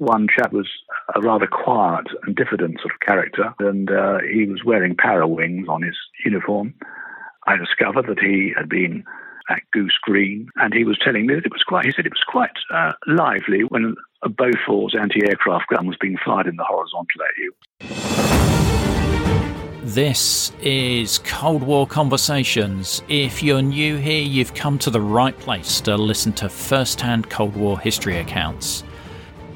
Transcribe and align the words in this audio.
one 0.00 0.26
chap 0.34 0.52
was 0.52 0.66
a 1.14 1.20
rather 1.20 1.46
quiet 1.46 2.06
and 2.22 2.34
diffident 2.34 2.80
sort 2.80 2.94
of 2.94 3.00
character, 3.00 3.54
and 3.58 3.90
uh, 3.90 4.18
he 4.32 4.46
was 4.46 4.64
wearing 4.64 4.96
para 4.96 5.28
wings 5.28 5.68
on 5.68 5.82
his 5.82 5.96
uniform. 6.24 6.72
I 7.46 7.56
discovered 7.56 8.06
that 8.06 8.18
he 8.18 8.52
had 8.56 8.68
been 8.68 9.04
at 9.50 9.60
Goose 9.72 9.98
Green, 10.00 10.48
and 10.56 10.72
he 10.72 10.84
was 10.84 10.98
telling 11.04 11.26
me 11.26 11.34
that 11.34 11.44
it 11.44 11.52
was 11.52 11.62
quite. 11.66 11.84
He 11.84 11.92
said 11.94 12.06
it 12.06 12.12
was 12.12 12.24
quite 12.26 12.50
uh, 12.72 12.92
lively 13.06 13.64
when 13.64 13.94
a 14.22 14.30
Bofors 14.30 14.98
anti-aircraft 14.98 15.66
gun 15.68 15.86
was 15.86 15.96
being 16.00 16.16
fired 16.24 16.46
in 16.46 16.56
the 16.56 16.64
horizontal 16.64 17.22
at 17.22 17.36
you. 17.36 17.52
This 19.82 20.52
is 20.62 21.18
Cold 21.18 21.62
War 21.62 21.86
Conversations. 21.86 23.02
If 23.08 23.42
you're 23.42 23.60
new 23.60 23.96
here, 23.96 24.22
you've 24.22 24.54
come 24.54 24.78
to 24.78 24.88
the 24.88 25.00
right 25.00 25.38
place 25.40 25.80
to 25.82 25.96
listen 25.96 26.32
to 26.34 26.48
first 26.48 27.00
hand 27.00 27.28
Cold 27.28 27.54
War 27.56 27.78
history 27.78 28.18
accounts 28.18 28.84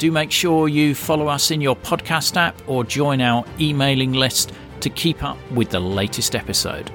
do 0.05 0.12
make 0.12 0.30
sure 0.30 0.69
you 0.69 0.94
follow 0.94 1.28
us 1.28 1.50
in 1.50 1.62
your 1.62 1.74
podcast 1.74 2.36
app 2.36 2.60
or 2.66 2.84
join 2.84 3.22
our 3.22 3.42
emailing 3.58 4.12
list 4.12 4.52
to 4.80 4.91
keep 4.91 5.22
up 5.24 5.38
with 5.52 5.70
the 5.70 5.80
latest 5.80 6.36
episode. 6.36 6.92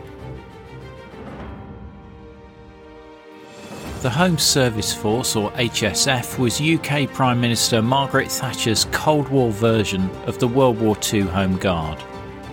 The 4.02 4.12
Home 4.12 4.38
Service 4.38 4.94
Force, 4.94 5.36
or 5.36 5.50
HSF, 5.54 6.38
was 6.38 6.62
UK 6.62 7.12
Prime 7.12 7.42
Minister 7.42 7.82
Margaret 7.82 8.32
Thatcher's 8.32 8.86
Cold 8.92 9.28
War 9.30 9.52
version 9.52 10.08
of 10.28 10.38
the 10.38 10.48
World 10.48 10.80
War 10.80 10.96
II 11.12 11.22
Home 11.22 11.58
Guard. 11.58 11.98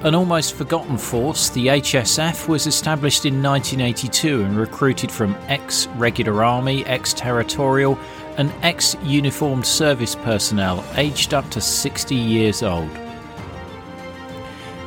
An 0.05 0.15
almost 0.15 0.55
forgotten 0.55 0.97
force, 0.97 1.51
the 1.51 1.67
HSF 1.67 2.49
was 2.49 2.67
established 2.67 3.27
in 3.27 3.43
1982 3.43 4.43
and 4.43 4.57
recruited 4.57 5.12
from 5.12 5.37
ex 5.49 5.87
regular 5.97 6.43
army, 6.43 6.84
ex 6.87 7.12
territorial, 7.12 7.99
and 8.37 8.53
ex 8.62 8.97
uniformed 9.03 9.67
service 9.67 10.15
personnel 10.15 10.84
aged 10.97 11.34
up 11.34 11.48
to 11.51 11.61
60 11.61 12.15
years 12.15 12.62
old. 12.62 12.91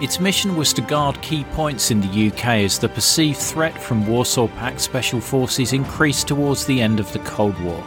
Its 0.02 0.20
mission 0.20 0.56
was 0.56 0.72
to 0.72 0.82
guard 0.82 1.22
key 1.22 1.44
points 1.52 1.92
in 1.92 2.00
the 2.00 2.28
UK 2.28 2.46
as 2.64 2.80
the 2.80 2.88
perceived 2.88 3.38
threat 3.38 3.78
from 3.82 4.08
Warsaw 4.08 4.48
Pact 4.48 4.80
special 4.80 5.20
forces 5.20 5.74
increased 5.74 6.28
towards 6.28 6.66
the 6.66 6.82
end 6.82 7.02
of 7.02 7.12
the 7.12 7.20
Cold 7.20 7.60
War. 7.62 7.84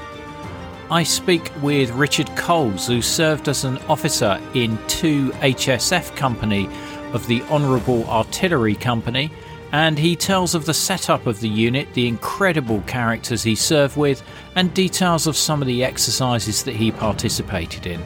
I 0.90 1.04
speak 1.04 1.50
with 1.62 1.90
Richard 1.92 2.28
Coles, 2.36 2.86
who 2.86 3.00
served 3.00 3.48
as 3.48 3.64
an 3.64 3.78
officer 3.88 4.38
in 4.52 4.76
2 4.88 5.30
HSF 5.30 6.14
Company 6.14 6.68
of 7.14 7.26
the 7.28 7.40
Honourable 7.44 8.04
Artillery 8.10 8.74
Company 8.74 9.30
and 9.72 9.98
he 9.98 10.14
tells 10.14 10.54
of 10.54 10.66
the 10.66 10.74
setup 10.74 11.26
of 11.26 11.40
the 11.40 11.48
unit, 11.48 11.92
the 11.94 12.06
incredible 12.06 12.82
characters 12.82 13.42
he 13.42 13.54
served 13.54 13.96
with, 13.96 14.22
and 14.54 14.72
details 14.74 15.26
of 15.26 15.36
some 15.36 15.62
of 15.62 15.66
the 15.66 15.82
exercises 15.82 16.62
that 16.64 16.76
he 16.76 16.92
participated 16.92 17.86
in. 17.86 18.00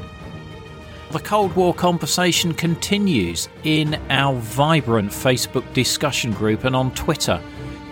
The 1.10 1.20
Cold 1.20 1.54
War 1.56 1.74
conversation 1.74 2.54
continues 2.54 3.48
in 3.64 3.94
our 4.10 4.34
vibrant 4.34 5.10
Facebook 5.10 5.70
discussion 5.72 6.32
group 6.32 6.64
and 6.64 6.74
on 6.74 6.92
Twitter. 6.94 7.40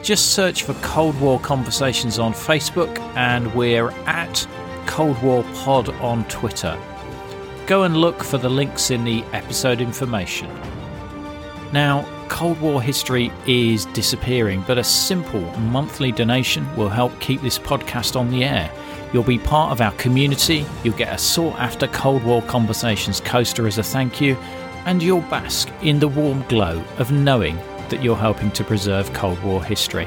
Just 0.02 0.32
search 0.32 0.62
for 0.64 0.74
Cold 0.74 1.18
War 1.20 1.40
Conversations 1.40 2.18
on 2.18 2.32
Facebook, 2.32 2.98
and 3.16 3.52
we're 3.54 3.90
at 4.06 4.46
Cold 4.86 5.20
War 5.22 5.42
Pod 5.54 5.88
on 6.00 6.24
Twitter. 6.24 6.78
Go 7.66 7.84
and 7.84 7.96
look 7.96 8.22
for 8.22 8.36
the 8.36 8.50
links 8.50 8.90
in 8.90 9.04
the 9.04 9.24
episode 9.32 9.80
information. 9.80 10.50
Now, 11.72 12.06
Cold 12.28 12.60
War 12.60 12.80
history 12.80 13.30
is 13.46 13.86
disappearing, 13.86 14.64
but 14.66 14.78
a 14.78 14.84
simple 14.84 15.42
monthly 15.58 16.12
donation 16.12 16.64
will 16.76 16.88
help 16.88 17.18
keep 17.20 17.40
this 17.42 17.58
podcast 17.58 18.16
on 18.16 18.30
the 18.30 18.44
air. 18.44 18.70
You'll 19.12 19.22
be 19.22 19.38
part 19.38 19.72
of 19.72 19.80
our 19.80 19.92
community, 19.92 20.66
you'll 20.82 20.96
get 20.96 21.14
a 21.14 21.18
sought 21.18 21.58
after 21.58 21.86
Cold 21.88 22.24
War 22.24 22.42
Conversations 22.42 23.20
coaster 23.20 23.66
as 23.66 23.78
a 23.78 23.82
thank 23.82 24.20
you, 24.20 24.34
and 24.86 25.02
you'll 25.02 25.20
bask 25.22 25.68
in 25.82 25.98
the 25.98 26.08
warm 26.08 26.42
glow 26.48 26.82
of 26.98 27.12
knowing 27.12 27.56
that 27.88 28.02
you're 28.02 28.16
helping 28.16 28.50
to 28.52 28.64
preserve 28.64 29.12
Cold 29.12 29.42
War 29.42 29.62
history. 29.62 30.06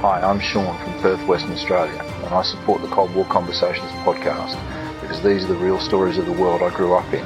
Hi, 0.00 0.20
I'm 0.20 0.40
Sean 0.40 0.78
from 0.84 1.00
Perth, 1.00 1.26
Western 1.26 1.52
Australia, 1.52 2.00
and 2.24 2.34
I 2.34 2.42
support 2.42 2.82
the 2.82 2.88
Cold 2.88 3.14
War 3.14 3.24
Conversations 3.26 3.90
podcast 4.04 4.58
because 5.00 5.22
these 5.22 5.44
are 5.44 5.48
the 5.48 5.56
real 5.56 5.80
stories 5.80 6.18
of 6.18 6.26
the 6.26 6.32
world 6.32 6.62
I 6.62 6.74
grew 6.74 6.94
up 6.94 7.12
in 7.12 7.24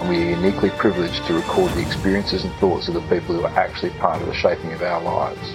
and 0.00 0.08
we 0.08 0.22
are 0.22 0.30
uniquely 0.30 0.70
privileged 0.70 1.26
to 1.26 1.34
record 1.34 1.70
the 1.72 1.82
experiences 1.82 2.44
and 2.44 2.52
thoughts 2.54 2.88
of 2.88 2.94
the 2.94 3.02
people 3.02 3.34
who 3.34 3.44
are 3.44 3.58
actually 3.58 3.90
part 3.90 4.18
of 4.20 4.26
the 4.26 4.34
shaping 4.34 4.72
of 4.72 4.82
our 4.82 5.00
lives. 5.02 5.52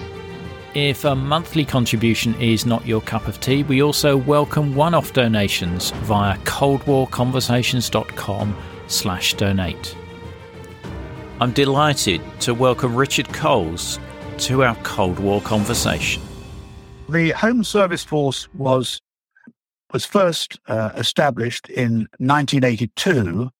If 0.74 1.04
a 1.04 1.16
monthly 1.16 1.64
contribution 1.64 2.34
is 2.40 2.66
not 2.66 2.86
your 2.86 3.00
cup 3.00 3.28
of 3.28 3.40
tea, 3.40 3.62
we 3.64 3.82
also 3.82 4.16
welcome 4.16 4.74
one-off 4.74 5.12
donations 5.12 5.90
via 5.90 6.36
coldwarconversations.com 6.38 8.56
slash 8.86 9.34
donate. 9.34 9.96
I'm 11.40 11.52
delighted 11.52 12.22
to 12.40 12.54
welcome 12.54 12.94
Richard 12.94 13.28
Coles 13.28 13.98
to 14.38 14.64
our 14.64 14.74
Cold 14.76 15.18
War 15.18 15.40
conversation. 15.40 16.22
The 17.08 17.30
Home 17.30 17.64
Service 17.64 18.04
Force 18.04 18.48
was 18.54 19.00
was 19.92 20.04
first 20.04 20.58
uh, 20.66 20.90
established 20.96 21.68
in 21.68 22.08
1982 22.18 23.50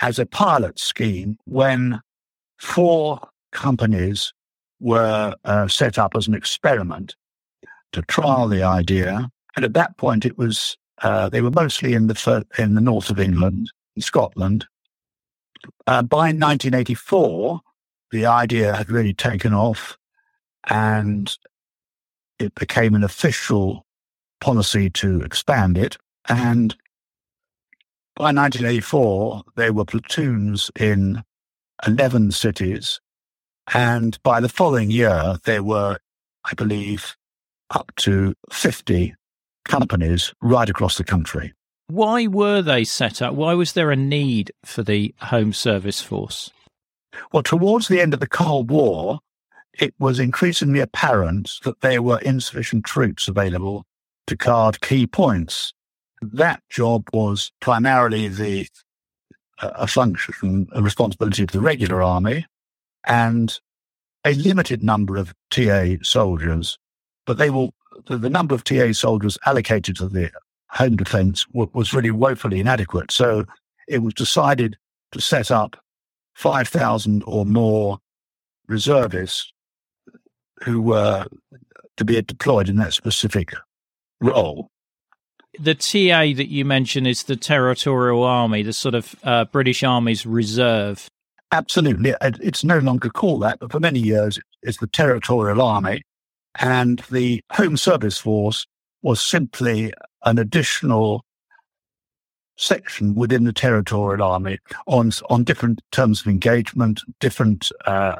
as 0.00 0.18
a 0.18 0.26
pilot 0.26 0.78
scheme 0.78 1.38
when 1.44 2.00
four 2.58 3.20
companies 3.52 4.32
were 4.80 5.34
uh, 5.44 5.68
set 5.68 5.98
up 5.98 6.14
as 6.14 6.28
an 6.28 6.34
experiment 6.34 7.14
to 7.92 8.02
trial 8.02 8.48
the 8.48 8.62
idea. 8.62 9.30
And 9.56 9.64
at 9.64 9.74
that 9.74 9.96
point, 9.96 10.26
it 10.26 10.36
was 10.36 10.76
uh, 11.02 11.28
they 11.28 11.40
were 11.40 11.50
mostly 11.50 11.94
in 11.94 12.06
the 12.06 12.46
in 12.58 12.74
the 12.74 12.80
north 12.80 13.10
of 13.10 13.20
England, 13.20 13.70
in 13.94 14.02
Scotland. 14.02 14.66
Uh, 15.86 16.02
by 16.02 16.28
1984, 16.28 17.60
the 18.10 18.26
idea 18.26 18.76
had 18.76 18.90
really 18.90 19.14
taken 19.14 19.52
off, 19.52 19.98
and 20.68 21.36
it 22.38 22.54
became 22.54 22.94
an 22.94 23.04
official 23.04 23.86
policy 24.40 24.90
to 24.90 25.20
expand 25.22 25.78
it. 25.78 25.96
And 26.28 26.76
by 28.16 28.32
1984, 28.32 29.42
there 29.56 29.74
were 29.74 29.84
platoons 29.84 30.70
in 30.78 31.22
11 31.86 32.32
cities. 32.32 32.98
And 33.74 34.20
by 34.22 34.40
the 34.40 34.48
following 34.48 34.90
year, 34.90 35.36
there 35.44 35.62
were, 35.62 35.98
I 36.44 36.54
believe, 36.54 37.14
up 37.70 37.92
to 37.96 38.34
50 38.50 39.14
companies 39.66 40.32
right 40.40 40.68
across 40.68 40.96
the 40.96 41.04
country. 41.04 41.52
Why 41.88 42.26
were 42.26 42.62
they 42.62 42.84
set 42.84 43.20
up? 43.20 43.34
Why 43.34 43.52
was 43.52 43.74
there 43.74 43.90
a 43.90 43.96
need 43.96 44.50
for 44.64 44.82
the 44.82 45.14
Home 45.20 45.52
Service 45.52 46.00
Force? 46.00 46.50
Well, 47.32 47.42
towards 47.42 47.88
the 47.88 48.00
end 48.00 48.14
of 48.14 48.20
the 48.20 48.26
Cold 48.26 48.70
War, 48.70 49.20
it 49.78 49.92
was 49.98 50.18
increasingly 50.18 50.80
apparent 50.80 51.50
that 51.64 51.82
there 51.82 52.00
were 52.00 52.18
insufficient 52.20 52.86
troops 52.86 53.28
available 53.28 53.84
to 54.26 54.36
guard 54.36 54.80
key 54.80 55.06
points 55.06 55.74
that 56.22 56.62
job 56.68 57.08
was 57.12 57.52
primarily 57.60 58.28
the 58.28 58.68
uh, 59.60 59.70
a 59.74 59.86
function, 59.86 60.68
a 60.72 60.82
responsibility 60.82 61.42
of 61.42 61.50
the 61.50 61.60
regular 61.60 62.02
army, 62.02 62.46
and 63.06 63.58
a 64.24 64.34
limited 64.34 64.82
number 64.82 65.16
of 65.16 65.34
TA 65.50 65.96
soldiers. 66.02 66.78
But 67.26 67.38
they 67.38 67.50
will 67.50 67.74
the, 68.06 68.18
the 68.18 68.30
number 68.30 68.54
of 68.54 68.64
TA 68.64 68.92
soldiers 68.92 69.38
allocated 69.46 69.96
to 69.96 70.08
the 70.08 70.30
home 70.70 70.96
defence 70.96 71.44
w- 71.46 71.70
was 71.72 71.94
really 71.94 72.10
woefully 72.10 72.60
inadequate. 72.60 73.10
So 73.10 73.44
it 73.88 73.98
was 73.98 74.14
decided 74.14 74.76
to 75.12 75.20
set 75.20 75.50
up 75.50 75.76
5,000 76.34 77.22
or 77.26 77.46
more 77.46 77.98
reservists 78.68 79.52
who 80.64 80.82
were 80.82 81.26
to 81.96 82.04
be 82.04 82.20
deployed 82.20 82.68
in 82.68 82.76
that 82.76 82.92
specific 82.92 83.54
role. 84.20 84.70
The 85.58 85.74
TA 85.74 86.36
that 86.36 86.48
you 86.48 86.64
mentioned 86.64 87.06
is 87.06 87.24
the 87.24 87.36
Territorial 87.36 88.22
Army, 88.24 88.62
the 88.62 88.72
sort 88.72 88.94
of 88.94 89.14
uh, 89.24 89.46
British 89.46 89.82
Army's 89.82 90.26
reserve. 90.26 91.08
Absolutely. 91.52 92.14
It's 92.20 92.64
no 92.64 92.78
longer 92.78 93.08
called 93.08 93.42
that, 93.42 93.60
but 93.60 93.72
for 93.72 93.80
many 93.80 94.00
years 94.00 94.38
it's 94.62 94.78
the 94.78 94.86
Territorial 94.86 95.62
Army. 95.62 96.02
And 96.58 97.00
the 97.10 97.42
Home 97.52 97.76
Service 97.76 98.18
Force 98.18 98.66
was 99.02 99.20
simply 99.20 99.92
an 100.24 100.38
additional 100.38 101.24
section 102.56 103.14
within 103.14 103.44
the 103.44 103.52
Territorial 103.52 104.22
Army 104.22 104.58
on, 104.86 105.12
on 105.28 105.44
different 105.44 105.82
terms 105.92 106.20
of 106.20 106.26
engagement, 106.26 107.02
different 107.20 107.70
uh, 107.84 108.16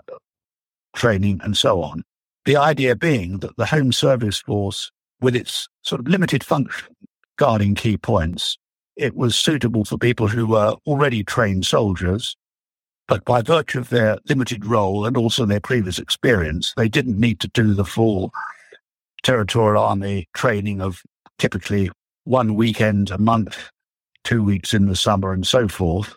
training, 0.95 1.41
and 1.43 1.57
so 1.57 1.83
on. 1.83 2.05
The 2.45 2.57
idea 2.57 2.95
being 2.95 3.39
that 3.39 3.57
the 3.57 3.67
Home 3.67 3.93
Service 3.93 4.41
Force, 4.41 4.91
with 5.21 5.35
its 5.35 5.69
sort 5.83 6.01
of 6.01 6.09
limited 6.09 6.45
function 6.45 6.95
guarding 7.37 7.75
key 7.75 7.97
points, 7.97 8.59
it 8.97 9.15
was 9.15 9.37
suitable 9.37 9.85
for 9.85 9.99
people 9.99 10.27
who 10.27 10.47
were 10.47 10.75
already 10.87 11.23
trained 11.23 11.67
soldiers, 11.67 12.37
but 13.09 13.25
by 13.25 13.43
virtue 13.43 13.79
of 13.79 13.91
their 13.91 14.19
limited 14.29 14.65
role 14.65 15.07
and 15.07 15.17
also 15.17 15.45
their 15.45 15.61
previous 15.61 15.99
experience, 15.99 16.73
they 16.77 16.89
didn't 16.89 17.21
need 17.21 17.41
to 17.41 17.49
do 17.49 17.75
the 17.75 17.85
full 17.85 18.33
Territorial 19.23 19.83
Army 19.83 20.29
training 20.35 20.81
of 20.81 21.03
typically 21.39 21.91
one 22.25 22.55
weekend 22.55 23.11
a 23.11 23.19
month, 23.19 23.71
two 24.25 24.43
weeks 24.43 24.73
in 24.73 24.87
the 24.87 24.97
summer, 24.97 25.33
and 25.33 25.47
so 25.47 25.69
forth. 25.69 26.15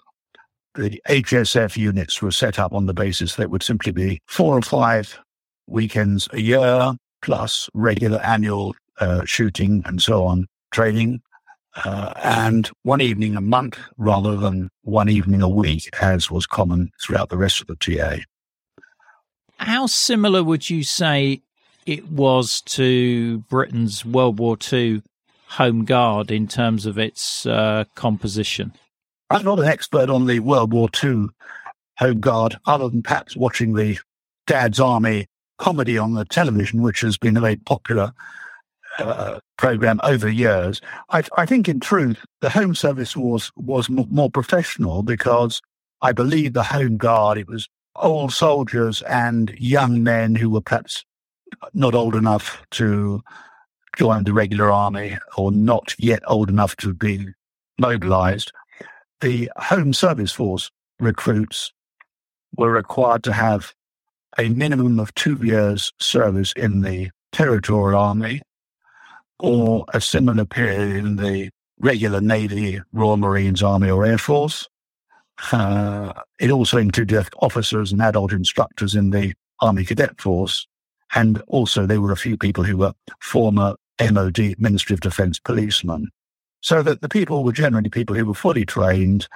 The 0.75 1.01
HSF 1.09 1.75
units 1.75 2.21
were 2.21 2.31
set 2.31 2.59
up 2.59 2.73
on 2.73 2.85
the 2.85 2.93
basis 2.93 3.35
that 3.35 3.49
would 3.49 3.63
simply 3.63 3.91
be 3.91 4.19
four 4.27 4.57
or 4.57 4.61
five 4.61 5.19
weekends 5.67 6.29
a 6.33 6.39
year, 6.39 6.93
plus 7.21 7.69
regular 7.73 8.19
annual 8.19 8.75
uh, 8.99 9.25
shooting 9.25 9.81
and 9.85 10.01
so 10.01 10.23
on, 10.23 10.47
training, 10.71 11.21
uh, 11.75 12.13
and 12.23 12.69
one 12.83 13.01
evening 13.01 13.35
a 13.35 13.41
month 13.41 13.77
rather 13.97 14.35
than 14.35 14.69
one 14.83 15.09
evening 15.09 15.41
a 15.41 15.49
week, 15.49 15.89
as 16.01 16.31
was 16.31 16.45
common 16.45 16.91
throughout 17.01 17.29
the 17.29 17.37
rest 17.37 17.61
of 17.61 17.67
the 17.67 17.75
TA. 17.75 18.17
How 19.57 19.85
similar 19.87 20.43
would 20.43 20.69
you 20.69 20.83
say 20.83 21.41
it 21.85 22.09
was 22.09 22.61
to 22.61 23.39
Britain's 23.49 24.05
World 24.05 24.39
War 24.39 24.57
II 24.71 25.03
Home 25.49 25.85
Guard 25.85 26.31
in 26.31 26.47
terms 26.47 26.85
of 26.85 26.97
its 26.97 27.45
uh, 27.45 27.85
composition? 27.95 28.73
I'm 29.29 29.45
not 29.45 29.59
an 29.59 29.65
expert 29.65 30.09
on 30.09 30.25
the 30.25 30.39
World 30.39 30.73
War 30.73 30.89
II 31.03 31.27
Home 31.97 32.19
Guard, 32.19 32.57
other 32.65 32.89
than 32.89 33.03
perhaps 33.03 33.35
watching 33.35 33.73
the 33.73 33.99
Dad's 34.47 34.79
Army 34.79 35.27
comedy 35.57 35.97
on 35.97 36.13
the 36.13 36.25
television, 36.25 36.81
which 36.81 37.01
has 37.01 37.17
been 37.17 37.39
very 37.39 37.57
popular 37.57 38.13
uh, 38.97 39.39
program 39.57 39.99
over 40.03 40.29
years. 40.29 40.81
I, 41.09 41.23
I, 41.37 41.45
think, 41.45 41.69
in 41.69 41.79
truth, 41.79 42.25
the 42.41 42.49
Home 42.49 42.75
Service 42.75 43.15
was 43.15 43.51
was 43.55 43.89
m- 43.89 44.07
more 44.09 44.29
professional 44.29 45.03
because 45.03 45.61
I 46.01 46.11
believe 46.11 46.53
the 46.53 46.63
Home 46.63 46.97
Guard 46.97 47.37
it 47.37 47.47
was 47.47 47.67
old 47.95 48.33
soldiers 48.33 49.01
and 49.03 49.53
young 49.57 50.03
men 50.03 50.35
who 50.35 50.49
were 50.49 50.61
perhaps 50.61 51.03
not 51.73 51.95
old 51.95 52.15
enough 52.15 52.65
to 52.71 53.21
join 53.97 54.23
the 54.23 54.33
regular 54.33 54.71
army 54.71 55.17
or 55.37 55.51
not 55.51 55.95
yet 55.97 56.21
old 56.27 56.49
enough 56.49 56.75
to 56.77 56.93
be 56.93 57.27
mobilized. 57.79 58.51
The 59.21 59.51
Home 59.57 59.93
Service 59.93 60.31
Force 60.31 60.71
recruits 60.99 61.73
were 62.55 62.71
required 62.71 63.23
to 63.23 63.33
have 63.33 63.73
a 64.37 64.49
minimum 64.49 64.99
of 64.99 65.13
two 65.15 65.37
years 65.41 65.91
service 65.99 66.53
in 66.53 66.81
the 66.81 67.09
Territorial 67.31 67.99
Army 67.99 68.41
or 69.39 69.85
a 69.93 70.01
similar 70.01 70.45
period 70.45 70.95
in 70.95 71.15
the 71.15 71.49
regular 71.79 72.21
Navy, 72.21 72.81
Royal 72.91 73.17
Marines, 73.17 73.63
Army, 73.63 73.89
or 73.89 74.05
Air 74.05 74.17
Force. 74.17 74.67
Uh, 75.51 76.13
it 76.39 76.51
also 76.51 76.77
included 76.77 77.27
officers 77.41 77.91
and 77.91 78.01
adult 78.01 78.33
instructors 78.33 78.95
in 78.95 79.11
the 79.11 79.33
Army 79.61 79.85
Cadet 79.85 80.19
Force. 80.19 80.67
And 81.15 81.41
also, 81.47 81.85
there 81.85 82.01
were 82.01 82.11
a 82.11 82.17
few 82.17 82.37
people 82.37 82.63
who 82.63 82.77
were 82.77 82.93
former 83.21 83.75
MOD, 83.99 84.55
Ministry 84.59 84.93
of 84.93 84.99
Defense 84.99 85.39
policemen. 85.39 86.09
So 86.61 86.83
that 86.83 87.01
the 87.01 87.09
people 87.09 87.43
were 87.43 87.53
generally 87.53 87.89
people 87.89 88.15
who 88.15 88.25
were 88.25 88.33
fully 88.33 88.65
trained 88.65 89.27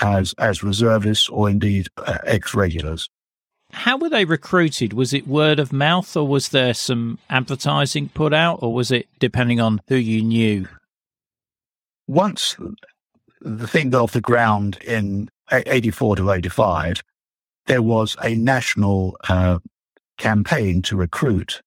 as, 0.00 0.34
as 0.38 0.62
reservists 0.62 1.28
or 1.28 1.48
indeed 1.48 1.88
uh, 1.96 2.18
ex 2.24 2.54
regulars. 2.54 3.08
How 3.72 3.96
were 3.96 4.08
they 4.08 4.24
recruited? 4.24 4.92
Was 4.92 5.12
it 5.12 5.26
word 5.26 5.58
of 5.58 5.72
mouth 5.72 6.16
or 6.16 6.26
was 6.26 6.48
there 6.48 6.74
some 6.74 7.18
advertising 7.28 8.08
put 8.10 8.32
out 8.32 8.62
or 8.62 8.72
was 8.72 8.90
it 8.90 9.08
depending 9.18 9.60
on 9.60 9.80
who 9.88 9.96
you 9.96 10.22
knew? 10.22 10.68
Once 12.06 12.56
the 13.40 13.66
thing 13.66 13.90
got 13.90 14.02
off 14.02 14.12
the 14.12 14.20
ground 14.20 14.78
in 14.86 15.28
84 15.50 16.16
to 16.16 16.30
85, 16.30 17.02
there 17.66 17.82
was 17.82 18.16
a 18.22 18.34
national 18.34 19.16
uh, 19.28 19.58
campaign 20.16 20.82
to 20.82 20.96
recruit. 20.96 21.60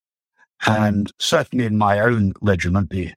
And 0.66 1.12
certainly 1.20 1.66
in 1.66 1.78
my 1.78 2.00
own 2.00 2.34
regiment, 2.42 2.90
the 2.90 3.14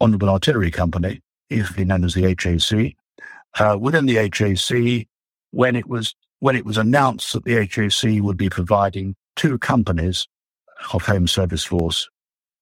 Honourable 0.00 0.30
Artillery 0.30 0.70
Company, 0.70 1.20
usually 1.48 1.84
known 1.84 2.04
as 2.04 2.14
the 2.14 2.22
HAC, 2.22 2.96
uh, 3.58 3.76
within 3.78 4.06
the 4.06 4.16
HAC, 4.16 5.06
when 5.50 5.76
it 5.76 5.86
was 5.86 6.14
when 6.42 6.56
it 6.56 6.66
was 6.66 6.76
announced 6.76 7.32
that 7.32 7.44
the 7.44 7.54
HAC 7.54 8.20
would 8.20 8.36
be 8.36 8.50
providing 8.50 9.14
two 9.36 9.58
companies 9.58 10.26
of 10.92 11.06
Home 11.06 11.28
Service 11.28 11.62
Force 11.62 12.08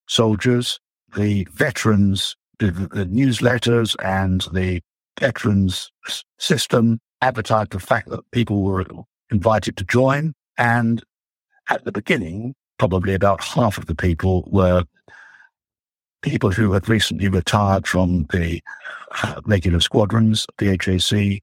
soldiers, 0.07 0.79
the 1.17 1.49
veterans, 1.51 2.37
the, 2.59 2.73
the 2.73 3.07
newsletters 3.07 3.97
and 4.05 4.43
the 4.53 4.83
veterans 5.19 5.91
system 6.39 7.01
advertised 7.23 7.71
the 7.71 7.81
fact 7.81 8.11
that 8.11 8.21
people 8.33 8.63
were 8.65 8.85
invited 9.31 9.79
to 9.79 9.85
join. 9.85 10.35
And 10.59 11.03
at 11.71 11.87
the 11.87 11.93
beginning, 11.93 12.55
probably 12.79 13.15
about 13.15 13.43
half 13.43 13.79
of 13.79 13.87
the 13.87 13.95
people 13.95 14.47
were 14.53 14.85
people 16.21 16.51
who 16.51 16.73
had 16.73 16.87
recently 16.87 17.29
retired 17.29 17.87
from 17.87 18.27
the 18.31 18.61
uh, 19.23 19.41
regular 19.47 19.81
squadrons, 19.81 20.47
the 20.59 20.67
HAC, 20.67 21.43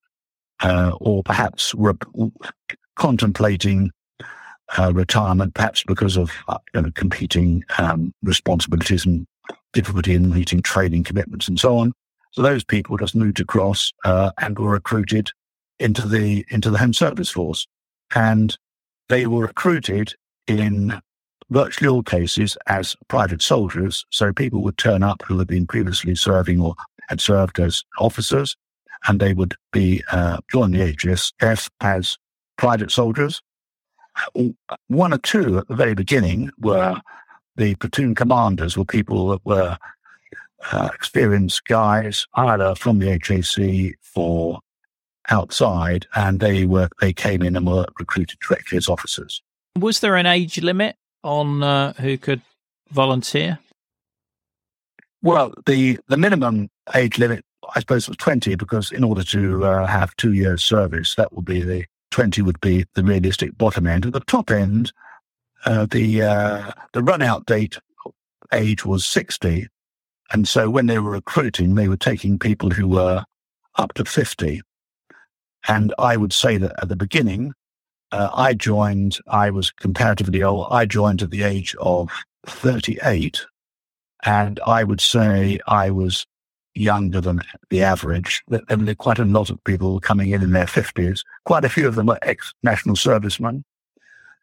uh, 0.62 0.92
or 1.00 1.24
perhaps 1.24 1.74
were 1.75 1.96
contemplating 2.96 3.91
uh, 4.77 4.91
retirement, 4.93 5.53
perhaps 5.53 5.84
because 5.86 6.17
of 6.17 6.32
uh, 6.48 6.58
you 6.74 6.82
know, 6.82 6.91
competing 6.96 7.63
um, 7.77 8.13
responsibilities 8.24 9.05
and 9.05 9.25
difficulty 9.74 10.13
in 10.13 10.34
meeting 10.34 10.62
training 10.62 11.03
commitments 11.03 11.48
and 11.48 11.60
so 11.60 11.77
on. 11.77 11.93
So 12.32 12.41
those 12.41 12.63
people 12.63 12.98
just 12.98 13.15
moved 13.15 13.39
across 13.39 13.91
uh, 14.03 14.32
and 14.39 14.58
were 14.60 14.72
recruited 14.72 15.32
into 15.79 16.08
the 16.08 16.46
into 16.50 16.70
the 16.70 16.77
Home 16.77 16.93
Service 16.93 17.29
Force, 17.29 17.67
and 18.15 18.58
they 19.10 19.27
were 19.27 19.43
recruited 19.43 20.13
in 20.48 21.00
virtually 21.50 21.88
all 21.88 22.03
cases 22.03 22.58
as 22.67 22.96
private 23.08 23.41
soldiers. 23.41 24.05
So 24.12 24.34
people 24.34 24.62
would 24.63 24.77
turn 24.77 25.03
up 25.03 25.24
who 25.25 25.39
had 25.39 25.48
been 25.48 25.67
previously 25.67 26.15
serving 26.15 26.60
or 26.60 26.75
had 27.08 27.22
served 27.22 27.60
as 27.60 27.84
officers, 28.00 28.58
and 29.08 29.20
they 29.20 29.34
would 29.34 29.56
be 29.72 30.04
uh, 30.12 30.38
join 30.50 30.72
the 30.72 30.94
HSF 30.94 31.70
as 31.82 32.18
private 32.58 32.92
soldiers. 32.92 33.42
One 34.88 35.13
or 35.13 35.20
two 35.20 35.60
at 35.60 35.68
the 35.68 35.75
very 35.75 35.94
beginning 35.94 36.50
were 36.60 37.00
the 37.56 37.75
platoon 37.75 38.16
commanders, 38.16 38.77
were 38.77 38.86
people 38.86 39.30
that 39.30 39.46
were 39.46 39.77
uh, 40.72 40.89
experienced 40.94 41.66
guys, 41.66 42.25
either 42.36 42.75
from 42.75 43.00
the 43.00 43.12
HAC 43.12 43.96
or 44.16 44.60
outside, 45.30 46.08
and 46.16 46.39
they 46.39 46.66
were 46.66 46.89
they 47.01 47.13
came 47.13 47.42
in 47.42 47.56
and 47.56 47.68
were 47.68 47.86
recruited 48.00 48.39
directly 48.39 48.77
as 48.77 48.88
officers. 48.88 49.42
Was 49.77 50.00
there 50.00 50.16
an 50.16 50.25
age 50.25 50.60
limit 50.62 50.96
on 51.24 51.62
uh, 51.63 51.94
who 51.94 52.18
could 52.18 52.42
volunteer? 52.89 53.60
Well, 55.22 55.54
the 55.66 56.00
the 56.08 56.18
minimum 56.18 56.70
age 56.96 57.18
limit 57.18 57.44
I 57.76 57.80
suppose 57.80 58.04
it 58.04 58.10
was 58.10 58.18
20 58.18 58.56
because 58.56 58.92
in 58.92 59.04
order 59.04 59.24
to 59.24 59.66
uh, 59.66 59.86
have 59.88 60.16
two 60.16 60.34
years 60.34 60.64
service, 60.64 61.16
that 61.16 61.34
would 61.34 61.46
be 61.46 61.62
the 61.62 61.86
20 62.12 62.42
would 62.42 62.60
be 62.62 62.86
the 62.94 63.04
realistic 63.04 63.58
bottom 63.58 63.88
end. 63.88 64.06
At 64.06 64.14
the 64.14 64.20
top 64.22 64.52
end, 64.52 64.94
uh, 65.66 65.86
the 65.90 66.22
uh, 66.22 66.72
the 66.94 67.04
run 67.04 67.22
out 67.22 67.46
date 67.46 67.78
age 68.54 68.86
was 68.86 69.06
60. 69.06 69.68
And 70.32 70.48
so 70.48 70.70
when 70.70 70.88
they 70.88 71.00
were 71.00 71.12
recruiting, 71.12 71.76
they 71.76 71.88
were 71.88 71.98
taking 71.98 72.40
people 72.40 72.70
who 72.70 72.88
were 72.88 73.24
up 73.76 73.94
to 73.94 74.06
50. 74.06 74.62
And 75.68 75.94
I 75.98 76.18
would 76.18 76.34
say 76.34 76.58
that 76.58 76.74
at 76.82 76.90
the 76.90 76.96
beginning, 76.96 77.54
uh, 78.12 78.30
I 78.34 78.54
joined, 78.54 79.18
I 79.28 79.50
was 79.50 79.72
comparatively 79.72 80.44
old. 80.44 80.68
I 80.72 80.86
joined 80.86 81.22
at 81.22 81.32
the 81.32 81.44
age 81.44 81.76
of 81.80 82.10
38. 82.46 83.46
And 84.24 84.60
I 84.66 84.84
would 84.84 85.02
say 85.02 85.60
I 85.68 85.92
was 85.92 86.26
younger 86.77 87.22
than 87.22 87.41
the 87.69 87.81
average. 87.84 88.43
There 88.48 88.62
were 88.69 88.96
quite 88.96 89.19
a 89.19 89.25
lot 89.25 89.50
of 89.50 89.63
people 89.63 90.00
coming 90.00 90.31
in 90.31 90.43
in 90.43 90.51
their 90.51 90.65
50s. 90.65 91.22
Quite 91.46 91.65
a 91.65 91.69
few 91.69 91.88
of 91.88 91.96
them 91.96 92.07
were 92.07 92.19
ex-national 92.22 92.96
servicemen 92.96 93.63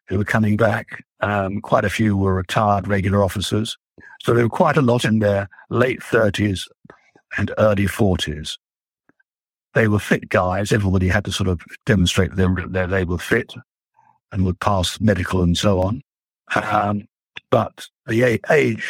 who 0.07 0.17
were 0.17 0.25
coming 0.25 0.57
back. 0.57 1.03
Um, 1.21 1.61
quite 1.61 1.85
a 1.85 1.89
few 1.89 2.15
were 2.15 2.35
retired 2.35 2.87
regular 2.87 3.23
officers. 3.23 3.77
So 4.21 4.33
there 4.33 4.43
were 4.43 4.49
quite 4.49 4.77
a 4.77 4.81
lot 4.81 5.05
in 5.05 5.19
their 5.19 5.49
late 5.69 6.01
30s 6.01 6.67
and 7.37 7.51
early 7.57 7.85
40s. 7.85 8.57
They 9.73 9.87
were 9.87 9.99
fit 9.99 10.29
guys. 10.29 10.71
Everybody 10.71 11.07
had 11.07 11.25
to 11.25 11.31
sort 11.31 11.49
of 11.49 11.61
demonstrate 11.85 12.35
that 12.35 12.67
they, 12.69 12.85
they 12.85 13.03
were 13.03 13.17
fit 13.17 13.53
and 14.31 14.45
would 14.45 14.59
pass 14.59 14.99
medical 14.99 15.41
and 15.41 15.57
so 15.57 15.81
on. 15.81 16.01
Um, 16.55 17.07
but 17.49 17.87
the 18.07 18.39
age, 18.49 18.85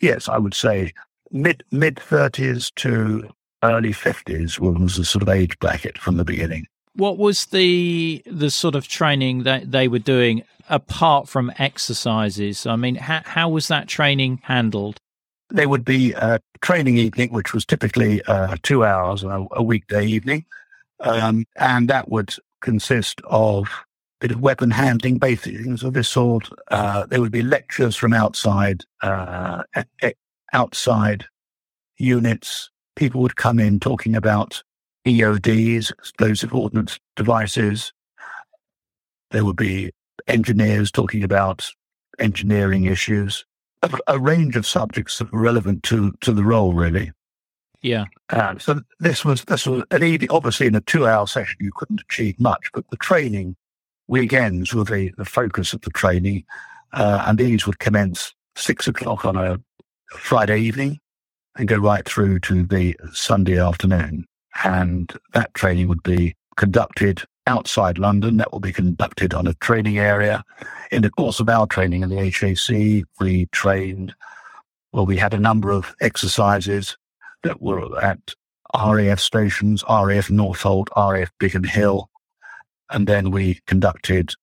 yes, 0.00 0.28
I 0.28 0.38
would 0.38 0.54
say 0.54 0.92
mid 1.30 1.64
mid 1.70 1.96
30s 1.96 2.72
to 2.76 3.28
early 3.62 3.92
50s 3.92 4.58
was 4.58 4.96
the 4.96 5.04
sort 5.04 5.22
of 5.22 5.28
age 5.28 5.58
bracket 5.58 5.98
from 5.98 6.16
the 6.16 6.24
beginning. 6.24 6.66
What 6.94 7.18
was 7.18 7.46
the 7.46 8.22
the 8.26 8.50
sort 8.50 8.74
of 8.74 8.88
training 8.88 9.44
that 9.44 9.70
they 9.70 9.88
were 9.88 9.98
doing 9.98 10.42
apart 10.68 11.28
from 11.28 11.52
exercises? 11.58 12.66
I 12.66 12.76
mean, 12.76 12.96
how, 12.96 13.22
how 13.24 13.48
was 13.48 13.68
that 13.68 13.88
training 13.88 14.40
handled? 14.44 14.98
There 15.50 15.68
would 15.68 15.84
be 15.84 16.12
a 16.12 16.40
training 16.62 16.98
evening, 16.98 17.32
which 17.32 17.52
was 17.52 17.64
typically 17.64 18.22
uh, 18.24 18.56
two 18.62 18.84
hours 18.84 19.24
a, 19.24 19.46
a 19.52 19.62
weekday 19.62 20.06
evening, 20.06 20.44
um, 21.00 21.44
and 21.56 21.88
that 21.88 22.08
would 22.08 22.34
consist 22.60 23.20
of 23.24 23.66
a 23.66 23.74
bit 24.20 24.30
of 24.30 24.40
weapon 24.40 24.70
handling, 24.70 25.18
basic 25.18 25.56
things 25.56 25.82
of 25.82 25.92
this 25.94 26.08
sort. 26.08 26.48
Uh, 26.70 27.06
there 27.06 27.20
would 27.20 27.32
be 27.32 27.42
lectures 27.42 27.96
from 27.96 28.12
outside 28.12 28.84
uh, 29.02 29.62
outside 30.52 31.24
units. 31.98 32.70
People 32.96 33.20
would 33.22 33.36
come 33.36 33.58
in 33.58 33.80
talking 33.80 34.14
about 34.14 34.62
EODs, 35.06 35.90
explosive 35.90 36.54
ordnance 36.54 36.98
devices. 37.16 37.92
There 39.30 39.44
would 39.44 39.56
be 39.56 39.92
engineers 40.26 40.90
talking 40.90 41.24
about 41.24 41.68
engineering 42.18 42.84
issues, 42.84 43.44
a, 43.82 43.90
a 44.06 44.18
range 44.18 44.56
of 44.56 44.66
subjects 44.66 45.18
that 45.18 45.32
were 45.32 45.40
relevant 45.40 45.82
to, 45.84 46.12
to 46.20 46.32
the 46.32 46.44
role, 46.44 46.74
really. 46.74 47.12
Yeah. 47.82 48.06
Uh, 48.28 48.58
so 48.58 48.80
this 48.98 49.24
was 49.24 49.44
this 49.44 49.66
was. 49.66 49.84
Obviously, 49.90 50.66
in 50.66 50.74
a 50.74 50.82
two-hour 50.82 51.26
session, 51.26 51.56
you 51.60 51.72
couldn't 51.74 52.02
achieve 52.02 52.38
much, 52.38 52.70
but 52.74 52.88
the 52.90 52.98
training 52.98 53.56
weekends 54.06 54.74
were 54.74 54.84
the, 54.84 55.12
the 55.16 55.24
focus 55.24 55.72
of 55.72 55.80
the 55.80 55.90
training, 55.90 56.44
uh, 56.92 57.24
and 57.26 57.38
these 57.38 57.66
would 57.66 57.78
commence 57.78 58.34
six 58.54 58.86
o'clock 58.86 59.24
on 59.24 59.36
a 59.36 59.58
Friday 60.10 60.60
evening 60.60 60.98
and 61.56 61.68
go 61.68 61.76
right 61.76 62.04
through 62.04 62.40
to 62.40 62.64
the 62.64 62.96
Sunday 63.12 63.58
afternoon. 63.58 64.26
And 64.64 65.12
that 65.32 65.54
training 65.54 65.88
would 65.88 66.02
be 66.02 66.34
conducted 66.56 67.22
outside 67.46 67.98
London. 67.98 68.36
That 68.36 68.52
will 68.52 68.60
be 68.60 68.72
conducted 68.72 69.34
on 69.34 69.46
a 69.46 69.54
training 69.54 69.98
area. 69.98 70.44
In 70.90 71.02
the 71.02 71.10
course 71.10 71.40
of 71.40 71.48
our 71.48 71.66
training 71.66 72.02
in 72.02 72.08
the 72.08 72.30
HAC, 72.30 73.04
we 73.18 73.46
trained, 73.52 74.14
well, 74.92 75.06
we 75.06 75.16
had 75.16 75.34
a 75.34 75.38
number 75.38 75.70
of 75.70 75.94
exercises 76.00 76.96
that 77.42 77.60
were 77.60 78.02
at 78.02 78.34
RAF 78.74 79.20
stations, 79.20 79.82
RAF 79.88 80.28
Northolt, 80.28 80.88
RAF 80.96 81.30
Biggin 81.38 81.64
Hill. 81.64 82.08
And 82.90 83.06
then 83.06 83.30
we 83.30 83.60
conducted 83.66 84.34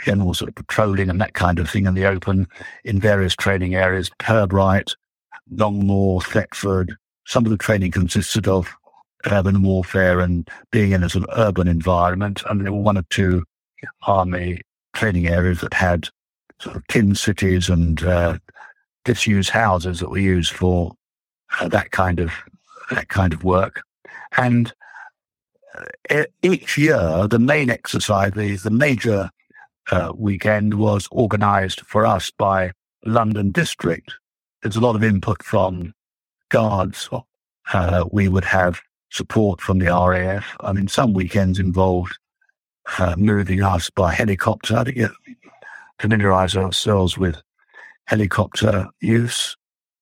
general 0.00 0.34
sort 0.34 0.48
of 0.48 0.54
patrolling 0.54 1.08
and 1.08 1.20
that 1.20 1.34
kind 1.34 1.58
of 1.58 1.70
thing 1.70 1.86
in 1.86 1.94
the 1.94 2.04
open 2.04 2.46
in 2.84 3.00
various 3.00 3.34
training 3.34 3.74
areas, 3.74 4.10
Pirbright, 4.18 4.94
Longmoor, 5.52 6.22
Thetford. 6.22 6.96
Some 7.26 7.44
of 7.44 7.50
the 7.50 7.58
training 7.58 7.92
consisted 7.92 8.48
of 8.48 8.74
urban 9.26 9.62
warfare 9.62 10.20
and 10.20 10.48
being 10.70 10.92
in 10.92 11.02
a 11.02 11.08
sort 11.08 11.28
of 11.28 11.38
urban 11.38 11.68
environment. 11.68 12.42
And 12.48 12.64
there 12.64 12.72
were 12.72 12.80
one 12.80 12.98
or 12.98 13.04
two 13.10 13.44
army 14.02 14.60
training 14.94 15.28
areas 15.28 15.60
that 15.60 15.74
had 15.74 16.08
sort 16.60 16.76
of 16.76 16.86
tin 16.88 17.14
cities 17.14 17.68
and 17.68 18.02
uh, 18.02 18.38
disused 19.04 19.50
houses 19.50 20.00
that 20.00 20.10
were 20.10 20.18
used 20.18 20.52
for 20.52 20.92
uh, 21.60 21.68
that 21.68 21.90
kind 21.90 22.20
of 22.20 22.32
that 22.90 23.08
kind 23.08 23.32
of 23.32 23.44
work. 23.44 23.82
And 24.36 24.72
uh, 26.10 26.24
each 26.42 26.76
year, 26.76 27.26
the 27.28 27.38
main 27.38 27.70
exercise, 27.70 28.32
the 28.32 28.70
major 28.70 29.30
uh, 29.90 30.12
weekend 30.16 30.74
was 30.74 31.08
organized 31.10 31.80
for 31.80 32.06
us 32.06 32.30
by 32.30 32.72
London 33.04 33.50
District. 33.50 34.14
There's 34.62 34.76
a 34.76 34.80
lot 34.80 34.96
of 34.96 35.04
input 35.04 35.42
from 35.42 35.94
guards. 36.48 37.08
Uh, 37.72 38.04
we 38.10 38.28
would 38.28 38.44
have 38.44 38.80
support 39.10 39.60
from 39.60 39.78
the 39.78 39.86
RAF. 39.86 40.56
I 40.60 40.72
mean, 40.72 40.88
some 40.88 41.12
weekends 41.12 41.58
involved 41.58 42.18
uh, 42.98 43.14
moving 43.16 43.62
us 43.62 43.90
by 43.90 44.12
helicopter 44.12 44.84
to 44.84 44.92
get 44.92 45.10
familiarize 46.00 46.56
ourselves 46.56 47.16
with 47.16 47.40
helicopter 48.06 48.88
use. 49.00 49.56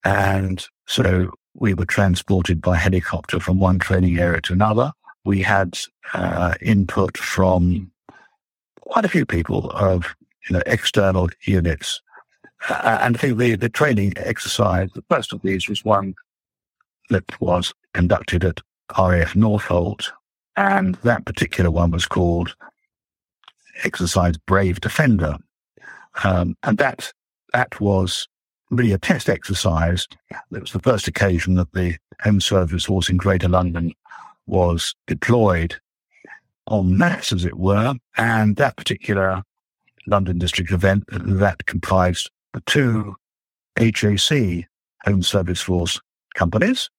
And 0.04 0.64
so 0.86 1.30
we 1.54 1.74
were 1.74 1.84
transported 1.84 2.60
by 2.60 2.76
helicopter 2.76 3.38
from 3.38 3.60
one 3.60 3.78
training 3.78 4.18
area 4.18 4.40
to 4.42 4.52
another. 4.52 4.92
We 5.24 5.42
had 5.42 5.78
uh, 6.14 6.54
input 6.60 7.16
from 7.16 7.91
quite 8.92 9.06
a 9.06 9.08
few 9.08 9.24
people 9.24 9.70
of 9.70 10.14
you 10.46 10.54
know 10.54 10.62
external 10.66 11.30
units. 11.44 12.02
Uh, 12.68 12.98
and 13.00 13.16
I 13.16 13.18
think 13.18 13.38
the, 13.38 13.56
the 13.56 13.70
training 13.70 14.12
exercise, 14.16 14.90
the 14.94 15.04
first 15.08 15.32
of 15.32 15.40
these 15.40 15.66
was 15.66 15.82
one 15.82 16.14
that 17.08 17.40
was 17.40 17.72
conducted 17.94 18.44
at 18.44 18.60
RAF 18.96 19.32
Northolt. 19.32 20.10
And 20.56 20.96
that 20.96 21.24
particular 21.24 21.70
one 21.70 21.90
was 21.90 22.04
called 22.04 22.54
Exercise 23.82 24.36
Brave 24.36 24.80
Defender. 24.80 25.38
Um, 26.22 26.54
and 26.62 26.76
that, 26.76 27.12
that 27.54 27.80
was 27.80 28.28
really 28.70 28.92
a 28.92 28.98
test 28.98 29.30
exercise. 29.30 30.06
It 30.30 30.60
was 30.60 30.72
the 30.72 30.78
first 30.80 31.08
occasion 31.08 31.54
that 31.54 31.72
the 31.72 31.96
Home 32.20 32.42
Service 32.42 32.84
Force 32.84 33.08
in 33.08 33.16
Greater 33.16 33.48
London 33.48 33.92
was 34.46 34.94
deployed 35.06 35.80
en 36.72 36.96
masse, 36.96 37.32
as 37.32 37.44
it 37.44 37.58
were. 37.58 37.94
And 38.16 38.56
that 38.56 38.76
particular 38.76 39.42
London 40.06 40.38
District 40.38 40.72
event 40.72 41.04
that 41.08 41.66
comprised 41.66 42.30
the 42.52 42.62
two 42.62 43.14
HAC 43.78 44.66
Home 45.04 45.22
Service 45.22 45.60
Force 45.60 46.00
companies. 46.34 46.90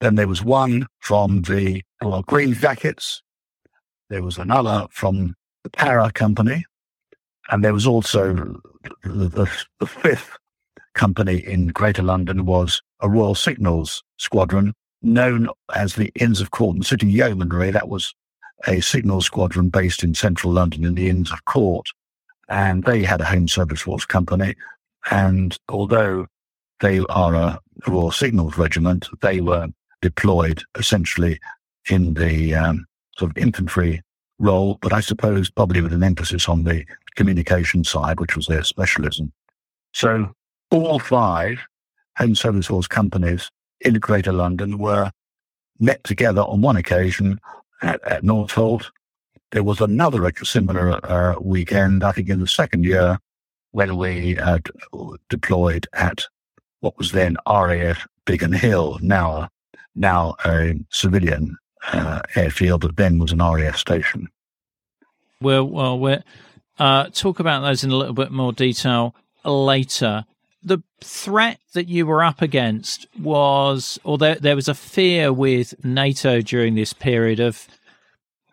Then 0.00 0.14
there 0.16 0.28
was 0.28 0.42
one 0.42 0.86
from 1.00 1.42
the 1.42 1.82
well, 2.02 2.22
Green 2.22 2.54
Jackets. 2.54 3.22
There 4.10 4.22
was 4.22 4.38
another 4.38 4.86
from 4.90 5.34
the 5.62 5.70
Para 5.70 6.10
Company. 6.12 6.64
And 7.50 7.64
there 7.64 7.74
was 7.74 7.86
also 7.86 8.60
the, 9.02 9.28
the, 9.28 9.50
the 9.80 9.86
fifth 9.86 10.36
company 10.94 11.38
in 11.38 11.68
Greater 11.68 12.02
London 12.02 12.46
was 12.46 12.80
a 13.00 13.08
Royal 13.08 13.34
Signals 13.34 14.02
Squadron 14.18 14.72
known 15.02 15.48
as 15.74 15.94
the 15.94 16.10
Inns 16.14 16.40
of 16.40 16.50
Court 16.50 16.76
and 16.76 16.86
City 16.86 17.06
Yeomanry. 17.06 17.70
That 17.70 17.88
was 17.88 18.14
a 18.66 18.80
signal 18.80 19.20
squadron 19.20 19.68
based 19.68 20.02
in 20.02 20.14
central 20.14 20.52
London 20.52 20.84
in 20.84 20.94
the 20.94 21.08
Inns 21.08 21.32
of 21.32 21.44
Court. 21.44 21.88
And 22.48 22.84
they 22.84 23.02
had 23.02 23.20
a 23.20 23.24
home 23.26 23.48
service 23.48 23.82
force 23.82 24.04
company. 24.04 24.54
And 25.10 25.56
although 25.68 26.26
they 26.80 27.00
are 27.08 27.34
a 27.34 27.60
Royal 27.86 28.10
Signals 28.10 28.58
Regiment, 28.58 29.08
they 29.20 29.40
were 29.40 29.68
deployed 30.02 30.62
essentially 30.78 31.40
in 31.88 32.14
the 32.14 32.54
um, 32.54 32.86
sort 33.18 33.30
of 33.30 33.38
infantry 33.38 34.02
role, 34.38 34.78
but 34.80 34.92
I 34.92 35.00
suppose 35.00 35.50
probably 35.50 35.80
with 35.80 35.92
an 35.92 36.02
emphasis 36.02 36.48
on 36.48 36.64
the 36.64 36.84
communication 37.14 37.84
side, 37.84 38.20
which 38.20 38.36
was 38.36 38.46
their 38.46 38.64
specialism. 38.64 39.32
So 39.92 40.32
all 40.70 40.98
five 40.98 41.60
home 42.18 42.34
service 42.34 42.66
force 42.66 42.86
companies 42.86 43.50
in 43.80 43.94
Greater 43.94 44.32
London 44.32 44.78
were 44.78 45.10
met 45.78 46.02
together 46.04 46.42
on 46.42 46.60
one 46.60 46.76
occasion 46.76 47.38
at, 47.84 48.02
at 48.04 48.22
Northolt. 48.22 48.90
There 49.52 49.62
was 49.62 49.80
another 49.80 50.30
similar 50.42 51.04
uh, 51.04 51.36
weekend, 51.40 52.02
I 52.02 52.12
think 52.12 52.28
in 52.28 52.40
the 52.40 52.46
second 52.46 52.84
year, 52.84 53.18
when 53.70 53.96
we 53.96 54.38
uh, 54.38 54.58
deployed 55.28 55.86
at 55.92 56.26
what 56.80 56.98
was 56.98 57.12
then 57.12 57.36
RAF 57.46 58.06
Biggin 58.24 58.52
Hill, 58.52 58.98
now, 59.00 59.48
now 59.94 60.34
a 60.44 60.74
civilian 60.90 61.56
uh, 61.92 62.22
airfield 62.34 62.82
that 62.82 62.96
then 62.96 63.18
was 63.18 63.32
an 63.32 63.38
RAF 63.38 63.76
station. 63.76 64.28
Well, 65.40 65.64
well, 65.64 65.98
we'll 65.98 66.22
uh, 66.78 67.10
talk 67.12 67.38
about 67.38 67.60
those 67.60 67.84
in 67.84 67.90
a 67.90 67.96
little 67.96 68.14
bit 68.14 68.32
more 68.32 68.52
detail 68.52 69.14
later 69.44 70.24
the 70.64 70.82
threat 71.00 71.60
that 71.74 71.88
you 71.88 72.06
were 72.06 72.24
up 72.24 72.40
against 72.40 73.06
was, 73.20 73.98
or 74.02 74.16
there, 74.16 74.36
there 74.36 74.56
was 74.56 74.68
a 74.68 74.74
fear 74.74 75.32
with 75.32 75.84
NATO 75.84 76.40
during 76.40 76.74
this 76.74 76.92
period 76.92 77.38
of 77.38 77.68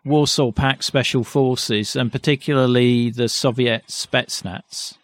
Warsaw 0.04 0.52
Pact 0.52 0.84
special 0.84 1.24
forces 1.24 1.96
and 1.96 2.10
particularly 2.10 3.10
the 3.10 3.28
Soviet 3.28 3.84
Spetsnaz. 3.88 4.96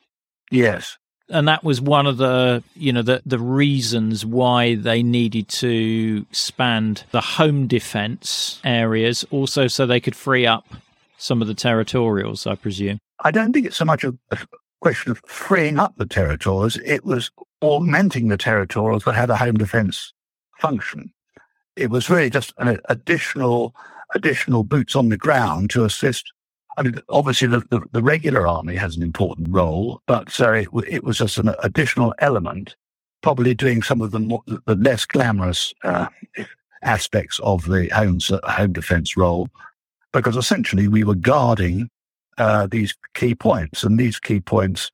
Yes. 0.51 0.97
and 1.31 1.47
that 1.47 1.63
was 1.63 1.81
one 1.81 2.07
of 2.07 2.17
the 2.17 2.63
you 2.75 2.93
know 2.93 3.03
the 3.03 3.23
the 3.27 3.39
reasons 3.39 4.25
why 4.25 4.75
they 4.75 5.03
needed 5.03 5.49
to 5.49 6.25
expand 6.31 7.05
the 7.11 7.21
home 7.21 7.67
defense 7.67 8.61
areas 8.65 9.25
also 9.31 9.67
so 9.67 9.85
they 9.87 10.01
could 10.01 10.17
free 10.17 10.47
up 10.47 10.67
some 11.19 11.43
of 11.43 11.49
the 11.49 11.55
territorials 11.55 12.47
i 12.47 12.55
presume 12.55 12.99
i 13.25 13.31
don't 13.31 13.53
think 13.53 13.67
it's 13.67 13.77
so 13.77 13.85
much 13.85 14.05
a, 14.05 14.15
question 14.81 15.11
of 15.11 15.21
freeing 15.27 15.79
up 15.79 15.93
the 15.97 16.07
territories 16.07 16.79
it 16.85 17.05
was 17.05 17.31
augmenting 17.61 18.29
the 18.29 18.39
territorials 18.39 19.05
that 19.05 19.15
had 19.15 19.29
a 19.29 19.37
home 19.37 19.57
defense 19.57 20.13
function 20.59 21.13
it 21.77 21.91
was 21.91 22.09
really 22.09 22.31
just 22.31 22.53
an 22.59 22.79
additional 22.89 23.75
additional 24.15 24.65
boots 24.65 24.97
on 24.97 25.09
the 25.09 25.17
ground 25.17 25.71
to 25.71 25.85
assist. 25.85 26.33
I 26.77 26.83
mean, 26.83 27.01
obviously, 27.09 27.49
the, 27.49 27.61
the, 27.71 27.81
the, 27.93 28.03
regular 28.03 28.47
army 28.47 28.77
has 28.77 28.97
an 28.97 29.03
important 29.03 29.49
role, 29.51 30.01
but 30.07 30.41
uh, 30.41 30.53
it, 30.53 30.69
it, 30.87 31.05
was 31.05 31.19
just 31.19 31.39
an 31.39 31.53
additional 31.63 32.15
element, 32.21 32.77
probably 33.21 33.53
doing 33.55 33.83
some 33.83 34.01
of 34.01 34.13
the, 34.13 34.21
more, 34.21 34.43
the 34.47 34.77
less 34.77 35.05
glamorous 35.05 35.75
uh, 35.83 36.07
aspects 36.83 37.41
of 37.41 37.65
the 37.65 37.89
home, 37.89 38.21
home 38.45 38.73
defense 38.73 39.17
role, 39.17 39.49
because 40.13 40.37
essentially 40.37 40.87
we 40.87 41.03
were 41.03 41.17
guarding 41.17 41.91
uh, 42.39 42.69
these 42.69 42.95
key 43.15 43.35
points, 43.35 43.83
and 43.83 43.99
these 43.99 44.21
key 44.21 44.41
points 44.41 44.93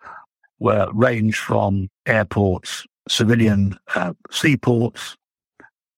were 0.59 0.89
range 0.95 1.37
from 1.37 1.91
airports, 2.07 2.87
civilian 3.09 3.77
uh, 3.95 4.15
seaports, 4.31 5.17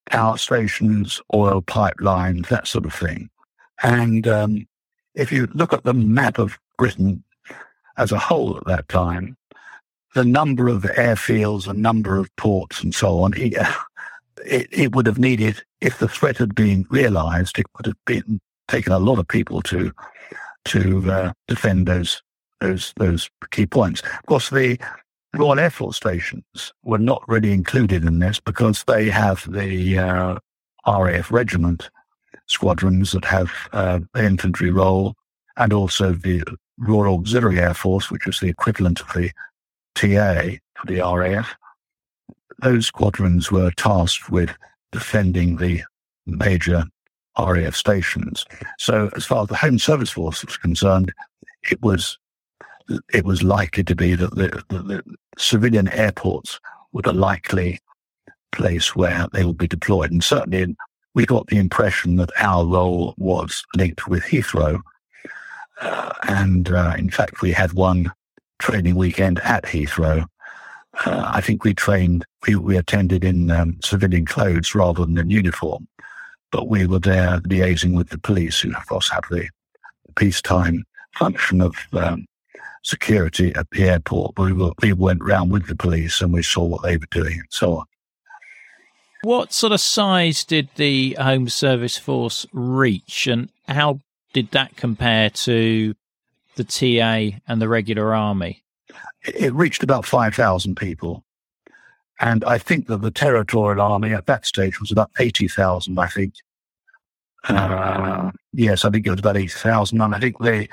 power 0.09 0.37
stations, 0.37 1.21
oil 1.33 1.61
pipelines, 1.61 2.47
that 2.47 2.67
sort 2.67 2.85
of 2.85 2.93
thing. 2.93 3.29
And 3.83 4.27
um, 4.27 4.67
if 5.15 5.31
you 5.31 5.47
look 5.53 5.73
at 5.73 5.83
the 5.83 5.93
map 5.93 6.39
of 6.39 6.57
Britain 6.77 7.23
as 7.97 8.11
a 8.11 8.19
whole 8.19 8.57
at 8.57 8.65
that 8.65 8.89
time, 8.89 9.37
the 10.15 10.25
number 10.25 10.67
of 10.67 10.83
airfields, 10.83 11.65
the 11.65 11.73
number 11.73 12.17
of 12.17 12.35
ports, 12.37 12.81
and 12.81 12.93
so 12.93 13.19
on, 13.19 13.33
it, 13.35 13.55
it, 14.45 14.95
would 14.95 15.05
have 15.05 15.19
needed, 15.19 15.63
if 15.81 15.99
the 15.99 16.07
threat 16.07 16.37
had 16.37 16.55
been 16.55 16.85
realised, 16.89 17.59
it 17.59 17.65
would 17.75 17.85
have 17.85 18.05
been 18.05 18.39
taken 18.67 18.93
a 18.93 18.99
lot 18.99 19.19
of 19.19 19.27
people 19.27 19.61
to 19.61 19.91
to 20.65 21.09
uh, 21.11 21.31
defend 21.47 21.87
those 21.87 22.21
those 22.59 22.93
those 22.97 23.29
key 23.51 23.65
points. 23.65 24.01
Of 24.01 24.25
course, 24.25 24.49
the 24.49 24.77
Royal 25.35 25.59
Air 25.59 25.69
Force 25.69 25.97
stations 25.97 26.73
were 26.83 26.97
not 26.97 27.23
really 27.27 27.51
included 27.51 28.05
in 28.05 28.19
this 28.19 28.39
because 28.39 28.83
they 28.85 29.09
have 29.09 29.49
the 29.51 29.99
uh, 29.99 30.37
RAF 30.87 31.31
regiment 31.31 31.89
squadrons 32.47 33.11
that 33.11 33.25
have 33.25 33.51
uh, 33.73 33.99
infantry 34.15 34.71
role, 34.71 35.15
and 35.57 35.73
also 35.73 36.13
the 36.13 36.43
Royal 36.77 37.15
Auxiliary 37.15 37.59
Air 37.59 37.73
Force, 37.73 38.09
which 38.09 38.27
is 38.27 38.39
the 38.39 38.47
equivalent 38.47 39.01
of 39.01 39.07
the 39.13 39.31
TA 39.95 40.57
for 40.75 40.87
the 40.87 41.01
RAF. 41.01 41.55
Those 42.59 42.87
squadrons 42.87 43.51
were 43.51 43.71
tasked 43.71 44.29
with 44.29 44.51
defending 44.91 45.57
the 45.57 45.81
major 46.25 46.85
RAF 47.37 47.75
stations. 47.75 48.45
So, 48.79 49.09
as 49.15 49.25
far 49.25 49.43
as 49.43 49.49
the 49.49 49.55
Home 49.55 49.77
Service 49.77 50.09
Force 50.09 50.43
was 50.43 50.57
concerned, 50.57 51.13
it 51.69 51.81
was 51.81 52.17
it 53.13 53.25
was 53.25 53.43
likely 53.43 53.83
to 53.83 53.95
be 53.95 54.15
that 54.15 54.35
the, 54.35 54.63
the, 54.69 54.81
the 54.81 55.03
civilian 55.37 55.87
airports 55.89 56.59
were 56.91 57.01
the 57.01 57.13
likely 57.13 57.79
place 58.51 58.95
where 58.95 59.27
they 59.33 59.43
would 59.43 59.57
be 59.57 59.67
deployed. 59.67 60.11
And 60.11 60.23
certainly 60.23 60.61
in 60.61 60.77
we 61.17 61.25
got 61.25 61.47
the 61.47 61.57
impression 61.57 62.17
that 62.17 62.29
our 62.39 62.63
role 62.63 63.15
was 63.17 63.63
linked 63.75 64.07
with 64.07 64.21
Heathrow. 64.25 64.79
Uh, 65.81 66.13
and 66.27 66.69
uh, 66.69 66.93
in 66.95 67.09
fact, 67.09 67.41
we 67.41 67.51
had 67.51 67.73
one 67.73 68.11
training 68.59 68.93
weekend 68.93 69.39
at 69.39 69.63
Heathrow. 69.63 70.27
Uh, 71.07 71.23
I 71.33 71.41
think 71.41 71.63
we 71.63 71.73
trained, 71.73 72.23
we, 72.47 72.55
we 72.55 72.77
attended 72.77 73.23
in 73.23 73.49
um, 73.49 73.79
civilian 73.83 74.27
clothes 74.27 74.75
rather 74.75 75.05
than 75.05 75.17
in 75.17 75.31
uniform, 75.31 75.87
but 76.51 76.67
we 76.67 76.85
were 76.85 76.99
there 76.99 77.39
liaising 77.39 77.95
with 77.95 78.09
the 78.09 78.19
police, 78.19 78.59
who 78.59 78.75
of 78.75 78.85
course 78.85 79.09
have 79.09 79.23
the 79.31 79.49
peacetime 80.17 80.83
function 81.15 81.61
of 81.61 81.75
um, 81.93 82.27
security 82.83 83.53
at 83.55 83.69
the 83.71 83.83
airport. 83.83 84.37
We, 84.37 84.53
were, 84.53 84.71
we 84.81 84.93
went 84.93 85.23
round 85.23 85.51
with 85.51 85.67
the 85.67 85.75
police 85.75 86.21
and 86.21 86.33
we 86.33 86.43
saw 86.43 86.63
what 86.63 86.83
they 86.83 86.97
were 86.97 87.07
doing 87.11 87.33
and 87.33 87.47
so 87.49 87.77
on. 87.77 87.85
What 89.23 89.51
sort 89.51 89.73
of 89.73 89.81
size 89.81 90.45
did 90.45 90.69
the 90.75 91.15
Home 91.19 91.49
Service 91.49 91.97
Force 91.97 92.45
reach, 92.53 93.25
and 93.25 93.49
how 93.67 93.99
did 94.31 94.51
that 94.51 94.77
compare 94.77 95.31
to 95.31 95.95
the 96.55 96.63
TA 96.63 97.37
and 97.47 97.61
the 97.61 97.67
regular 97.67 98.13
army? 98.13 98.63
It 99.23 99.53
reached 99.53 99.83
about 99.83 100.05
5,000 100.05 100.75
people. 100.77 101.23
And 102.19 102.43
I 102.45 102.57
think 102.57 102.87
that 102.87 103.01
the 103.01 103.11
territorial 103.11 103.81
army 103.81 104.13
at 104.13 104.27
that 104.27 104.45
stage 104.45 104.79
was 104.79 104.91
about 104.91 105.11
80,000, 105.19 105.99
I 105.99 106.07
think. 106.07 106.33
Uh, 107.47 108.31
yes, 108.53 108.85
I 108.85 108.89
think 108.89 109.05
it 109.05 109.11
was 109.11 109.19
about 109.19 109.37
80,000. 109.37 110.01
And 110.01 110.15
I 110.15 110.19
think 110.19 110.37
the, 110.39 110.67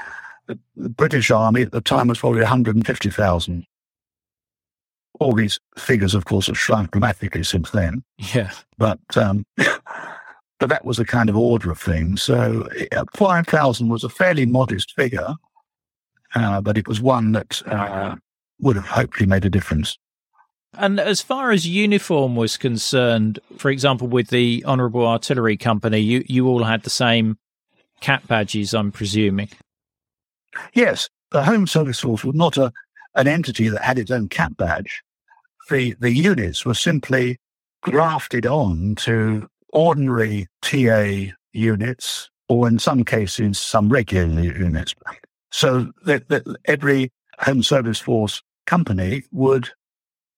the, 0.46 0.58
the 0.76 0.88
British 0.88 1.30
army 1.30 1.62
at 1.62 1.72
the 1.72 1.80
time 1.80 2.08
was 2.08 2.18
probably 2.18 2.40
150,000 2.40 3.66
all 5.20 5.32
these 5.32 5.60
figures, 5.78 6.14
of 6.14 6.24
course, 6.24 6.48
have 6.48 6.58
shrunk 6.58 6.90
dramatically 6.90 7.44
since 7.44 7.70
then. 7.70 8.02
Yeah. 8.18 8.50
But 8.78 8.98
um, 9.16 9.46
but 10.58 10.68
that 10.68 10.84
was 10.84 10.96
the 10.96 11.04
kind 11.04 11.28
of 11.28 11.36
order 11.36 11.70
of 11.70 11.78
things. 11.78 12.22
So 12.22 12.68
uh, 12.92 13.04
5,000 13.14 13.88
was 13.88 14.04
a 14.04 14.08
fairly 14.08 14.46
modest 14.46 14.92
figure, 14.94 15.34
uh, 16.34 16.60
but 16.60 16.78
it 16.78 16.88
was 16.88 17.00
one 17.00 17.32
that 17.32 17.62
uh, 17.66 18.16
would 18.60 18.76
have 18.76 18.86
hopefully 18.86 19.26
made 19.26 19.44
a 19.44 19.50
difference. 19.50 19.98
And 20.76 20.98
as 20.98 21.20
far 21.20 21.52
as 21.52 21.66
uniform 21.66 22.34
was 22.34 22.56
concerned, 22.56 23.38
for 23.58 23.70
example, 23.70 24.08
with 24.08 24.30
the 24.30 24.64
Honourable 24.66 25.06
Artillery 25.06 25.56
Company, 25.56 25.98
you, 25.98 26.24
you 26.26 26.48
all 26.48 26.64
had 26.64 26.82
the 26.82 26.90
same 26.90 27.38
cap 28.00 28.26
badges, 28.26 28.74
I'm 28.74 28.90
presuming. 28.90 29.48
Yes, 30.74 31.08
the 31.30 31.42
Home 31.44 31.66
Service 31.66 32.00
Force 32.00 32.24
was 32.24 32.34
not 32.34 32.56
a 32.56 32.72
an 33.14 33.28
entity 33.28 33.68
that 33.68 33.82
had 33.82 33.98
its 33.98 34.10
own 34.10 34.28
cap 34.28 34.56
badge. 34.56 35.02
The, 35.70 35.94
the 36.00 36.12
units 36.12 36.64
were 36.64 36.74
simply 36.74 37.38
grafted 37.80 38.46
on 38.46 38.96
to 38.96 39.48
ordinary 39.72 40.46
TA 40.62 41.32
units, 41.52 42.30
or 42.48 42.68
in 42.68 42.78
some 42.78 43.04
cases, 43.04 43.58
some 43.58 43.88
regular 43.88 44.42
units. 44.42 44.94
So 45.50 45.92
that, 46.04 46.28
that 46.28 46.44
every 46.64 47.12
Home 47.40 47.62
Service 47.62 48.00
Force 48.00 48.42
company 48.66 49.22
would 49.30 49.70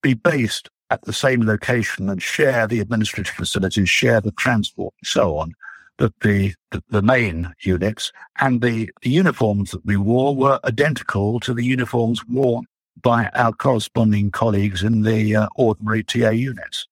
be 0.03 0.15
based 0.15 0.69
at 0.91 1.03
the 1.03 1.13
same 1.13 1.45
location 1.45 2.09
and 2.09 2.23
share 2.23 2.67
the 2.67 2.81
administrative 2.81 3.35
facilities, 3.35 3.89
share 3.89 4.21
the 4.21 4.33
transport, 4.33 4.95
and 5.01 5.07
so 5.07 5.39
on 5.39 5.55
that 5.99 6.19
the, 6.21 6.55
the, 6.71 6.83
the 6.91 7.03
main 7.03 7.53
units 7.61 8.13
and 8.39 8.61
the, 8.61 8.91
the 9.03 9.11
uniforms 9.11 9.71
that 9.71 9.85
we 9.85 9.97
wore 9.97 10.35
were 10.35 10.61
identical 10.65 11.41
to 11.41 11.55
the 11.55 11.65
uniforms 11.65 12.25
worn 12.27 12.65
by 13.03 13.29
our 13.35 13.53
corresponding 13.53 14.31
colleagues 14.31 14.83
in 14.83 15.03
the 15.03 15.37
uh, 15.37 15.49
ordinary 15.57 16.03
TA 16.03 16.31
units 16.31 16.87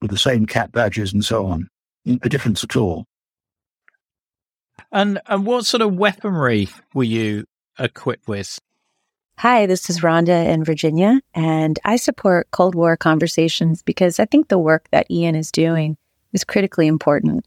with 0.00 0.10
the 0.10 0.18
same 0.18 0.46
cap 0.46 0.72
badges 0.72 1.12
and 1.12 1.24
so 1.24 1.46
on. 1.46 1.68
No 2.04 2.16
difference 2.18 2.64
at 2.64 2.76
all. 2.76 3.06
And 4.92 5.20
and 5.26 5.46
what 5.46 5.66
sort 5.66 5.82
of 5.82 5.94
weaponry 5.94 6.68
were 6.94 7.04
you 7.04 7.44
equipped 7.78 8.26
with? 8.26 8.58
Hi, 9.38 9.66
this 9.66 9.88
is 9.88 10.00
Rhonda 10.00 10.46
in 10.46 10.64
Virginia, 10.64 11.20
and 11.34 11.78
I 11.84 11.96
support 11.96 12.50
Cold 12.50 12.74
War 12.74 12.96
conversations 12.96 13.82
because 13.82 14.20
I 14.20 14.24
think 14.26 14.48
the 14.48 14.58
work 14.58 14.88
that 14.90 15.10
Ian 15.10 15.34
is 15.34 15.50
doing 15.50 15.96
is 16.32 16.44
critically 16.44 16.86
important. 16.86 17.46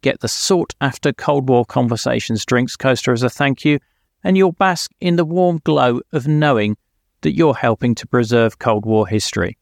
get 0.00 0.20
the 0.20 0.28
sought 0.28 0.74
after 0.80 1.12
Cold 1.12 1.48
War 1.48 1.64
Conversations 1.64 2.44
drinks 2.44 2.76
coaster 2.76 3.12
as 3.12 3.22
a 3.22 3.30
thank 3.30 3.64
you, 3.64 3.78
and 4.24 4.36
you'll 4.36 4.52
bask 4.52 4.90
in 5.00 5.16
the 5.16 5.24
warm 5.24 5.60
glow 5.64 6.00
of 6.12 6.26
knowing 6.26 6.76
that 7.22 7.34
you're 7.34 7.54
helping 7.54 7.94
to 7.96 8.06
preserve 8.06 8.58
Cold 8.58 8.86
War 8.86 9.06
history. 9.06 9.56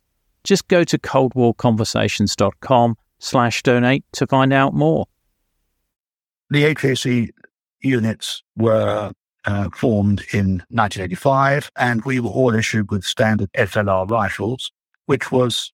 Just 0.44 0.68
go 0.68 0.84
to 0.84 0.98
coldwarconversations.com 0.98 2.96
slash 3.18 3.62
donate 3.62 4.04
to 4.12 4.26
find 4.26 4.52
out 4.52 4.74
more. 4.74 5.06
The 6.50 6.62
HAC 6.62 7.34
units 7.80 8.42
were 8.56 9.12
uh, 9.44 9.68
formed 9.74 10.24
in 10.32 10.62
1985, 10.70 11.70
and 11.76 12.04
we 12.04 12.20
were 12.20 12.30
all 12.30 12.54
issued 12.54 12.90
with 12.90 13.04
standard 13.04 13.50
SLR 13.52 14.08
rifles, 14.10 14.70
which 15.06 15.30
was 15.30 15.72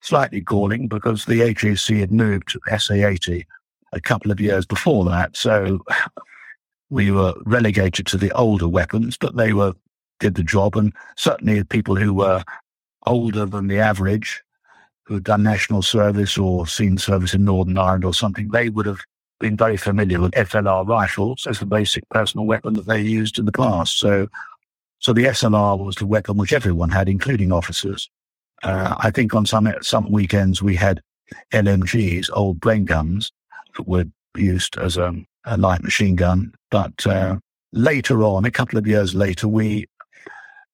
slightly 0.00 0.40
galling 0.40 0.86
because 0.86 1.24
the 1.24 1.38
HAC 1.38 1.98
had 1.98 2.12
moved 2.12 2.48
to 2.48 2.60
SA-80 2.66 3.44
a 3.94 4.00
couple 4.00 4.30
of 4.30 4.40
years 4.40 4.66
before 4.66 5.04
that. 5.06 5.36
So 5.36 5.80
we 6.90 7.10
were 7.10 7.34
relegated 7.46 8.06
to 8.08 8.16
the 8.16 8.32
older 8.32 8.68
weapons, 8.68 9.16
but 9.16 9.36
they 9.36 9.52
were 9.52 9.74
did 10.20 10.34
the 10.34 10.42
job. 10.42 10.76
And 10.76 10.92
certainly 11.16 11.62
people 11.64 11.96
who 11.96 12.14
were 12.14 12.44
older 13.06 13.46
than 13.46 13.66
the 13.66 13.78
average, 13.78 14.42
who 15.04 15.14
had 15.14 15.24
done 15.24 15.42
national 15.42 15.82
service 15.82 16.38
or 16.38 16.66
seen 16.66 16.98
service 16.98 17.34
in 17.34 17.44
Northern 17.44 17.78
Ireland 17.78 18.04
or 18.04 18.14
something, 18.14 18.48
they 18.48 18.68
would 18.68 18.86
have 18.86 19.00
been 19.40 19.56
very 19.56 19.76
familiar 19.76 20.20
with 20.20 20.32
SLR 20.32 20.86
rifles 20.86 21.46
as 21.46 21.58
the 21.58 21.66
basic 21.66 22.08
personal 22.10 22.46
weapon 22.46 22.74
that 22.74 22.86
they 22.86 23.00
used 23.00 23.38
in 23.38 23.44
the 23.44 23.52
past. 23.52 23.98
So, 23.98 24.28
so 25.00 25.12
the 25.12 25.24
SLR 25.24 25.84
was 25.84 25.96
the 25.96 26.06
weapon 26.06 26.36
which 26.36 26.52
everyone 26.52 26.90
had, 26.90 27.08
including 27.08 27.52
officers. 27.52 28.08
Uh, 28.62 28.94
I 28.98 29.10
think 29.10 29.34
on 29.34 29.44
some 29.44 29.70
some 29.82 30.10
weekends 30.10 30.62
we 30.62 30.76
had 30.76 31.02
LMGs, 31.52 32.30
old 32.32 32.60
Bren 32.60 32.84
guns, 32.84 33.32
that 33.76 33.88
were 33.88 34.04
used 34.36 34.76
as 34.78 34.96
a, 34.96 35.14
a 35.44 35.56
light 35.56 35.82
machine 35.82 36.16
gun. 36.16 36.52
But 36.70 37.06
uh, 37.06 37.38
later 37.72 38.22
on, 38.22 38.44
a 38.44 38.50
couple 38.50 38.78
of 38.78 38.86
years 38.86 39.14
later, 39.14 39.48
we 39.48 39.86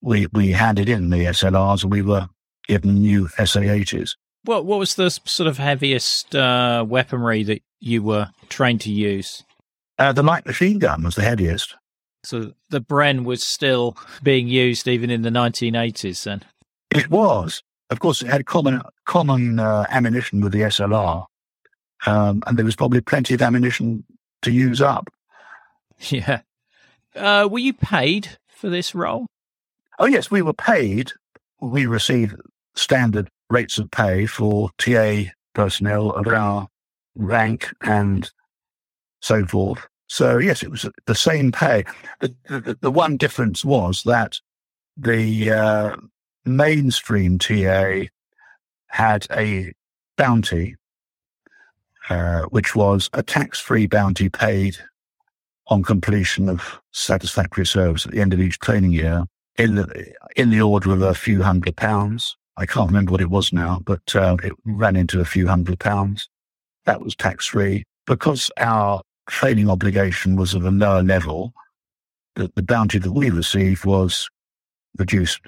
we 0.00 0.26
we 0.32 0.50
handed 0.52 0.88
in 0.88 1.10
the 1.10 1.24
SLRs 1.26 1.82
and 1.82 1.92
we 1.92 2.02
were 2.02 2.28
given 2.66 2.94
new 2.94 3.28
SA-80s. 3.28 4.16
What 4.44 4.64
what 4.64 4.78
was 4.78 4.94
the 4.94 5.10
sort 5.10 5.46
of 5.46 5.58
heaviest 5.58 6.34
uh, 6.34 6.84
weaponry 6.88 7.42
that 7.44 7.62
you 7.80 8.02
were 8.02 8.30
trained 8.48 8.80
to 8.82 8.92
use? 8.92 9.42
Uh, 9.98 10.12
the 10.12 10.22
light 10.22 10.46
machine 10.46 10.78
gun 10.78 11.02
was 11.02 11.14
the 11.14 11.22
heaviest. 11.22 11.76
So 12.24 12.52
the 12.68 12.80
Bren 12.80 13.24
was 13.24 13.42
still 13.42 13.96
being 14.22 14.48
used 14.48 14.86
even 14.88 15.10
in 15.10 15.22
the 15.22 15.30
1980s 15.30 16.24
then? 16.24 16.42
It 16.90 17.10
was. 17.10 17.62
Of 17.88 17.98
course, 18.00 18.22
it 18.22 18.28
had 18.28 18.46
common 18.46 18.82
common 19.04 19.58
uh, 19.58 19.84
ammunition 19.90 20.40
with 20.40 20.52
the 20.52 20.60
SLR, 20.60 21.26
um, 22.06 22.42
and 22.46 22.58
there 22.58 22.64
was 22.64 22.76
probably 22.76 23.00
plenty 23.00 23.34
of 23.34 23.42
ammunition 23.42 24.04
to 24.42 24.50
use 24.50 24.80
up. 24.80 25.10
Yeah. 26.08 26.40
Uh, 27.14 27.48
were 27.50 27.58
you 27.58 27.74
paid 27.74 28.38
for 28.48 28.70
this 28.70 28.94
role? 28.94 29.26
Oh 29.98 30.06
yes, 30.06 30.30
we 30.30 30.40
were 30.40 30.54
paid. 30.54 31.12
We 31.60 31.84
received 31.86 32.36
standard 32.74 33.28
rates 33.50 33.78
of 33.78 33.90
pay 33.90 34.26
for 34.26 34.70
TA 34.78 35.24
personnel 35.52 36.12
of 36.12 36.26
our 36.28 36.68
rank 37.16 37.70
and 37.82 38.30
so 39.20 39.44
forth. 39.44 39.86
So 40.06 40.38
yes, 40.38 40.62
it 40.62 40.70
was 40.70 40.88
the 41.06 41.14
same 41.14 41.52
pay. 41.52 41.84
The, 42.20 42.34
the, 42.48 42.78
the 42.80 42.90
one 42.90 43.16
difference 43.16 43.64
was 43.64 44.02
that 44.04 44.40
the 44.96 45.50
uh, 45.50 45.96
mainstream 46.44 47.38
TA 47.38 48.04
had 48.88 49.26
a 49.30 49.72
bounty, 50.16 50.76
uh, 52.10 52.42
which 52.50 52.74
was 52.74 53.08
a 53.12 53.22
tax-free 53.22 53.86
bounty 53.86 54.28
paid 54.28 54.76
on 55.68 55.82
completion 55.82 56.48
of 56.48 56.80
satisfactory 56.90 57.64
service 57.64 58.04
at 58.04 58.12
the 58.12 58.20
end 58.20 58.32
of 58.32 58.40
each 58.40 58.58
training 58.58 58.90
year 58.90 59.24
in 59.56 59.76
the 59.76 60.12
in 60.36 60.50
the 60.50 60.60
order 60.60 60.92
of 60.92 61.02
a 61.02 61.14
few 61.14 61.42
hundred 61.42 61.76
pounds. 61.76 62.36
I 62.56 62.66
can't 62.66 62.88
remember 62.88 63.12
what 63.12 63.20
it 63.20 63.30
was 63.30 63.52
now, 63.52 63.80
but 63.84 64.14
uh, 64.14 64.36
it 64.42 64.52
ran 64.64 64.96
into 64.96 65.20
a 65.20 65.24
few 65.24 65.46
hundred 65.46 65.78
pounds. 65.78 66.28
That 66.84 67.00
was 67.00 67.14
tax 67.14 67.46
free 67.46 67.84
because 68.06 68.50
our 68.56 69.02
training 69.28 69.70
obligation 69.70 70.34
was 70.34 70.52
of 70.54 70.64
a 70.64 70.70
lower 70.70 71.02
level. 71.02 71.52
The, 72.34 72.50
the 72.56 72.62
bounty 72.62 72.98
that 72.98 73.12
we 73.12 73.30
received 73.30 73.84
was 73.84 74.28
reduced 74.98 75.40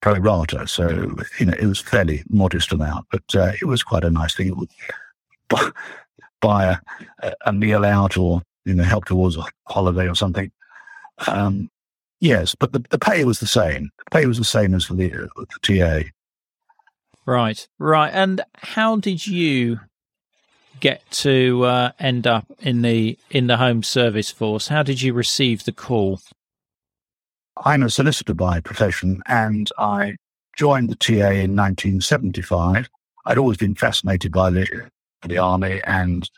pro 0.00 0.14
rata, 0.14 0.68
so 0.68 1.16
you 1.40 1.46
know 1.46 1.54
it 1.58 1.66
was 1.66 1.80
fairly 1.80 2.22
modest 2.28 2.70
amount, 2.72 3.06
but 3.10 3.34
uh, 3.34 3.52
it 3.60 3.64
was 3.64 3.82
quite 3.82 4.04
a 4.04 4.10
nice 4.10 4.36
thing. 4.36 4.54
Buy, 6.40 6.78
a, 7.20 7.32
a, 7.46 7.52
meal 7.52 7.84
out 7.84 8.16
or 8.16 8.42
you 8.64 8.74
know 8.74 8.84
help 8.84 9.06
towards 9.06 9.36
a 9.36 9.44
holiday 9.66 10.08
or 10.08 10.14
something. 10.14 10.52
Um, 11.26 11.68
yes, 12.20 12.54
but 12.54 12.72
the, 12.72 12.78
the 12.90 12.98
pay 12.98 13.24
was 13.24 13.40
the 13.40 13.46
same. 13.46 13.90
The 13.98 14.10
pay 14.12 14.26
was 14.26 14.38
the 14.38 14.44
same 14.44 14.74
as 14.74 14.84
for 14.84 14.94
the, 14.94 15.08
the 15.08 15.46
TA. 15.62 16.08
Right, 17.26 17.68
right. 17.78 18.10
And 18.12 18.40
how 18.56 18.96
did 18.96 19.26
you 19.26 19.80
get 20.80 21.02
to 21.10 21.64
uh, 21.64 21.92
end 21.98 22.26
up 22.26 22.46
in 22.60 22.82
the 22.82 23.18
in 23.30 23.48
the 23.48 23.56
Home 23.56 23.82
Service 23.82 24.30
Force? 24.30 24.68
How 24.68 24.82
did 24.82 25.02
you 25.02 25.12
receive 25.12 25.64
the 25.64 25.72
call? 25.72 26.20
I'm 27.64 27.82
a 27.82 27.90
solicitor 27.90 28.34
by 28.34 28.60
profession, 28.60 29.22
and 29.26 29.70
I 29.78 30.16
joined 30.56 30.90
the 30.90 30.96
TA 30.96 31.30
in 31.30 31.56
1975. 31.56 32.88
I'd 33.26 33.38
always 33.38 33.58
been 33.58 33.74
fascinated 33.74 34.32
by 34.32 34.50
the 34.50 34.88
the 35.26 35.38
army, 35.38 35.80
and 35.84 36.28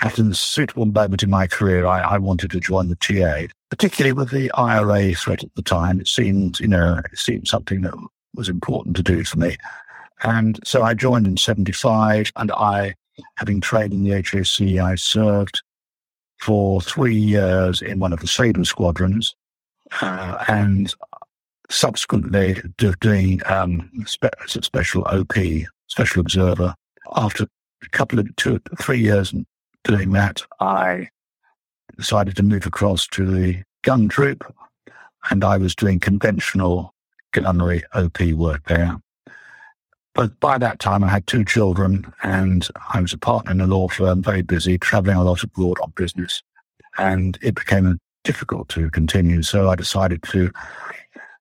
at 0.00 0.18
a 0.18 0.34
suitable 0.34 0.86
moment 0.86 1.22
in 1.22 1.30
my 1.30 1.46
career, 1.46 1.86
I, 1.86 2.00
I 2.00 2.18
wanted 2.18 2.50
to 2.50 2.60
join 2.60 2.88
the 2.88 2.96
TA, 2.96 3.52
particularly 3.70 4.12
with 4.12 4.30
the 4.30 4.50
IRA 4.52 5.14
threat 5.14 5.44
at 5.44 5.54
the 5.54 5.62
time. 5.62 6.00
It 6.00 6.08
seemed, 6.08 6.60
you 6.60 6.68
know, 6.68 7.00
it 7.12 7.18
seemed 7.18 7.48
something 7.48 7.82
that 7.82 7.94
was 8.34 8.48
important 8.48 8.96
to 8.96 9.02
do 9.02 9.24
for 9.24 9.38
me. 9.38 9.56
And 10.22 10.58
so 10.64 10.82
I 10.82 10.94
joined 10.94 11.26
in 11.26 11.36
75 11.36 12.32
and 12.36 12.50
I, 12.52 12.94
having 13.36 13.60
trained 13.60 13.92
in 13.92 14.02
the 14.04 14.10
HAC, 14.10 14.78
I 14.80 14.94
served 14.96 15.62
for 16.40 16.80
three 16.80 17.14
years 17.14 17.80
in 17.80 17.98
one 17.98 18.12
of 18.12 18.20
the 18.20 18.26
Sabre 18.26 18.64
squadrons 18.64 19.34
uh, 20.00 20.44
and 20.48 20.92
subsequently 21.70 22.60
do, 22.76 22.94
doing 23.00 23.40
um, 23.46 23.90
spe- 24.06 24.34
special 24.46 25.04
OP, 25.04 25.34
special 25.86 26.20
observer. 26.20 26.74
After 27.16 27.46
a 27.84 27.88
couple 27.90 28.18
of 28.18 28.34
two, 28.36 28.60
three 28.80 29.00
years 29.00 29.34
doing 29.84 30.12
that, 30.12 30.42
I 30.60 31.08
decided 31.96 32.36
to 32.36 32.42
move 32.42 32.66
across 32.66 33.06
to 33.08 33.26
the 33.26 33.62
gun 33.82 34.08
troop 34.08 34.52
and 35.30 35.44
I 35.44 35.56
was 35.56 35.74
doing 35.74 36.00
conventional 36.00 36.94
gunnery 37.32 37.82
OP 37.94 38.20
work 38.32 38.64
there. 38.66 38.96
But 40.14 40.38
by 40.38 40.58
that 40.58 40.78
time, 40.78 41.02
I 41.02 41.08
had 41.08 41.26
two 41.26 41.44
children 41.44 42.12
and 42.22 42.68
I 42.92 43.00
was 43.00 43.12
a 43.12 43.18
partner 43.18 43.50
in 43.52 43.60
a 43.60 43.66
law 43.66 43.88
firm, 43.88 44.22
very 44.22 44.42
busy, 44.42 44.78
traveling 44.78 45.16
a 45.16 45.24
lot 45.24 45.42
abroad 45.42 45.78
on 45.82 45.92
business. 45.96 46.42
And 46.98 47.36
it 47.42 47.56
became 47.56 47.98
difficult 48.22 48.68
to 48.70 48.90
continue. 48.90 49.42
So 49.42 49.68
I 49.68 49.74
decided 49.74 50.22
to 50.24 50.50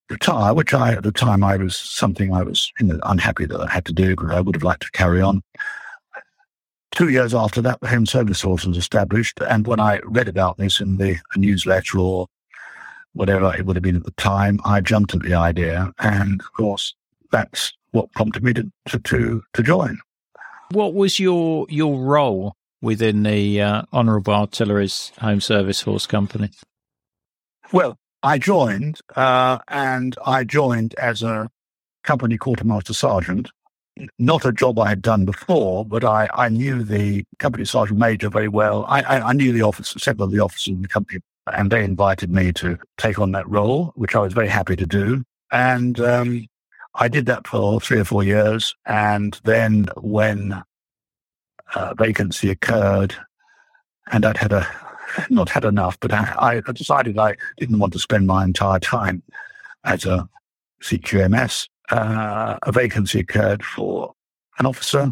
retire, 0.10 0.54
which 0.56 0.74
I, 0.74 0.94
at 0.94 1.04
the 1.04 1.12
time, 1.12 1.44
I 1.44 1.58
was 1.58 1.78
something 1.78 2.34
I 2.34 2.42
was 2.42 2.72
you 2.80 2.88
know, 2.88 3.00
unhappy 3.04 3.46
that 3.46 3.60
I 3.60 3.70
had 3.70 3.86
to 3.86 3.94
do, 3.94 4.16
but 4.16 4.32
I 4.32 4.42
would 4.42 4.56
have 4.56 4.64
liked 4.64 4.84
to 4.84 4.92
carry 4.92 5.22
on. 5.22 5.42
Two 6.94 7.10
years 7.10 7.34
after 7.34 7.60
that, 7.62 7.82
the 7.82 7.88
Home 7.88 8.06
Service 8.06 8.42
Force 8.42 8.66
was 8.66 8.78
established. 8.78 9.40
And 9.50 9.66
when 9.66 9.80
I 9.80 10.00
read 10.06 10.28
about 10.28 10.58
this 10.58 10.80
in 10.80 10.98
the 10.98 11.18
newsletter 11.36 11.98
or 11.98 12.28
whatever 13.14 13.52
it 13.56 13.66
would 13.66 13.76
have 13.76 13.84
been 13.84 13.96
at 13.96 14.04
the 14.04 14.12
time, 14.12 14.60
I 14.64 14.80
jumped 14.80 15.16
at 15.16 15.24
the 15.24 15.34
idea. 15.34 15.92
And 15.98 16.40
of 16.40 16.54
course, 16.54 16.94
that's 17.32 17.74
what 17.92 18.12
prompted 18.12 18.44
me 18.44 18.54
to, 18.54 18.72
to, 18.90 19.00
to, 19.00 19.44
to 19.54 19.64
join. 19.64 19.98
What 20.70 20.94
was 20.94 21.20
your 21.20 21.66
your 21.68 22.00
role 22.00 22.56
within 22.82 23.24
the 23.24 23.62
uh, 23.62 23.82
Honourable 23.92 24.34
Artillery's 24.34 25.12
Home 25.20 25.42
Service 25.42 25.82
Force 25.82 26.06
Company? 26.06 26.52
Well, 27.72 27.98
I 28.22 28.38
joined, 28.38 29.00
uh, 29.16 29.60
and 29.68 30.16
I 30.26 30.44
joined 30.44 30.94
as 30.96 31.24
a 31.24 31.50
company 32.04 32.38
quartermaster 32.38 32.94
sergeant. 32.94 33.50
Not 34.18 34.46
a 34.46 34.52
job 34.52 34.80
I 34.80 34.90
had 34.90 35.02
done 35.02 35.26
before, 35.26 35.86
but 35.86 36.04
I, 36.04 36.28
I 36.34 36.50
knew 36.50 36.84
the 36.84 37.26
company 37.38 37.64
sergeant 37.66 38.00
major 38.00 38.30
very 38.30 38.48
well. 38.48 38.86
I, 38.88 39.02
I, 39.04 39.30
I 39.30 39.34
knew 39.34 39.54
the 39.54 39.62
officer, 39.62 40.00
several 40.00 40.26
of 40.26 40.32
the 40.32 40.40
officers 40.40 40.74
in 40.74 40.82
the 40.82 40.88
company, 40.88 41.20
and 41.54 41.72
they 41.72 41.84
invited 41.84 42.32
me 42.32 42.52
to 42.54 42.78
take 42.98 43.20
on 43.20 43.34
that 43.34 43.48
role, 43.48 43.94
which 43.96 44.16
I 44.16 44.20
was 44.20 44.34
very 44.34 44.48
happy 44.48 44.76
to 44.76 44.86
do. 44.86 45.24
And 45.52 46.00
um, 46.00 46.48
I 46.96 47.08
did 47.08 47.26
that 47.28 47.48
for 47.48 47.80
three 47.80 48.00
or 48.00 48.06
four 48.06 48.24
years. 48.24 48.76
And 48.86 49.40
then 49.44 49.88
when 49.98 50.64
a 51.76 51.96
vacancy 51.96 52.50
occurred 52.50 53.16
and 54.12 54.26
I'd 54.26 54.38
had 54.38 54.54
a, 54.54 54.68
not 55.30 55.50
had 55.50 55.66
enough, 55.66 56.00
but 56.00 56.14
I, 56.14 56.62
I 56.66 56.72
decided 56.72 57.18
I 57.18 57.36
didn't 57.58 57.80
want 57.80 57.94
to 57.94 58.00
spend 58.00 58.28
my 58.28 58.44
entire 58.44 58.80
time 58.80 59.24
as 59.84 60.06
a 60.06 60.28
CQMS. 60.82 61.68
Uh, 61.94 62.58
a 62.64 62.72
vacancy 62.72 63.20
occurred 63.20 63.64
for 63.64 64.14
an 64.58 64.66
officer 64.66 65.12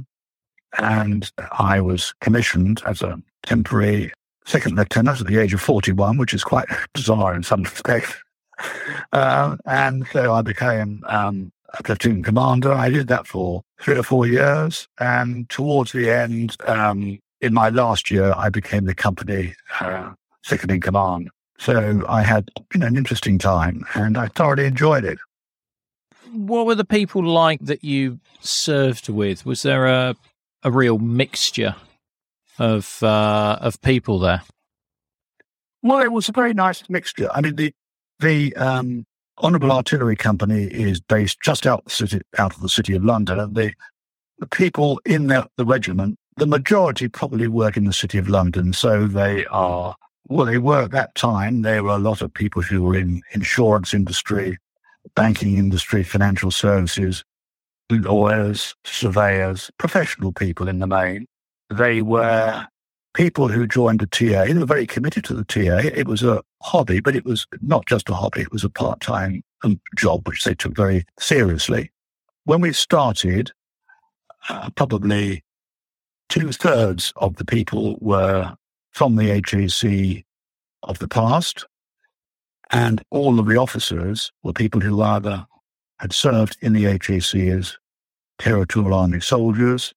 and 0.79 1.31
I 1.51 1.79
was 1.79 2.15
commissioned 2.21 2.81
as 2.87 3.03
a 3.03 3.21
temporary 3.43 4.11
second 4.45 4.77
lieutenant 4.77 5.21
at 5.21 5.27
the 5.27 5.37
age 5.37 5.53
of 5.53 5.61
41, 5.61 6.17
which 6.17 6.33
is 6.33 6.43
quite 6.43 6.67
bizarre 6.93 7.35
in 7.35 7.43
some 7.43 7.63
respects. 7.63 8.13
Uh, 9.11 9.57
and 9.65 10.05
so 10.13 10.33
I 10.33 10.43
became 10.43 11.03
um, 11.07 11.51
a 11.73 11.81
platoon 11.81 12.21
commander. 12.21 12.71
I 12.71 12.91
did 12.91 13.07
that 13.07 13.25
for 13.25 13.63
three 13.79 13.97
or 13.97 14.03
four 14.03 14.27
years. 14.27 14.87
And 14.99 15.49
towards 15.49 15.93
the 15.93 16.11
end, 16.11 16.55
um, 16.67 17.17
in 17.39 17.55
my 17.55 17.69
last 17.69 18.11
year, 18.11 18.35
I 18.37 18.49
became 18.49 18.85
the 18.85 18.93
company 18.93 19.55
uh, 19.79 20.11
second 20.43 20.69
in 20.69 20.79
command. 20.79 21.31
So 21.57 22.05
I 22.07 22.21
had 22.21 22.51
you 22.71 22.81
know, 22.81 22.85
an 22.85 22.97
interesting 22.97 23.39
time 23.39 23.83
and 23.95 24.15
I 24.15 24.27
thoroughly 24.27 24.65
enjoyed 24.65 25.05
it. 25.05 25.17
What 26.31 26.65
were 26.65 26.75
the 26.75 26.85
people 26.85 27.23
like 27.23 27.59
that 27.61 27.83
you 27.83 28.19
served 28.39 29.09
with? 29.09 29.45
Was 29.45 29.63
there 29.63 29.87
a, 29.87 30.15
a 30.63 30.71
real 30.71 30.97
mixture 30.97 31.75
of 32.59 33.01
uh, 33.03 33.57
of 33.61 33.81
people 33.81 34.19
there? 34.19 34.43
Well, 35.83 36.01
it 36.01 36.11
was 36.11 36.29
a 36.29 36.33
very 36.33 36.53
nice 36.53 36.83
mixture. 36.89 37.29
I 37.33 37.41
mean, 37.41 37.55
the 37.55 37.73
the 38.19 38.55
um, 38.55 39.05
Honourable 39.39 39.71
Artillery 39.71 40.15
Company 40.15 40.65
is 40.65 41.01
based 41.01 41.39
just 41.41 41.65
out 41.65 41.83
the 41.85 41.91
city, 41.91 42.21
out 42.37 42.55
of 42.55 42.61
the 42.61 42.69
city 42.69 42.95
of 42.95 43.03
London, 43.03 43.39
and 43.39 43.55
the 43.55 43.73
the 44.39 44.47
people 44.47 44.99
in 45.05 45.27
the, 45.27 45.47
the 45.57 45.65
regiment, 45.65 46.17
the 46.37 46.47
majority 46.47 47.07
probably 47.07 47.47
work 47.47 47.77
in 47.77 47.85
the 47.85 47.93
city 47.93 48.17
of 48.17 48.27
London, 48.27 48.73
so 48.73 49.05
they 49.05 49.45
are 49.47 49.95
well, 50.27 50.45
they 50.45 50.57
were 50.57 50.83
at 50.83 50.91
that 50.91 51.13
time. 51.15 51.61
There 51.61 51.83
were 51.83 51.95
a 51.95 51.99
lot 51.99 52.21
of 52.21 52.33
people 52.33 52.61
who 52.61 52.83
were 52.83 52.95
in 52.95 53.21
insurance 53.31 53.93
industry, 53.93 54.57
banking 55.15 55.57
industry, 55.57 56.03
financial 56.03 56.51
services, 56.51 57.23
lawyers, 57.89 58.75
surveyors, 58.85 59.71
professional 59.77 60.31
people 60.31 60.67
in 60.67 60.79
the 60.79 60.87
main. 60.87 61.25
They 61.69 62.01
were 62.01 62.67
people 63.13 63.47
who 63.47 63.67
joined 63.67 63.99
the 63.99 64.07
TA. 64.07 64.45
They 64.45 64.53
were 64.53 64.65
very 64.65 64.87
committed 64.87 65.23
to 65.25 65.33
the 65.33 65.43
TA. 65.43 65.77
It 65.77 66.07
was 66.07 66.23
a 66.23 66.41
hobby, 66.61 66.99
but 66.99 67.15
it 67.15 67.25
was 67.25 67.45
not 67.61 67.85
just 67.85 68.09
a 68.09 68.13
hobby. 68.13 68.41
It 68.41 68.51
was 68.51 68.63
a 68.63 68.69
part-time 68.69 69.43
um, 69.63 69.79
job, 69.95 70.27
which 70.27 70.43
they 70.43 70.55
took 70.55 70.75
very 70.75 71.05
seriously. 71.19 71.91
When 72.45 72.61
we 72.61 72.73
started, 72.73 73.51
uh, 74.49 74.69
probably 74.71 75.43
two 76.29 76.51
thirds 76.51 77.13
of 77.17 77.35
the 77.35 77.45
people 77.45 77.97
were 77.99 78.55
from 78.91 79.15
the 79.15 79.29
HAC 79.29 80.25
of 80.83 80.99
the 80.99 81.07
past. 81.07 81.65
And 82.71 83.03
all 83.11 83.39
of 83.39 83.47
the 83.47 83.57
officers 83.57 84.31
were 84.43 84.53
people 84.53 84.79
who 84.79 85.01
either 85.01 85.45
had 85.99 86.13
served 86.13 86.57
in 86.61 86.73
the 86.73 86.83
HAC 86.83 87.09
as 87.35 87.77
Territorial 88.39 88.93
Army 88.93 89.19
soldiers 89.19 89.93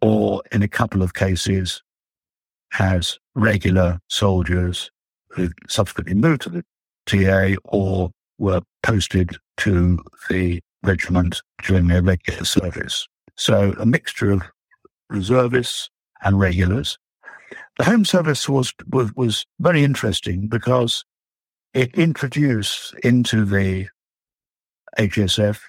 or 0.00 0.42
in 0.50 0.62
a 0.62 0.68
couple 0.68 1.02
of 1.02 1.14
cases 1.14 1.82
as 2.78 3.18
regular 3.34 4.00
soldiers 4.08 4.90
who 5.30 5.50
subsequently 5.68 6.14
moved 6.14 6.42
to 6.42 6.50
the 6.50 6.64
TA 7.06 7.54
or 7.64 8.10
were 8.38 8.62
posted 8.82 9.36
to 9.58 9.98
the 10.28 10.60
regiment 10.82 11.42
during 11.62 11.86
their 11.86 12.02
regular 12.02 12.44
service. 12.44 13.06
So 13.36 13.74
a 13.78 13.86
mixture 13.86 14.32
of 14.32 14.42
reservists 15.10 15.90
and 16.22 16.40
regulars. 16.40 16.98
The 17.78 17.84
Home 17.84 18.04
Service 18.04 18.48
was, 18.48 18.72
was, 18.90 19.14
was 19.14 19.44
very 19.60 19.84
interesting 19.84 20.48
because 20.48 21.04
it 21.74 21.94
introduced 21.94 22.94
into 23.02 23.44
the 23.44 23.88
HSF 24.98 25.60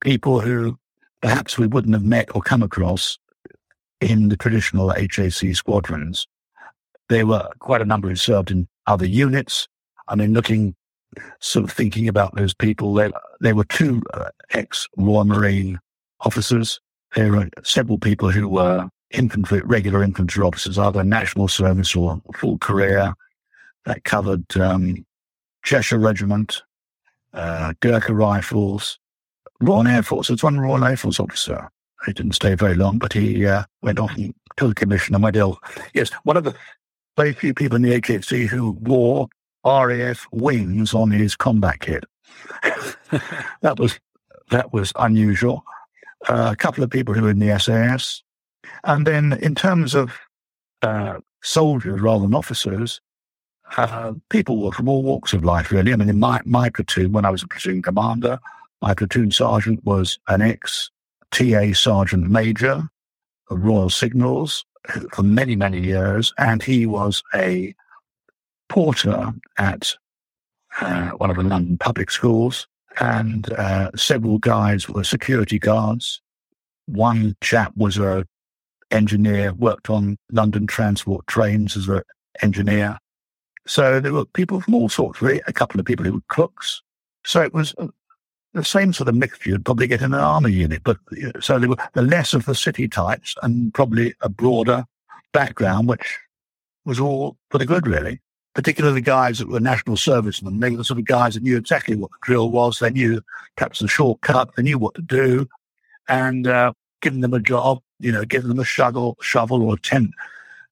people 0.00 0.40
who 0.40 0.78
perhaps 1.20 1.58
we 1.58 1.66
wouldn't 1.66 1.94
have 1.94 2.04
met 2.04 2.34
or 2.34 2.42
come 2.42 2.62
across 2.62 3.18
in 4.00 4.28
the 4.28 4.36
traditional 4.36 4.90
HAC 4.90 5.54
squadrons. 5.54 6.26
There 7.08 7.26
were 7.26 7.48
quite 7.58 7.80
a 7.80 7.86
number 7.86 8.08
who 8.08 8.16
served 8.16 8.50
in 8.50 8.68
other 8.86 9.06
units. 9.06 9.66
I 10.08 10.14
mean, 10.14 10.32
looking, 10.34 10.74
sort 11.40 11.64
of 11.64 11.72
thinking 11.72 12.08
about 12.08 12.34
those 12.36 12.54
people, 12.54 12.94
there, 12.94 13.10
there 13.40 13.54
were 13.54 13.64
two 13.64 14.02
uh, 14.14 14.28
ex 14.50 14.86
Royal 14.96 15.24
Marine 15.24 15.80
officers. 16.20 16.80
There 17.16 17.32
were 17.32 17.48
several 17.64 17.98
people 17.98 18.30
who 18.30 18.48
were 18.48 18.88
infantry, 19.10 19.62
regular 19.62 20.02
infantry 20.02 20.44
officers, 20.44 20.78
either 20.78 21.02
national 21.02 21.48
service 21.48 21.96
or 21.96 22.20
full 22.34 22.58
career. 22.58 23.14
That 23.86 24.04
covered 24.04 24.54
um, 24.58 25.06
Cheshire 25.68 25.98
Regiment, 25.98 26.62
uh, 27.34 27.74
Gurkha 27.80 28.14
Rifles, 28.14 28.98
Royal 29.60 29.86
Air 29.86 30.02
Force. 30.02 30.30
It's 30.30 30.42
one 30.42 30.58
Royal 30.58 30.82
Air 30.82 30.96
Force 30.96 31.20
officer. 31.20 31.68
He 32.06 32.14
didn't 32.14 32.32
stay 32.32 32.54
very 32.54 32.74
long, 32.74 32.96
but 32.96 33.12
he 33.12 33.44
uh, 33.44 33.64
went 33.82 33.98
off 33.98 34.16
and 34.16 34.34
took 34.56 34.76
commission 34.76 35.14
and 35.14 35.22
went 35.22 35.36
ill. 35.36 35.58
Yes, 35.92 36.10
one 36.22 36.38
of 36.38 36.44
the 36.44 36.54
very 37.18 37.34
few 37.34 37.52
people 37.52 37.76
in 37.76 37.82
the 37.82 37.92
HAC 37.92 38.48
who 38.48 38.78
wore 38.80 39.28
RAF 39.62 40.26
wings 40.32 40.94
on 40.94 41.10
his 41.10 41.36
combat 41.36 41.80
kit. 41.80 42.04
that 43.60 43.78
was 43.78 44.00
that 44.50 44.72
was 44.72 44.90
unusual. 44.98 45.64
Uh, 46.30 46.48
a 46.50 46.56
couple 46.56 46.82
of 46.82 46.88
people 46.88 47.12
who 47.12 47.24
were 47.24 47.30
in 47.30 47.40
the 47.40 47.58
SAS, 47.58 48.22
and 48.84 49.06
then 49.06 49.34
in 49.42 49.54
terms 49.54 49.94
of 49.94 50.18
uh, 50.80 51.18
soldiers 51.42 52.00
rather 52.00 52.22
than 52.22 52.34
officers, 52.34 53.02
uh, 53.76 54.12
people 54.30 54.58
were 54.58 54.72
from 54.72 54.88
all 54.88 55.02
walks 55.02 55.32
of 55.32 55.44
life, 55.44 55.70
really. 55.70 55.92
I 55.92 55.96
mean, 55.96 56.08
in 56.08 56.18
my, 56.18 56.40
my 56.44 56.70
platoon, 56.70 57.12
when 57.12 57.24
I 57.24 57.30
was 57.30 57.42
a 57.42 57.48
platoon 57.48 57.82
commander, 57.82 58.38
my 58.80 58.94
platoon 58.94 59.30
sergeant 59.30 59.84
was 59.84 60.18
an 60.28 60.42
ex 60.42 60.90
TA 61.30 61.72
sergeant 61.74 62.30
major 62.30 62.88
of 63.50 63.62
Royal 63.62 63.90
Signals 63.90 64.64
for 65.12 65.22
many, 65.22 65.56
many 65.56 65.80
years, 65.80 66.32
and 66.38 66.62
he 66.62 66.86
was 66.86 67.22
a 67.34 67.74
porter 68.68 69.32
at 69.58 69.94
uh, 70.80 71.10
one 71.10 71.30
of 71.30 71.36
the 71.36 71.42
London 71.42 71.78
public 71.78 72.10
schools, 72.10 72.66
and 73.00 73.52
uh, 73.52 73.90
several 73.96 74.38
guys 74.38 74.88
were 74.88 75.04
security 75.04 75.58
guards. 75.58 76.20
One 76.86 77.36
chap 77.42 77.72
was 77.76 77.98
a 77.98 78.24
engineer, 78.90 79.52
worked 79.52 79.90
on 79.90 80.16
London 80.32 80.66
transport 80.66 81.26
trains 81.26 81.76
as 81.76 81.88
an 81.88 82.02
engineer. 82.42 82.98
So 83.68 84.00
there 84.00 84.14
were 84.14 84.24
people 84.24 84.62
from 84.62 84.74
all 84.74 84.88
sorts, 84.88 85.20
really. 85.20 85.42
A 85.46 85.52
couple 85.52 85.78
of 85.78 85.84
people 85.84 86.04
who 86.04 86.14
were 86.14 86.22
cooks. 86.28 86.82
So 87.24 87.42
it 87.42 87.52
was 87.52 87.74
uh, 87.76 87.88
the 88.54 88.64
same 88.64 88.94
sort 88.94 89.10
of 89.10 89.14
mixture 89.14 89.50
you'd 89.50 89.64
probably 89.66 89.86
get 89.86 90.00
in 90.00 90.14
an 90.14 90.20
army 90.20 90.52
unit. 90.52 90.82
But 90.84 90.96
so 91.40 91.58
there 91.58 91.68
were 91.68 91.76
the 91.92 92.02
less 92.02 92.32
of 92.32 92.46
the 92.46 92.54
city 92.54 92.88
types 92.88 93.34
and 93.42 93.72
probably 93.74 94.14
a 94.22 94.30
broader 94.30 94.86
background, 95.32 95.86
which 95.86 96.18
was 96.86 96.98
all 96.98 97.36
for 97.50 97.58
the 97.58 97.66
good, 97.66 97.86
really. 97.86 98.20
Particularly 98.54 99.00
the 99.00 99.04
guys 99.04 99.38
that 99.38 99.48
were 99.48 99.60
national 99.60 99.98
servicemen. 99.98 100.60
They 100.60 100.70
were 100.70 100.78
the 100.78 100.84
sort 100.84 100.98
of 100.98 101.04
guys 101.04 101.34
that 101.34 101.42
knew 101.42 101.58
exactly 101.58 101.94
what 101.94 102.10
the 102.10 102.18
drill 102.22 102.50
was. 102.50 102.78
They 102.78 102.90
knew 102.90 103.20
perhaps 103.56 103.80
the 103.80 103.88
shortcut. 103.88 104.48
They 104.56 104.62
knew 104.62 104.78
what 104.78 104.94
to 104.94 105.02
do. 105.02 105.46
And 106.08 106.46
uh, 106.46 106.72
giving 107.02 107.20
them 107.20 107.34
a 107.34 107.40
job, 107.40 107.80
you 108.00 108.12
know, 108.12 108.24
giving 108.24 108.48
them 108.48 108.60
a 108.60 108.64
shovel, 108.64 109.18
shovel 109.20 109.62
or 109.62 109.74
a 109.74 109.78
tent 109.78 110.10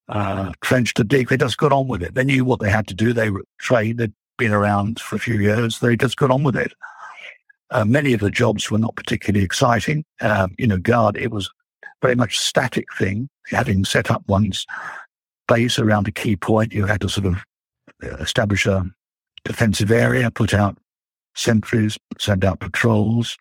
uh, 0.08 0.52
trench 0.60 0.94
to 0.94 1.04
dig. 1.04 1.28
They 1.28 1.36
just 1.36 1.58
got 1.58 1.72
on 1.72 1.88
with 1.88 2.02
it. 2.02 2.14
They 2.14 2.24
knew 2.24 2.44
what 2.44 2.60
they 2.60 2.70
had 2.70 2.86
to 2.88 2.94
do. 2.94 3.12
They 3.12 3.30
were 3.30 3.44
trained. 3.58 3.98
They'd 3.98 4.12
been 4.38 4.52
around 4.52 5.00
for 5.00 5.16
a 5.16 5.20
few 5.20 5.34
years. 5.34 5.80
They 5.80 5.96
just 5.96 6.16
got 6.16 6.30
on 6.30 6.42
with 6.42 6.56
it. 6.56 6.72
Uh, 7.70 7.84
many 7.84 8.12
of 8.12 8.20
the 8.20 8.30
jobs 8.30 8.70
were 8.70 8.78
not 8.78 8.94
particularly 8.94 9.44
exciting. 9.44 10.04
Um, 10.20 10.54
you 10.58 10.66
know, 10.66 10.78
guard, 10.78 11.16
it 11.16 11.32
was 11.32 11.50
very 12.02 12.14
much 12.14 12.36
a 12.36 12.40
static 12.40 12.86
thing. 12.96 13.28
Having 13.48 13.84
set 13.84 14.10
up 14.10 14.22
one's 14.28 14.66
base 15.48 15.78
around 15.78 16.06
a 16.08 16.12
key 16.12 16.36
point, 16.36 16.72
you 16.72 16.86
had 16.86 17.00
to 17.00 17.08
sort 17.08 17.26
of 17.26 17.36
uh, 18.04 18.16
establish 18.16 18.66
a 18.66 18.84
defensive 19.44 19.90
area, 19.90 20.30
put 20.30 20.54
out 20.54 20.78
sentries, 21.34 21.98
send 22.18 22.44
out 22.44 22.60
patrols, 22.60 23.36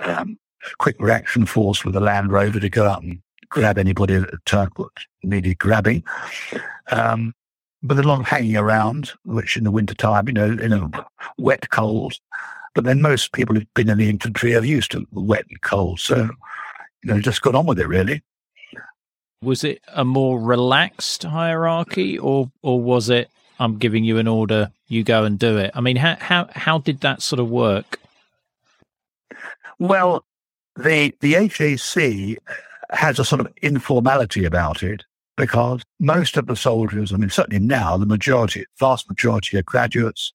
um, 0.00 0.38
quick 0.78 0.96
reaction 0.98 1.46
force 1.46 1.84
with 1.84 1.96
a 1.96 2.00
Land 2.00 2.32
Rover 2.32 2.60
to 2.60 2.68
go 2.68 2.86
out 2.86 3.02
and 3.02 3.20
grab 3.50 3.78
anybody 3.78 4.16
that 4.16 4.90
needed 5.22 5.58
grabbing. 5.58 6.02
Um, 6.90 7.34
but 7.82 7.98
a 7.98 8.02
lot 8.02 8.20
of 8.20 8.26
hanging 8.26 8.56
around, 8.56 9.12
which 9.24 9.56
in 9.56 9.64
the 9.64 9.70
winter 9.70 9.94
time, 9.94 10.28
you 10.28 10.34
know, 10.34 10.50
in 10.50 10.72
a 10.72 10.90
wet, 11.38 11.70
cold. 11.70 12.14
But 12.74 12.84
then 12.84 13.02
most 13.02 13.32
people 13.32 13.54
who've 13.54 13.74
been 13.74 13.88
in 13.88 13.98
the 13.98 14.08
infantry 14.08 14.54
are 14.54 14.64
used 14.64 14.92
to 14.92 15.06
wet 15.12 15.46
and 15.48 15.60
cold. 15.62 16.00
So, 16.00 16.16
you 17.02 17.12
know, 17.12 17.20
just 17.20 17.42
got 17.42 17.54
on 17.54 17.66
with 17.66 17.80
it 17.80 17.88
really. 17.88 18.22
Was 19.42 19.64
it 19.64 19.82
a 19.88 20.04
more 20.04 20.38
relaxed 20.38 21.22
hierarchy 21.22 22.18
or 22.18 22.50
or 22.62 22.80
was 22.80 23.08
it 23.08 23.30
I'm 23.58 23.78
giving 23.78 24.04
you 24.04 24.18
an 24.18 24.28
order, 24.28 24.70
you 24.88 25.02
go 25.02 25.24
and 25.24 25.38
do 25.38 25.56
it? 25.56 25.70
I 25.74 25.80
mean, 25.80 25.96
how 25.96 26.16
how 26.20 26.48
how 26.52 26.78
did 26.78 27.00
that 27.00 27.22
sort 27.22 27.40
of 27.40 27.50
work? 27.50 27.98
Well, 29.78 30.24
the 30.76 31.14
the 31.20 31.32
HAC 31.32 32.38
has 32.92 33.18
a 33.18 33.24
sort 33.24 33.40
of 33.40 33.48
informality 33.62 34.44
about 34.44 34.82
it 34.82 35.04
because 35.36 35.82
most 35.98 36.36
of 36.36 36.46
the 36.46 36.56
soldiers, 36.56 37.12
I 37.12 37.16
mean, 37.16 37.30
certainly 37.30 37.64
now, 37.64 37.96
the 37.96 38.06
majority, 38.06 38.64
vast 38.78 39.08
majority 39.08 39.58
are 39.58 39.62
graduates. 39.62 40.32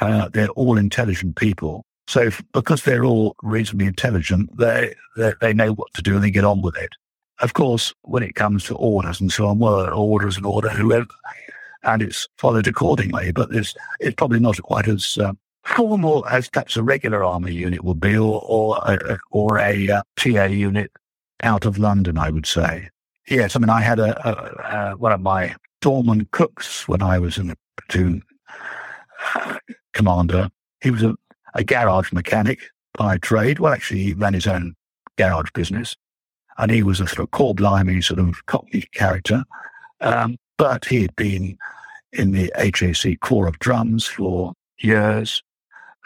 Uh, 0.00 0.28
they're 0.28 0.50
all 0.50 0.76
intelligent 0.76 1.36
people. 1.36 1.84
So 2.06 2.22
if, 2.22 2.42
because 2.52 2.82
they're 2.82 3.04
all 3.04 3.36
reasonably 3.42 3.86
intelligent, 3.86 4.56
they, 4.56 4.94
they, 5.16 5.32
they 5.40 5.52
know 5.52 5.72
what 5.72 5.92
to 5.94 6.02
do 6.02 6.14
and 6.14 6.24
they 6.24 6.30
get 6.30 6.44
on 6.44 6.62
with 6.62 6.76
it. 6.76 6.90
Of 7.40 7.54
course, 7.54 7.94
when 8.02 8.22
it 8.22 8.34
comes 8.34 8.64
to 8.64 8.74
orders 8.74 9.20
and 9.20 9.32
so 9.32 9.46
on, 9.46 9.58
well, 9.58 9.80
an 9.80 9.92
order 9.92 10.26
is 10.26 10.36
an 10.36 10.44
order, 10.44 10.68
whoever, 10.68 11.06
and 11.84 12.02
it's 12.02 12.28
followed 12.36 12.66
accordingly. 12.66 13.32
But 13.32 13.54
it's, 13.54 13.74
it's 14.00 14.16
probably 14.16 14.40
not 14.40 14.60
quite 14.62 14.88
as 14.88 15.18
uh, 15.18 15.32
formal 15.64 16.26
as 16.26 16.48
perhaps 16.48 16.76
a 16.76 16.82
regular 16.82 17.22
army 17.22 17.52
unit 17.52 17.84
would 17.84 18.00
be, 18.00 18.16
or 18.16 18.42
or 18.44 18.78
a, 18.86 19.18
or 19.30 19.58
a 19.58 19.88
uh, 19.88 20.02
TA 20.16 20.44
unit 20.44 20.90
out 21.42 21.64
of 21.64 21.78
London, 21.78 22.18
I 22.18 22.30
would 22.30 22.46
say. 22.46 22.90
Yes, 23.28 23.54
I 23.54 23.58
mean, 23.58 23.70
I 23.70 23.80
had 23.80 23.98
a, 23.98 24.28
a, 24.28 24.92
a 24.92 24.96
one 24.96 25.12
of 25.12 25.20
my 25.20 25.54
doorman 25.80 26.28
cooks 26.30 26.88
when 26.88 27.02
I 27.02 27.18
was 27.18 27.38
in 27.38 27.48
the 27.48 27.56
platoon 27.76 28.22
commander. 29.92 30.48
He 30.80 30.90
was 30.90 31.02
a, 31.02 31.14
a 31.54 31.64
garage 31.64 32.12
mechanic 32.12 32.60
by 32.94 33.18
trade. 33.18 33.58
Well, 33.58 33.72
actually, 33.72 34.02
he 34.02 34.12
ran 34.14 34.34
his 34.34 34.46
own 34.46 34.74
garage 35.16 35.50
business, 35.52 35.96
and 36.56 36.70
he 36.70 36.82
was 36.82 37.00
a 37.00 37.06
sort 37.06 37.20
of 37.20 37.30
core 37.30 37.54
blimey 37.54 38.00
sort 38.00 38.20
of 38.20 38.44
cockney 38.46 38.84
character. 38.92 39.44
Um, 40.00 40.36
but 40.56 40.84
he 40.84 41.02
had 41.02 41.14
been 41.16 41.56
in 42.12 42.32
the 42.32 42.52
HAC 42.56 43.20
Corps 43.20 43.46
of 43.46 43.58
Drums 43.58 44.06
for 44.06 44.54
years, 44.78 45.42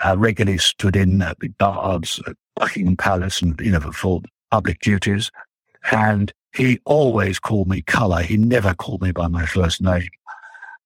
uh, 0.05 0.17
regularly 0.19 0.59
stood 0.59 0.97
in 0.97 1.23
at 1.23 1.39
the 1.41 1.49
guards 1.49 2.21
at 2.27 2.37
Buckingham 2.57 2.97
Palace 2.97 3.41
and, 3.41 3.59
you 3.61 3.71
know, 3.71 3.81
for 3.81 4.21
public 4.53 4.81
duties. 4.81 5.31
And 5.91 6.31
he 6.55 6.79
always 6.85 7.39
called 7.39 7.69
me 7.69 7.81
Colour. 7.81 8.23
He 8.23 8.37
never 8.37 8.75
called 8.75 9.01
me 9.01 9.11
by 9.11 9.27
my 9.27 9.47
first 9.47 9.81
name. 9.81 10.11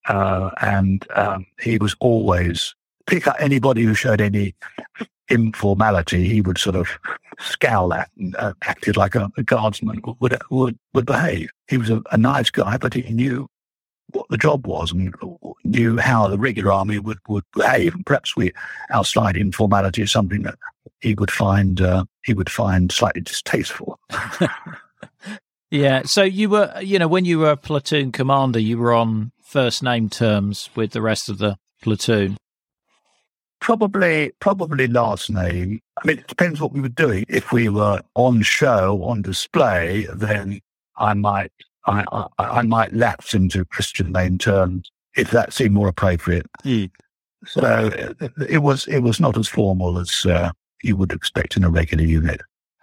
Uh, 0.09 0.51
and 0.63 1.05
um, 1.17 1.45
he 1.61 1.77
was 1.79 1.97
always 1.99 2.75
pick 3.09 3.27
up 3.27 3.37
anybody 3.41 3.83
who 3.83 3.95
showed 3.95 4.21
any 4.21 4.55
informality. 5.29 6.29
He 6.29 6.41
would 6.41 6.59
sort 6.59 6.77
of 6.77 6.89
scowl 7.41 7.93
at 7.93 8.09
and 8.17 8.37
uh, 8.37 8.55
acted 8.63 8.97
like 8.97 9.17
a, 9.17 9.29
a, 9.37 9.43
guardsman 9.43 10.01
would 10.21 10.39
would 10.49 10.79
would 10.95 11.07
behave. 11.07 11.51
He 11.69 11.77
was 11.77 11.91
a, 11.91 12.03
a 12.13 12.17
nice 12.17 12.51
guy, 12.51 12.77
but 12.79 12.95
he 12.95 13.03
knew 13.13 13.49
what 14.13 14.27
the 14.31 14.39
job 14.39 14.67
was 14.67 14.93
and 14.93 15.15
knew 15.65 15.99
how 15.99 16.29
the 16.29 16.39
regular 16.39 16.73
army 16.73 16.99
would, 16.99 17.19
would 17.29 17.45
behave. 17.55 17.95
And 17.95 18.07
perhaps 18.07 18.37
we, 18.37 18.53
our 18.91 19.05
slight 19.05 19.37
informality 19.37 20.03
is 20.03 20.13
something 20.13 20.43
that 20.43 20.57
he 21.01 21.15
would 21.15 21.31
find 21.31 21.81
uh, 21.81 22.05
he 22.25 22.35
would 22.35 22.51
find 22.51 22.91
slightly 22.91 23.21
distasteful. 23.21 23.99
yeah. 25.71 26.03
So 26.05 26.23
you 26.23 26.49
were, 26.49 26.73
you 26.81 26.99
know, 26.99 27.09
when 27.09 27.25
you 27.25 27.39
were 27.41 27.51
a 27.51 27.57
platoon 27.57 28.13
commander, 28.13 28.59
you 28.59 28.79
were 28.79 28.95
on 28.95 29.33
first 29.43 29.83
name 29.83 30.09
terms 30.09 30.71
with 30.75 30.93
the 30.93 31.03
rest 31.03 31.29
of 31.29 31.39
the 31.39 31.57
platoon. 31.83 32.37
Probably, 33.61 34.33
probably 34.41 34.87
last 34.87 35.31
name. 35.31 35.81
I 36.03 36.07
mean, 36.07 36.19
it 36.19 36.29
depends 36.29 36.61
what 36.61 36.73
we 36.73 36.81
were 36.81 36.89
doing. 36.89 37.25
If 37.29 37.53
we 37.53 37.69
were 37.69 38.03
on 38.15 38.43
show, 38.43 39.03
on 39.03 39.23
display, 39.23 40.07
then 40.15 40.61
I 40.99 41.15
might 41.15 41.53
I, 41.87 42.05
I, 42.13 42.27
I 42.39 42.63
might 42.63 42.93
lapse 42.93 43.35
into 43.35 43.65
Christian 43.65 44.13
name 44.13 44.39
terms 44.39 44.91
if 45.17 45.31
that 45.31 45.53
seemed 45.53 45.73
more 45.73 45.89
appropriate. 45.89 46.47
Mm. 46.65 46.91
So 47.47 47.91
it 48.49 48.59
was 48.59 48.87
it 48.89 49.01
was 49.01 49.21
not 49.21 49.37
as 49.37 49.49
formal 49.49 49.99
as 49.99 50.27
uh, 50.27 50.51
you 50.83 50.97
would 50.97 51.13
expect 51.13 51.57
in 51.57 51.65
a 51.65 51.71
regular 51.71 52.05
unit. 52.05 52.41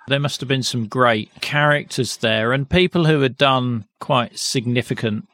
There 0.07 0.19
must 0.19 0.41
have 0.41 0.49
been 0.49 0.63
some 0.63 0.87
great 0.87 1.29
characters 1.41 2.17
there 2.17 2.51
and 2.51 2.69
people 2.69 3.05
who 3.05 3.21
had 3.21 3.37
done 3.37 3.85
quite 3.99 4.37
significant 4.37 5.27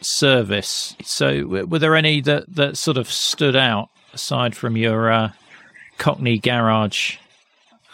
service. 0.00 0.96
So 1.02 1.46
were 1.46 1.78
there 1.78 1.94
any 1.94 2.20
that, 2.22 2.52
that 2.54 2.76
sort 2.76 2.96
of 2.96 3.10
stood 3.10 3.54
out 3.54 3.88
aside 4.12 4.56
from 4.56 4.76
your 4.76 5.12
uh, 5.12 5.32
Cockney 5.98 6.38
garage 6.38 7.16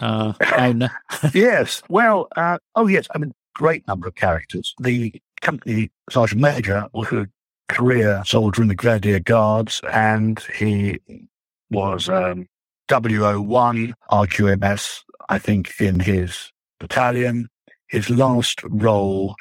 uh, 0.01 0.33
owner? 0.59 0.91
yes. 1.35 1.83
Well, 1.89 2.29
uh, 2.37 2.59
oh 2.75 2.87
yes. 2.87 3.07
I 3.15 3.19
mean, 3.19 3.35
great 3.55 3.87
number 3.87 4.09
of 4.09 4.15
characters. 4.15 4.75
The 4.81 5.21
company 5.41 5.91
sergeant 6.11 6.41
major 6.41 6.87
was 6.93 7.11
a 7.13 7.29
career 7.69 8.23
soldier 8.25 8.63
in 8.63 8.69
the 8.69 8.75
Grenadier 8.75 9.21
Guards, 9.21 9.81
and 9.93 10.39
he 10.57 10.99
was 11.71 12.09
um, 12.09 12.47
WO1 12.89 13.95
RQMS, 14.11 15.01
I 15.29 15.39
think, 15.39 15.81
in 15.81 16.01
his 16.01 16.53
battalion. 16.79 17.49
His 17.89 18.11
last 18.11 18.61
role 18.65 19.37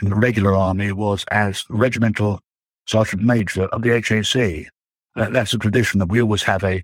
in 0.00 0.10
the 0.10 0.16
regular 0.16 0.54
army 0.54 0.92
was 0.92 1.24
as 1.30 1.64
regimental 1.68 2.40
sergeant 2.86 3.22
major 3.22 3.64
of 3.66 3.82
the 3.82 3.90
HAC. 3.90 4.66
that's 5.14 5.52
a 5.52 5.58
tradition 5.58 5.98
that 5.98 6.08
we 6.08 6.22
always 6.22 6.42
have 6.42 6.64
a 6.64 6.82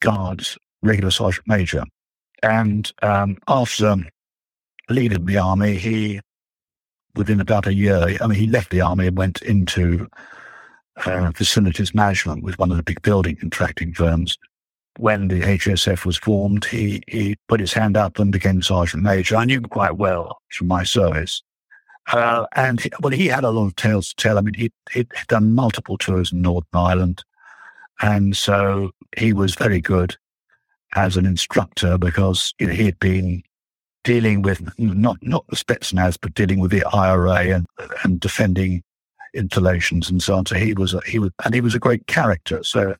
guards 0.00 0.58
regular 0.82 1.10
sergeant 1.10 1.46
major. 1.46 1.84
And 2.42 2.92
um, 3.02 3.38
after 3.48 3.96
leaving 4.88 5.26
the 5.26 5.38
army, 5.38 5.76
he, 5.76 6.20
within 7.14 7.40
about 7.40 7.66
a 7.66 7.74
year, 7.74 8.16
I 8.20 8.26
mean, 8.26 8.38
he 8.38 8.46
left 8.46 8.70
the 8.70 8.80
army 8.80 9.06
and 9.06 9.16
went 9.16 9.42
into 9.42 10.08
uh, 11.04 11.32
facilities 11.32 11.94
management 11.94 12.42
with 12.42 12.58
one 12.58 12.70
of 12.70 12.76
the 12.76 12.82
big 12.82 13.02
building 13.02 13.36
contracting 13.36 13.94
firms. 13.94 14.38
When 14.98 15.26
the 15.28 15.40
HSF 15.40 16.04
was 16.04 16.16
formed, 16.16 16.64
he, 16.66 17.02
he 17.08 17.36
put 17.48 17.60
his 17.60 17.72
hand 17.72 17.96
up 17.96 18.18
and 18.18 18.30
became 18.30 18.62
sergeant 18.62 19.02
major. 19.02 19.36
I 19.36 19.44
knew 19.44 19.58
him 19.58 19.64
quite 19.64 19.96
well 19.96 20.40
from 20.52 20.68
my 20.68 20.84
service. 20.84 21.42
Uh, 22.12 22.46
and 22.54 22.80
he, 22.80 22.90
well, 23.00 23.12
he 23.12 23.26
had 23.26 23.44
a 23.44 23.50
lot 23.50 23.66
of 23.66 23.76
tales 23.76 24.10
to 24.10 24.16
tell. 24.16 24.38
I 24.38 24.42
mean, 24.42 24.54
he, 24.54 24.70
he'd 24.92 25.08
done 25.26 25.54
multiple 25.54 25.98
tours 25.98 26.32
in 26.32 26.42
Northern 26.42 26.68
Ireland. 26.72 27.24
And 28.00 28.36
so 28.36 28.90
he 29.16 29.32
was 29.32 29.54
very 29.54 29.80
good 29.80 30.16
as 30.94 31.16
an 31.16 31.26
instructor 31.26 31.98
because 31.98 32.54
you 32.58 32.66
know, 32.66 32.72
he 32.72 32.84
had 32.84 32.98
been 33.00 33.42
dealing 34.04 34.42
with 34.42 34.78
not 34.78 35.16
not 35.22 35.44
the 35.48 35.56
Spetsnaz, 35.56 36.16
but 36.20 36.34
dealing 36.34 36.60
with 36.60 36.70
the 36.70 36.84
IRA 36.84 37.46
and 37.46 37.66
and 38.04 38.20
defending 38.20 38.82
installations 39.34 40.08
and 40.08 40.22
so 40.22 40.36
on. 40.36 40.46
So 40.46 40.54
he 40.54 40.74
was 40.74 40.94
a, 40.94 41.00
he 41.06 41.18
was 41.18 41.32
and 41.44 41.54
he 41.54 41.60
was 41.60 41.74
a 41.74 41.80
great 41.80 42.06
character. 42.06 42.62
So 42.62 42.94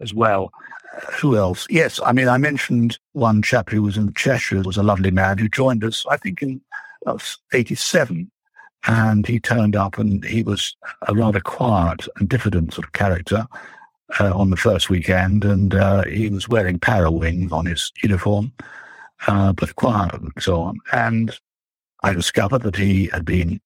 as 0.00 0.12
well, 0.12 0.50
who 1.12 1.36
else? 1.36 1.66
Yes, 1.70 2.00
I 2.04 2.12
mean 2.12 2.28
I 2.28 2.38
mentioned 2.38 2.98
one 3.12 3.42
chap 3.42 3.70
who 3.70 3.82
was 3.82 3.96
in 3.96 4.12
Cheshire 4.14 4.62
was 4.62 4.76
a 4.76 4.82
lovely 4.82 5.10
man 5.10 5.38
who 5.38 5.48
joined 5.48 5.84
us. 5.84 6.04
I 6.10 6.16
think 6.16 6.42
in 6.42 6.60
'87, 7.52 8.30
and 8.86 9.26
he 9.26 9.38
turned 9.38 9.76
up 9.76 9.98
and 9.98 10.24
he 10.24 10.42
was 10.42 10.74
a 11.06 11.14
rather 11.14 11.40
quiet 11.40 12.08
and 12.16 12.28
diffident 12.28 12.74
sort 12.74 12.86
of 12.86 12.92
character. 12.92 13.46
Uh, 14.18 14.36
on 14.36 14.50
the 14.50 14.56
first 14.56 14.90
weekend, 14.90 15.44
and 15.44 15.72
uh, 15.72 16.02
he 16.02 16.28
was 16.28 16.48
wearing 16.48 16.80
para 16.80 17.12
wings 17.12 17.52
on 17.52 17.64
his 17.64 17.92
uniform, 18.02 18.52
uh, 19.26 19.52
but 19.52 19.76
quiet 19.76 20.14
and 20.14 20.32
so 20.38 20.62
on. 20.62 20.78
And 20.92 21.38
I 22.02 22.12
discovered 22.12 22.62
that 22.62 22.76
he 22.76 23.06
had 23.12 23.24
been 23.24 23.60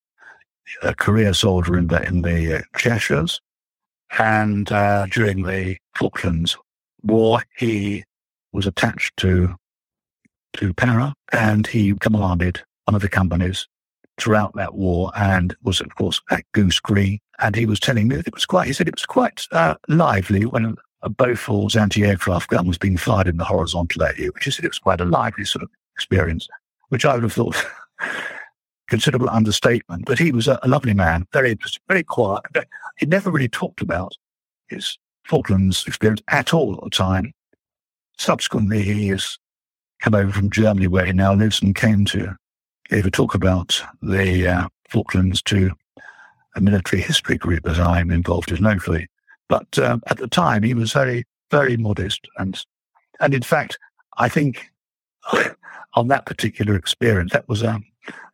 a 0.82 0.94
career 0.94 1.34
soldier 1.34 1.76
in 1.76 1.88
the 1.88 2.02
in 2.06 2.22
the 2.22 2.58
uh, 2.58 2.62
Cheshires, 2.76 3.40
and 4.18 4.70
uh, 4.72 5.06
during 5.06 5.42
the 5.42 5.76
Falklands 5.96 6.56
War, 7.02 7.42
he 7.56 8.04
was 8.52 8.66
attached 8.66 9.16
to 9.18 9.54
to 10.54 10.72
Para, 10.74 11.14
and 11.32 11.66
he 11.66 11.94
commanded 11.94 12.62
one 12.84 12.94
of 12.94 13.02
the 13.02 13.08
companies 13.08 13.68
throughout 14.18 14.54
that 14.54 14.74
war, 14.74 15.10
and 15.16 15.54
was 15.62 15.80
of 15.80 15.94
course 15.96 16.20
at 16.30 16.44
Goose 16.52 16.80
Green. 16.80 17.18
And 17.40 17.56
he 17.56 17.66
was 17.66 17.80
telling 17.80 18.08
me 18.08 18.16
that 18.16 18.28
it 18.28 18.34
was 18.34 18.46
quite. 18.46 18.66
He 18.66 18.72
said 18.72 18.88
it 18.88 18.94
was 18.94 19.06
quite 19.06 19.46
uh, 19.52 19.74
lively 19.88 20.46
when 20.46 20.76
a 21.04 21.10
Bofors 21.10 21.78
anti-aircraft 21.78 22.48
gun 22.48 22.66
was 22.66 22.78
being 22.78 22.96
fired 22.96 23.28
in 23.28 23.36
the 23.36 23.44
horizontal 23.44 24.02
at 24.02 24.18
you, 24.18 24.32
which 24.34 24.46
is 24.46 24.58
it 24.58 24.68
was 24.68 24.78
quite 24.78 25.00
a 25.00 25.04
lively 25.04 25.44
sort 25.44 25.62
of 25.62 25.70
experience, 25.94 26.48
which 26.88 27.04
I 27.04 27.14
would 27.14 27.22
have 27.22 27.32
thought 27.32 27.62
considerable 28.88 29.28
understatement. 29.28 30.06
But 30.06 30.18
he 30.18 30.32
was 30.32 30.48
a, 30.48 30.58
a 30.62 30.68
lovely 30.68 30.94
man, 30.94 31.26
very 31.32 31.52
interesting, 31.52 31.82
very 31.88 32.02
quiet. 32.02 32.42
He 32.96 33.06
never 33.06 33.30
really 33.30 33.48
talked 33.48 33.82
about 33.82 34.16
his 34.68 34.98
Falklands 35.24 35.84
experience 35.86 36.22
at 36.28 36.54
all 36.54 36.74
at 36.76 36.84
the 36.84 36.90
time. 36.90 37.32
Subsequently, 38.18 38.82
he 38.82 39.08
has 39.08 39.38
come 40.00 40.14
over 40.14 40.32
from 40.32 40.50
Germany, 40.50 40.86
where 40.86 41.04
he 41.04 41.12
now 41.12 41.34
lives, 41.34 41.60
and 41.60 41.74
came 41.74 42.06
to 42.06 42.34
gave 42.88 43.06
a 43.06 43.10
talk 43.10 43.34
about 43.34 43.82
the 44.02 44.46
uh, 44.46 44.68
Falklands 44.90 45.42
to 45.42 45.72
a 46.54 46.60
military 46.60 47.02
history 47.02 47.36
group 47.36 47.64
that 47.64 47.78
I'm 47.78 48.10
involved 48.10 48.52
in 48.52 48.62
locally. 48.62 49.08
But 49.48 49.78
um, 49.78 50.02
at 50.06 50.18
the 50.18 50.28
time, 50.28 50.62
he 50.62 50.74
was 50.74 50.92
very, 50.92 51.24
very 51.50 51.76
modest. 51.76 52.26
And, 52.38 52.62
and 53.20 53.34
in 53.34 53.42
fact, 53.42 53.78
I 54.16 54.28
think 54.28 54.70
on 55.94 56.08
that 56.08 56.26
particular 56.26 56.76
experience, 56.76 57.32
that 57.32 57.48
was, 57.48 57.62
um, 57.62 57.84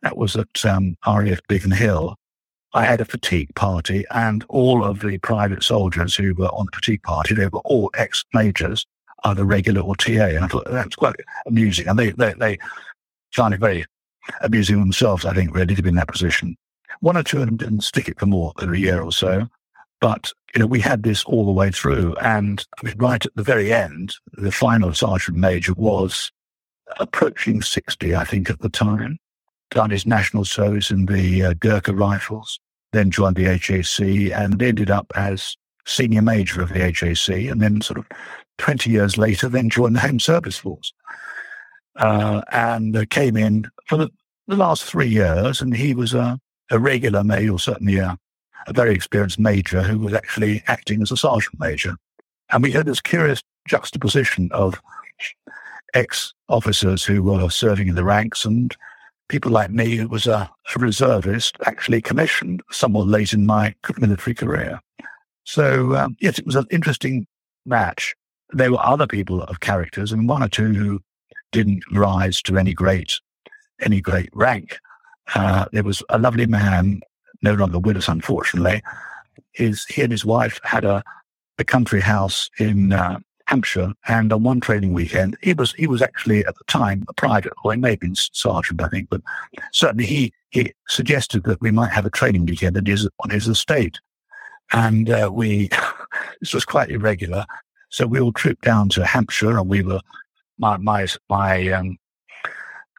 that 0.01 0.17
was 0.17 0.35
at 0.35 0.65
um, 0.65 0.97
RAF 1.05 1.39
Biggin 1.47 1.71
Hill. 1.71 2.15
I 2.73 2.85
had 2.85 3.01
a 3.01 3.05
fatigue 3.05 3.53
party, 3.55 4.05
and 4.11 4.45
all 4.47 4.85
of 4.85 5.01
the 5.01 5.17
private 5.17 5.61
soldiers 5.61 6.15
who 6.15 6.33
were 6.33 6.47
on 6.47 6.67
the 6.67 6.77
fatigue 6.77 7.03
party, 7.03 7.35
they 7.35 7.47
were 7.47 7.59
all 7.59 7.91
ex-majors, 7.95 8.85
either 9.25 9.43
regular 9.43 9.81
or 9.81 9.95
TA. 9.95 10.11
And 10.11 10.45
I 10.45 10.47
thought 10.47 10.71
that 10.71 10.85
was 10.85 10.95
quite 10.95 11.15
amusing. 11.45 11.89
And 11.89 11.99
they, 11.99 12.11
they, 12.11 12.33
they 12.33 12.57
found 13.33 13.53
it 13.53 13.59
very 13.59 13.85
amusing 14.41 14.79
themselves, 14.79 15.25
I 15.25 15.33
think, 15.33 15.53
really, 15.53 15.75
to 15.75 15.81
be 15.81 15.89
in 15.89 15.95
that 15.95 16.07
position. 16.07 16.55
One 17.01 17.17
or 17.17 17.23
two 17.23 17.41
of 17.41 17.45
them 17.45 17.57
didn't 17.57 17.81
stick 17.81 18.07
it 18.07 18.19
for 18.19 18.25
more 18.25 18.53
than 18.57 18.73
a 18.73 18.77
year 18.77 19.01
or 19.01 19.11
so. 19.11 19.47
But, 19.99 20.31
you 20.53 20.59
know, 20.59 20.67
we 20.67 20.81
had 20.81 21.03
this 21.03 21.23
all 21.23 21.45
the 21.45 21.51
way 21.51 21.71
through. 21.71 22.15
And 22.15 22.65
I 22.79 22.87
mean, 22.87 22.97
right 22.97 23.25
at 23.25 23.35
the 23.35 23.43
very 23.43 23.71
end, 23.71 24.15
the 24.33 24.51
final 24.51 24.93
sergeant 24.93 25.37
major 25.37 25.73
was 25.73 26.31
approaching 26.99 27.61
60, 27.61 28.15
I 28.15 28.25
think, 28.25 28.49
at 28.49 28.59
the 28.59 28.69
time, 28.69 29.17
done 29.69 29.91
his 29.91 30.05
national 30.05 30.45
service 30.45 30.91
in 30.91 31.05
the 31.05 31.43
uh, 31.43 31.53
Gurkha 31.53 31.93
Rifles, 31.93 32.59
then 32.91 33.11
joined 33.11 33.37
the 33.37 33.45
HAC 33.45 34.01
and 34.37 34.61
ended 34.61 34.91
up 34.91 35.07
as 35.15 35.55
senior 35.85 36.21
major 36.21 36.61
of 36.61 36.69
the 36.69 36.79
HAC. 36.79 37.49
And 37.49 37.61
then 37.61 37.81
sort 37.81 37.99
of 37.99 38.05
20 38.57 38.89
years 38.89 39.17
later, 39.17 39.47
then 39.47 39.69
joined 39.69 39.95
the 39.95 40.01
Home 40.01 40.19
Service 40.19 40.57
Force. 40.57 40.93
Uh, 41.97 42.41
and 42.51 42.95
uh, 42.95 43.05
came 43.09 43.35
in 43.35 43.69
for 43.85 43.97
the, 43.97 44.09
the, 44.47 44.55
last 44.55 44.83
three 44.85 45.09
years. 45.09 45.61
And 45.61 45.75
he 45.75 45.93
was 45.93 46.13
a, 46.13 46.39
a 46.69 46.79
regular 46.79 47.21
male, 47.21 47.57
certainly 47.57 47.97
a, 47.97 48.17
a 48.67 48.73
very 48.73 48.93
experienced 48.93 49.39
major 49.39 49.81
who 49.81 49.99
was 49.99 50.13
actually 50.13 50.63
acting 50.67 51.01
as 51.01 51.11
a 51.11 51.17
sergeant 51.17 51.59
major. 51.59 51.95
And 52.51 52.63
we 52.63 52.71
had 52.71 52.85
this 52.85 53.01
curious 53.01 53.41
juxtaposition 53.67 54.49
of 54.51 54.81
ex 55.93 56.33
officers 56.49 57.03
who 57.03 57.23
were 57.23 57.49
serving 57.49 57.87
in 57.87 57.95
the 57.95 58.03
ranks 58.03 58.45
and 58.45 58.75
people 59.27 59.51
like 59.51 59.71
me, 59.71 59.95
who 59.95 60.07
was 60.07 60.27
a, 60.27 60.49
a 60.75 60.79
reservist, 60.79 61.55
actually 61.65 62.01
commissioned 62.01 62.61
somewhat 62.69 63.07
late 63.07 63.33
in 63.33 63.45
my 63.45 63.73
military 63.97 64.33
career. 64.33 64.79
So, 65.45 65.95
um, 65.95 66.17
yes, 66.19 66.37
it 66.37 66.45
was 66.45 66.55
an 66.55 66.67
interesting 66.69 67.25
match. 67.65 68.13
There 68.51 68.71
were 68.71 68.85
other 68.85 69.07
people 69.07 69.43
of 69.43 69.61
characters, 69.61 70.11
and 70.11 70.27
one 70.27 70.43
or 70.43 70.49
two 70.49 70.73
who 70.73 70.99
didn't 71.51 71.83
rise 71.91 72.41
to 72.43 72.57
any 72.57 72.73
great 72.73 73.19
any 73.81 74.01
great 74.01 74.29
rank. 74.33 74.79
Uh, 75.33 75.65
there 75.71 75.83
was 75.83 76.03
a 76.09 76.19
lovely 76.19 76.45
man, 76.45 77.01
no 77.41 77.53
longer 77.53 77.79
with 77.79 77.97
us, 77.97 78.07
unfortunately. 78.07 78.81
His, 79.53 79.85
he 79.85 80.01
and 80.01 80.11
his 80.11 80.25
wife 80.25 80.59
had 80.63 80.85
a, 80.85 81.03
a 81.57 81.63
country 81.63 82.01
house 82.01 82.49
in 82.57 82.93
uh, 82.93 83.19
Hampshire, 83.51 83.93
and 84.07 84.31
on 84.31 84.43
one 84.43 84.61
training 84.61 84.93
weekend, 84.93 85.37
he 85.41 85.53
was 85.53 85.73
he 85.73 85.85
was 85.85 86.01
actually 86.01 86.45
at 86.45 86.55
the 86.57 86.63
time 86.67 87.03
a 87.09 87.13
private, 87.13 87.51
or 87.63 87.73
he 87.73 87.77
may 87.77 87.91
have 87.91 87.99
been 87.99 88.15
sergeant, 88.15 88.81
I 88.81 88.87
think, 88.87 89.09
but 89.09 89.21
certainly 89.73 90.05
he 90.05 90.33
he 90.51 90.73
suggested 90.87 91.43
that 91.43 91.59
we 91.59 91.69
might 91.69 91.91
have 91.91 92.05
a 92.05 92.09
training 92.09 92.45
weekend 92.45 92.77
at 92.77 92.87
his, 92.87 93.09
on 93.19 93.29
his 93.29 93.49
estate, 93.49 93.99
and 94.71 95.09
uh, 95.09 95.29
we 95.33 95.69
this 96.39 96.53
was 96.53 96.63
quite 96.63 96.91
irregular, 96.91 97.45
so 97.89 98.07
we 98.07 98.21
all 98.21 98.31
trooped 98.31 98.63
down 98.63 98.87
to 98.89 99.05
Hampshire, 99.05 99.57
and 99.57 99.67
we 99.67 99.83
were 99.83 99.99
my 100.57 100.77
my 100.77 101.05
my 101.29 101.67
um, 101.73 101.97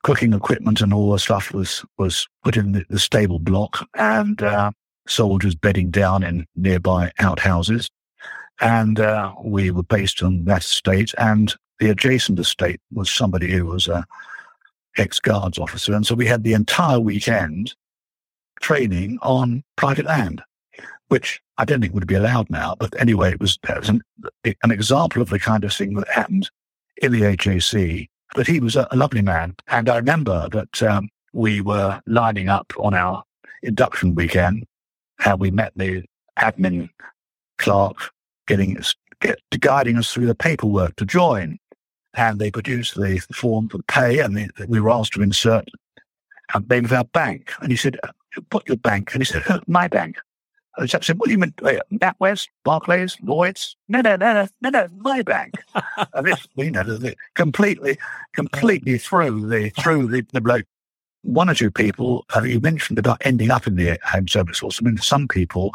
cooking 0.03 0.33
equipment 0.33 0.81
and 0.81 0.93
all 0.93 1.13
the 1.13 1.19
stuff 1.19 1.53
was 1.53 1.85
was 1.99 2.27
put 2.45 2.57
in 2.57 2.73
the, 2.73 2.85
the 2.89 2.99
stable 2.99 3.39
block, 3.39 3.89
and 3.95 4.43
uh, 4.43 4.71
soldiers 5.07 5.55
bedding 5.55 5.91
down 5.91 6.23
in 6.23 6.47
nearby 6.57 7.13
outhouses. 7.19 7.91
And 8.61 9.01
uh, 9.01 9.33
we 9.43 9.71
were 9.71 9.83
based 9.83 10.23
on 10.23 10.45
that 10.45 10.63
estate, 10.63 11.13
and 11.19 11.55
the 11.79 11.91
adjacent 11.91 12.39
estate 12.39 12.81
was 12.93 13.11
somebody 13.11 13.51
who 13.51 13.67
was 13.67 13.89
a 13.89 14.05
ex 14.99 15.19
guards 15.19 15.59
officer, 15.59 15.95
and 15.95 16.07
so 16.07 16.15
we 16.15 16.27
had 16.27 16.45
the 16.45 16.53
entire 16.53 17.01
weekend 17.01 17.75
training 18.61 19.19
on 19.23 19.65
private 19.77 20.07
land, 20.07 20.43
which 21.09 21.41
I 21.59 21.65
don't 21.65 21.81
think 21.81 21.95
would 21.95 22.07
be 22.07 22.15
allowed 22.15 22.49
now. 22.51 22.77
But 22.79 22.99
anyway, 23.01 23.33
it 23.33 23.41
was, 23.41 23.59
it 23.69 23.79
was 23.79 23.89
an, 23.89 24.03
an 24.45 24.71
example 24.71 25.21
of 25.21 25.31
the 25.31 25.39
kind 25.39 25.65
of 25.65 25.73
thing 25.73 25.95
that 25.95 26.09
happened 26.09 26.51
in 26.99 27.13
the 27.13 27.21
HAC 27.21 28.09
but 28.35 28.47
he 28.47 28.61
was 28.61 28.77
a, 28.77 28.87
a 28.91 28.97
lovely 28.97 29.23
man. 29.23 29.57
And 29.69 29.89
I 29.89 29.97
remember 29.97 30.49
that 30.51 30.83
um, 30.83 31.09
we 31.33 31.61
were 31.61 32.01
lining 32.07 32.49
up 32.49 32.73
on 32.79 32.95
our 32.95 33.23
induction 33.63 34.15
weekend 34.15 34.65
and 35.25 35.41
we 35.41 35.51
met 35.51 35.73
the 35.77 36.05
admin 36.39 36.89
clerk 37.59 38.11
getting 38.47 38.79
us, 38.79 38.95
get, 39.21 39.39
guiding 39.61 39.97
us 39.97 40.13
through 40.13 40.27
the 40.27 40.35
paperwork 40.35 40.97
to 40.97 41.05
join. 41.05 41.59
And 42.15 42.39
they 42.39 42.51
produced 42.51 42.95
the 42.95 43.23
form 43.33 43.69
for 43.69 43.79
pay 43.89 44.19
and 44.19 44.37
the, 44.37 44.51
we 44.69 44.81
were 44.81 44.91
asked 44.91 45.15
to 45.15 45.23
insert 45.23 45.67
a 46.53 46.61
name 46.61 46.85
of 46.85 46.93
our 46.93 47.05
bank. 47.05 47.53
And 47.61 47.71
he 47.71 47.77
said, 47.77 47.99
put 48.51 48.69
your 48.69 48.77
bank. 48.77 49.15
And 49.15 49.23
he 49.23 49.25
said, 49.25 49.43
my 49.67 49.89
bank. 49.89 50.17
I 50.79 50.87
said, 50.87 51.19
what 51.19 51.27
do 51.27 51.33
you 51.33 51.39
mean? 51.39 51.53
NatWest, 51.93 52.49
Barclays, 52.65 53.19
Lloyds? 53.23 53.77
No, 53.89 54.01
no, 54.01 54.17
no, 54.17 54.33
no, 54.33 54.49
no, 54.63 54.71
no, 54.71 54.89
my 54.99 55.23
bank. 55.23 55.55
and 56.15 56.27
this, 56.27 56.47
you 56.57 56.71
know, 56.71 56.99
completely, 57.35 57.99
completely 58.33 58.99
through 58.99 59.49
the, 59.49 59.71
through 59.71 60.09
the, 60.09 60.25
the 60.33 60.41
bloke. 60.41 60.65
One 61.23 61.49
or 61.49 61.55
two 61.55 61.71
people, 61.71 62.25
uh, 62.35 62.43
you 62.43 62.59
mentioned 62.59 62.99
about 62.99 63.19
ending 63.21 63.51
up 63.51 63.67
in 63.67 63.77
the 63.77 63.99
home 64.03 64.27
service 64.27 64.59
force. 64.59 64.81
I 64.81 64.85
mean, 64.85 64.97
some 64.97 65.29
people, 65.29 65.73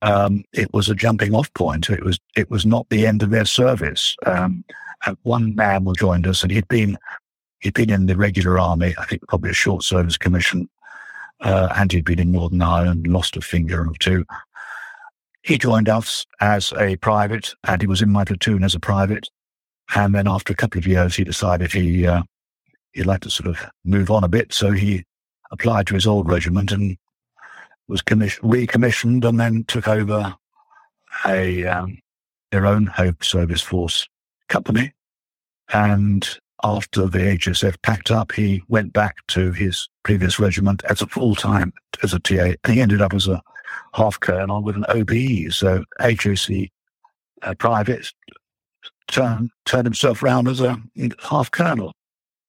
um, 0.00 0.44
it 0.52 0.72
was 0.72 0.88
a 0.88 0.94
jumping 0.94 1.34
off 1.34 1.52
point. 1.54 1.90
It 1.90 2.04
was, 2.04 2.18
it 2.36 2.50
was 2.50 2.64
not 2.64 2.88
the 2.88 3.06
end 3.06 3.22
of 3.22 3.30
their 3.30 3.44
service. 3.44 4.16
Um, 4.24 4.64
one 5.22 5.54
man 5.54 5.86
joined 5.98 6.26
us 6.26 6.42
and 6.42 6.50
he'd 6.50 6.68
been, 6.68 6.96
he'd 7.60 7.74
been 7.74 7.90
in 7.90 8.06
the 8.06 8.16
regular 8.16 8.58
army, 8.58 8.94
I 8.98 9.04
think 9.04 9.26
probably 9.28 9.50
a 9.50 9.54
short 9.54 9.82
service 9.82 10.16
commission 10.16 10.68
uh, 11.40 11.68
and 11.76 11.92
he'd 11.92 12.04
been 12.04 12.18
in 12.18 12.32
Northern 12.32 12.62
Ireland, 12.62 13.06
lost 13.06 13.36
a 13.36 13.40
finger 13.40 13.86
or 13.86 13.94
two. 13.98 14.24
He 15.42 15.58
joined 15.58 15.88
us 15.88 16.26
as 16.40 16.72
a 16.78 16.96
private, 16.96 17.54
and 17.64 17.80
he 17.80 17.86
was 17.86 18.02
in 18.02 18.10
my 18.10 18.24
platoon 18.24 18.64
as 18.64 18.74
a 18.74 18.80
private. 18.80 19.28
And 19.94 20.14
then 20.14 20.26
after 20.26 20.52
a 20.52 20.56
couple 20.56 20.78
of 20.78 20.86
years, 20.86 21.14
he 21.14 21.24
decided 21.24 21.72
he 21.72 22.06
uh, 22.06 22.22
he'd 22.92 23.06
like 23.06 23.20
to 23.20 23.30
sort 23.30 23.48
of 23.48 23.58
move 23.84 24.10
on 24.10 24.24
a 24.24 24.28
bit, 24.28 24.52
so 24.52 24.72
he 24.72 25.04
applied 25.52 25.86
to 25.86 25.94
his 25.94 26.06
old 26.06 26.28
regiment 26.28 26.72
and 26.72 26.96
was 27.86 28.02
recommissioned, 28.42 29.24
and 29.24 29.38
then 29.38 29.64
took 29.64 29.86
over 29.86 30.34
a 31.24 31.64
um, 31.66 31.98
their 32.50 32.66
own 32.66 32.86
home 32.86 33.16
service 33.22 33.62
force 33.62 34.08
company. 34.48 34.92
And 35.72 36.28
after 36.64 37.06
the 37.06 37.18
HSF 37.18 37.80
packed 37.82 38.10
up, 38.10 38.32
he 38.32 38.62
went 38.68 38.92
back 38.92 39.26
to 39.28 39.52
his 39.52 39.88
previous 40.02 40.38
regiment 40.38 40.82
as 40.88 41.02
a 41.02 41.06
full 41.06 41.34
time 41.34 41.72
as 42.02 42.14
a 42.14 42.18
TA, 42.18 42.54
and 42.64 42.74
he 42.74 42.80
ended 42.80 43.02
up 43.02 43.12
as 43.12 43.28
a 43.28 43.42
half 43.94 44.18
colonel 44.20 44.62
with 44.62 44.76
an 44.76 44.86
OBE. 44.88 45.52
So 45.52 45.84
HAC 46.00 46.26
uh, 47.42 47.54
private 47.54 48.12
turned 49.08 49.50
turned 49.64 49.86
himself 49.86 50.22
round 50.22 50.48
as 50.48 50.60
a 50.60 50.80
half 51.22 51.50
colonel. 51.50 51.92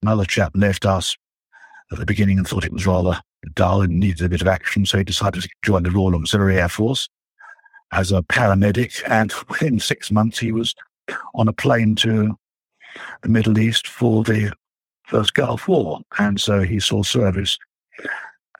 Another 0.01 0.25
chap 0.25 0.51
left 0.55 0.85
us 0.85 1.15
at 1.91 1.99
the 1.99 2.05
beginning 2.05 2.37
and 2.37 2.47
thought 2.47 2.65
it 2.65 2.73
was 2.73 2.87
rather 2.87 3.19
dull 3.53 3.81
and 3.81 3.99
needed 3.99 4.25
a 4.25 4.29
bit 4.29 4.41
of 4.41 4.47
action, 4.47 4.85
so 4.85 4.97
he 4.97 5.03
decided 5.03 5.43
to 5.43 5.49
join 5.63 5.83
the 5.83 5.91
Royal 5.91 6.15
Auxiliary 6.15 6.59
Air 6.59 6.69
Force 6.69 7.07
as 7.91 8.11
a 8.11 8.21
paramedic. 8.23 9.01
And 9.07 9.33
within 9.49 9.79
six 9.79 10.11
months, 10.11 10.39
he 10.39 10.51
was 10.51 10.75
on 11.35 11.47
a 11.47 11.53
plane 11.53 11.95
to 11.95 12.37
the 13.21 13.29
Middle 13.29 13.57
East 13.59 13.87
for 13.87 14.23
the 14.23 14.51
first 15.05 15.33
Gulf 15.33 15.67
War. 15.67 16.01
And 16.19 16.39
so 16.39 16.61
he 16.61 16.79
saw 16.79 17.03
service 17.03 17.57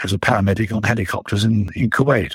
as 0.03 0.13
a 0.13 0.17
paramedic 0.17 0.73
on 0.73 0.83
helicopters 0.83 1.43
in, 1.43 1.69
in 1.75 1.89
Kuwait. 1.89 2.33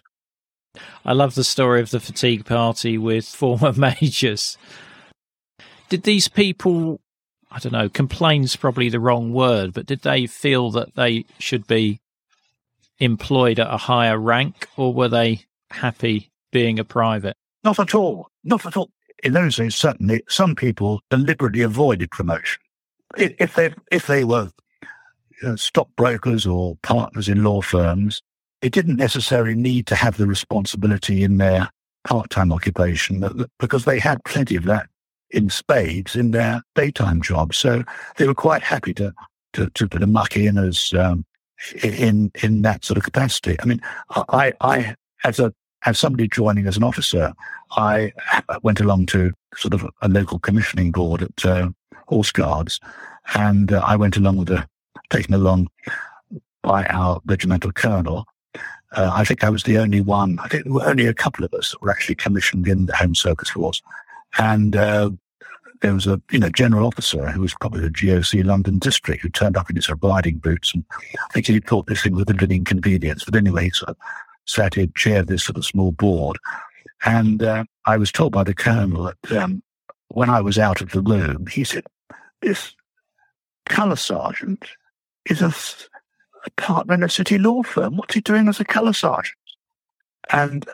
I 1.04 1.12
love 1.12 1.34
the 1.34 1.44
story 1.44 1.80
of 1.80 1.90
the 1.90 2.00
fatigue 2.00 2.44
party 2.44 2.98
with 2.98 3.26
former 3.28 3.72
majors. 3.72 4.56
Did 5.88 6.04
these 6.04 6.28
people, 6.28 7.00
I 7.50 7.58
don't 7.58 7.72
know, 7.72 7.88
complain's 7.88 8.56
probably 8.56 8.88
the 8.88 9.00
wrong 9.00 9.32
word, 9.32 9.74
but 9.74 9.86
did 9.86 10.02
they 10.02 10.26
feel 10.26 10.70
that 10.70 10.94
they 10.94 11.26
should 11.38 11.66
be 11.66 12.00
employed 12.98 13.58
at 13.58 13.72
a 13.72 13.76
higher 13.76 14.18
rank 14.18 14.68
or 14.76 14.94
were 14.94 15.08
they 15.08 15.44
happy 15.70 16.30
being 16.50 16.78
a 16.78 16.84
private? 16.84 17.36
Not 17.64 17.78
at 17.78 17.94
all. 17.94 18.28
Not 18.42 18.64
at 18.66 18.76
all. 18.76 18.90
In 19.22 19.32
those 19.32 19.56
days, 19.56 19.76
certainly, 19.76 20.22
some 20.28 20.54
people 20.54 21.00
deliberately 21.10 21.62
avoided 21.62 22.10
promotion 22.10 22.60
if 23.16 23.54
they 23.54 23.74
if 23.90 24.06
they 24.06 24.24
were 24.24 24.50
stockbrokers 25.56 26.46
or 26.46 26.76
partners 26.82 27.28
in 27.28 27.42
law 27.42 27.60
firms, 27.60 28.22
it 28.60 28.72
didn't 28.72 28.96
necessarily 28.96 29.54
need 29.54 29.86
to 29.88 29.94
have 29.94 30.16
the 30.16 30.26
responsibility 30.26 31.24
in 31.24 31.38
their 31.38 31.68
part-time 32.04 32.52
occupation 32.52 33.46
because 33.58 33.84
they 33.84 33.98
had 33.98 34.22
plenty 34.24 34.56
of 34.56 34.64
that 34.64 34.86
in 35.30 35.50
spades 35.50 36.14
in 36.14 36.30
their 36.30 36.62
daytime 36.74 37.22
jobs. 37.22 37.56
So 37.56 37.82
they 38.16 38.26
were 38.26 38.34
quite 38.34 38.62
happy 38.62 38.94
to 38.94 39.12
to 39.54 39.68
to, 39.70 39.88
to 39.88 40.06
muck 40.06 40.36
in 40.36 40.58
as 40.58 40.92
um, 40.94 41.24
in 41.82 42.30
in 42.42 42.62
that 42.62 42.84
sort 42.84 42.98
of 42.98 43.04
capacity. 43.04 43.56
I 43.60 43.64
mean, 43.64 43.80
I 44.10 44.52
I 44.60 44.94
as 45.24 45.38
a 45.38 45.52
as 45.84 45.98
somebody 45.98 46.28
joining 46.28 46.66
as 46.66 46.76
an 46.76 46.84
officer, 46.84 47.32
I 47.72 48.12
went 48.62 48.80
along 48.80 49.06
to 49.06 49.32
sort 49.56 49.74
of 49.74 49.86
a 50.02 50.08
local 50.08 50.38
commissioning 50.38 50.92
board 50.92 51.22
at 51.22 51.44
uh, 51.44 51.70
Horse 52.06 52.32
Guards, 52.32 52.80
and 53.34 53.72
uh, 53.72 53.82
I 53.84 53.96
went 53.96 54.16
along 54.16 54.36
with 54.36 54.48
the 54.48 54.66
taken 55.10 55.34
along 55.34 55.68
by 56.62 56.84
our 56.86 57.20
regimental 57.26 57.72
colonel. 57.72 58.26
Uh, 58.92 59.10
I 59.12 59.24
think 59.24 59.42
I 59.42 59.50
was 59.50 59.62
the 59.62 59.78
only 59.78 60.00
one. 60.00 60.38
I 60.38 60.48
think 60.48 60.64
there 60.64 60.72
were 60.72 60.88
only 60.88 61.06
a 61.06 61.14
couple 61.14 61.44
of 61.44 61.52
us 61.54 61.70
that 61.70 61.82
were 61.82 61.90
actually 61.90 62.14
commissioned 62.14 62.68
in 62.68 62.86
the 62.86 62.96
Home 62.96 63.14
Service 63.14 63.50
Force, 63.50 63.82
and 64.38 64.76
uh, 64.76 65.10
there 65.80 65.94
was 65.94 66.06
a 66.06 66.20
you 66.30 66.38
know 66.38 66.50
general 66.50 66.86
officer 66.86 67.30
who 67.30 67.40
was 67.40 67.54
probably 67.54 67.80
the 67.80 67.88
GOC 67.88 68.44
London 68.44 68.78
district 68.78 69.22
who 69.22 69.28
turned 69.28 69.56
up 69.56 69.70
in 69.70 69.76
his 69.76 69.90
riding 70.02 70.38
boots, 70.38 70.72
and 70.74 70.84
I 70.92 71.32
think 71.32 71.46
he 71.46 71.58
thought 71.60 71.86
this 71.86 72.02
thing 72.02 72.14
was 72.14 72.24
a 72.28 72.32
little 72.32 72.50
inconvenience. 72.50 73.24
But 73.24 73.36
anyway, 73.36 73.70
of 73.86 73.96
sat 74.46 74.76
in 74.76 74.92
chair 74.94 75.22
this 75.22 75.44
sort 75.44 75.56
of 75.56 75.64
small 75.64 75.92
board, 75.92 76.38
and 77.04 77.42
uh, 77.42 77.64
I 77.84 77.96
was 77.96 78.12
told 78.12 78.32
by 78.32 78.44
the 78.44 78.54
colonel 78.54 79.04
that 79.04 79.32
um, 79.32 79.62
when 80.08 80.30
I 80.30 80.40
was 80.40 80.58
out 80.58 80.80
of 80.80 80.90
the 80.90 81.00
room, 81.00 81.46
he 81.46 81.64
said, 81.64 81.84
"This 82.40 82.74
colour 83.66 83.96
sergeant 83.96 84.64
is 85.26 85.42
a, 85.42 85.54
a 86.44 86.50
partner 86.56 86.94
in 86.94 87.02
a 87.02 87.08
city 87.08 87.38
law 87.38 87.62
firm. 87.62 87.96
What's 87.96 88.14
he 88.14 88.20
doing 88.20 88.48
as 88.48 88.60
a 88.60 88.64
colour 88.64 88.92
sergeant?" 88.92 89.36
And 90.30 90.68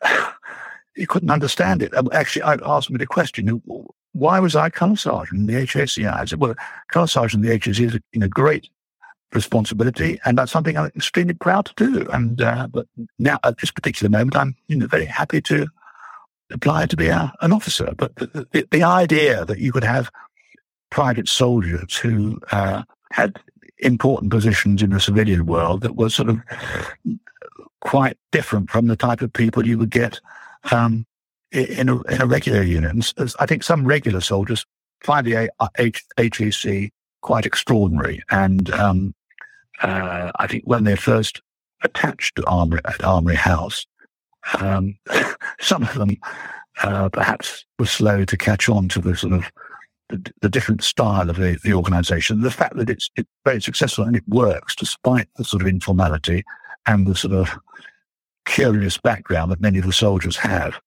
he 0.94 1.06
couldn't 1.06 1.30
understand 1.30 1.82
it. 1.82 1.94
Um, 1.94 2.08
actually, 2.12 2.42
I 2.42 2.56
asked 2.64 2.90
him 2.90 2.98
the 2.98 3.06
question: 3.06 3.62
Why 4.12 4.40
was 4.40 4.56
I 4.56 4.70
colour 4.70 4.96
sergeant 4.96 5.40
in 5.40 5.46
the 5.46 5.66
HSCI? 5.66 6.12
I 6.12 6.24
said, 6.24 6.40
"Well, 6.40 6.54
colour 6.88 7.06
sergeant 7.06 7.44
in 7.44 7.50
the 7.50 7.54
HAC 7.54 7.68
is 7.68 7.98
in 8.12 8.22
a 8.22 8.28
great 8.28 8.68
responsibility, 9.32 10.18
and 10.24 10.38
that's 10.38 10.52
something 10.52 10.76
I'm 10.76 10.90
extremely 10.96 11.34
proud 11.34 11.66
to 11.66 11.74
do. 11.74 12.08
And 12.10 12.40
uh, 12.40 12.68
but 12.70 12.86
now 13.18 13.38
at 13.44 13.58
this 13.58 13.70
particular 13.70 14.10
moment, 14.10 14.36
I'm 14.36 14.56
you 14.68 14.76
know 14.76 14.86
very 14.86 15.04
happy 15.04 15.40
to 15.42 15.68
apply 16.50 16.86
to 16.86 16.96
be 16.96 17.08
a, 17.08 17.32
an 17.40 17.52
officer. 17.52 17.92
But 17.96 18.16
the, 18.16 18.46
the, 18.52 18.68
the, 18.70 18.82
idea 18.82 19.44
that 19.44 19.58
you 19.58 19.70
could 19.70 19.84
have 19.84 20.10
private 20.90 21.28
soldiers 21.28 21.96
who 21.96 22.40
uh, 22.50 22.82
had 23.12 23.38
important 23.78 24.30
positions 24.32 24.82
in 24.82 24.90
the 24.90 25.00
civilian 25.00 25.46
world 25.46 25.82
that 25.82 25.96
were 25.96 26.08
sort 26.08 26.30
of 26.30 26.40
quite 27.80 28.16
different 28.32 28.70
from 28.70 28.86
the 28.86 28.96
type 28.96 29.20
of 29.20 29.32
people 29.32 29.66
you 29.66 29.78
would 29.78 29.90
get 29.90 30.20
um, 30.72 31.06
in, 31.52 31.88
a, 31.88 32.00
in 32.02 32.20
a 32.20 32.26
regular 32.26 32.62
unit. 32.62 32.90
And 32.90 33.34
I 33.38 33.46
think 33.46 33.62
some 33.62 33.86
regular 33.86 34.20
soldiers 34.20 34.64
find 35.02 35.26
the 35.26 35.50
HAC 35.60 36.92
quite 37.20 37.46
extraordinary. 37.46 38.22
And 38.30 38.70
um, 38.72 39.14
uh, 39.82 40.32
I 40.38 40.46
think 40.46 40.64
when 40.64 40.84
they're 40.84 40.96
first 40.96 41.40
attached 41.82 42.36
to 42.36 42.46
Armoury, 42.46 42.80
at 42.84 43.04
Armoury 43.04 43.36
House, 43.36 43.86
um, 44.60 44.98
some 45.60 45.82
of 45.82 45.94
them 45.94 46.16
uh, 46.82 47.08
perhaps 47.08 47.64
were 47.78 47.86
slow 47.86 48.24
to 48.24 48.36
catch 48.36 48.68
on 48.68 48.88
to 48.88 49.00
the 49.00 49.16
sort 49.16 49.32
of 49.32 49.50
the, 50.08 50.32
the 50.40 50.48
different 50.48 50.82
style 50.82 51.28
of 51.28 51.36
the, 51.36 51.58
the 51.62 51.74
organization. 51.74 52.40
The 52.40 52.50
fact 52.50 52.76
that 52.76 52.90
it's, 52.90 53.10
it's 53.16 53.28
very 53.44 53.60
successful 53.60 54.04
and 54.04 54.16
it 54.16 54.26
works 54.26 54.74
despite 54.74 55.28
the 55.36 55.44
sort 55.44 55.62
of 55.62 55.68
informality 55.68 56.44
and 56.86 57.06
the 57.06 57.14
sort 57.14 57.34
of 57.34 57.58
curious 58.46 58.96
background 58.96 59.50
that 59.50 59.60
many 59.60 59.78
of 59.78 59.86
the 59.86 59.92
soldiers 59.92 60.36
have. 60.36 60.80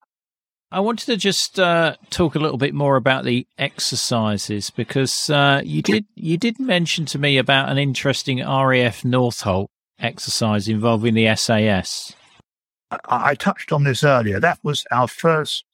I 0.73 0.79
wanted 0.79 1.07
to 1.07 1.17
just 1.17 1.59
uh, 1.59 1.97
talk 2.09 2.35
a 2.35 2.39
little 2.39 2.57
bit 2.57 2.73
more 2.73 2.95
about 2.95 3.25
the 3.25 3.45
exercises 3.57 4.69
because 4.69 5.29
uh, 5.29 5.61
you 5.65 5.81
did 5.81 6.05
you 6.15 6.37
did 6.37 6.59
mention 6.59 7.05
to 7.07 7.19
me 7.19 7.37
about 7.37 7.69
an 7.69 7.77
interesting 7.77 8.37
RAF 8.37 9.01
Northolt 9.01 9.67
exercise 9.99 10.69
involving 10.69 11.13
the 11.13 11.35
SAS. 11.35 12.15
I, 12.89 12.99
I 13.09 13.35
touched 13.35 13.73
on 13.73 13.83
this 13.83 14.03
earlier. 14.03 14.39
That 14.39 14.59
was 14.63 14.85
our 14.91 15.09
first 15.09 15.65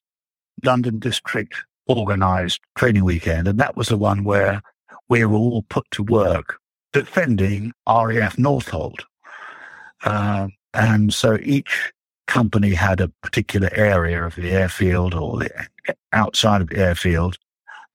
London 0.63 0.97
District 0.97 1.53
organised 1.87 2.59
training 2.75 3.03
weekend, 3.03 3.47
and 3.47 3.59
that 3.59 3.77
was 3.77 3.89
the 3.89 3.97
one 3.97 4.23
where 4.23 4.63
we 5.09 5.23
were 5.23 5.37
all 5.37 5.63
put 5.69 5.85
to 5.91 6.03
work 6.03 6.57
defending 6.91 7.71
RAF 7.87 8.37
Northolt. 8.37 9.03
Uh, 10.03 10.47
and 10.73 11.13
so 11.13 11.37
each 11.43 11.93
company 12.27 12.73
had 12.73 13.01
a 13.01 13.11
particular 13.21 13.69
area 13.73 14.23
of 14.23 14.35
the 14.35 14.51
airfield 14.51 15.13
or 15.13 15.39
the 15.39 15.67
outside 16.13 16.61
of 16.61 16.69
the 16.69 16.77
airfield. 16.77 17.37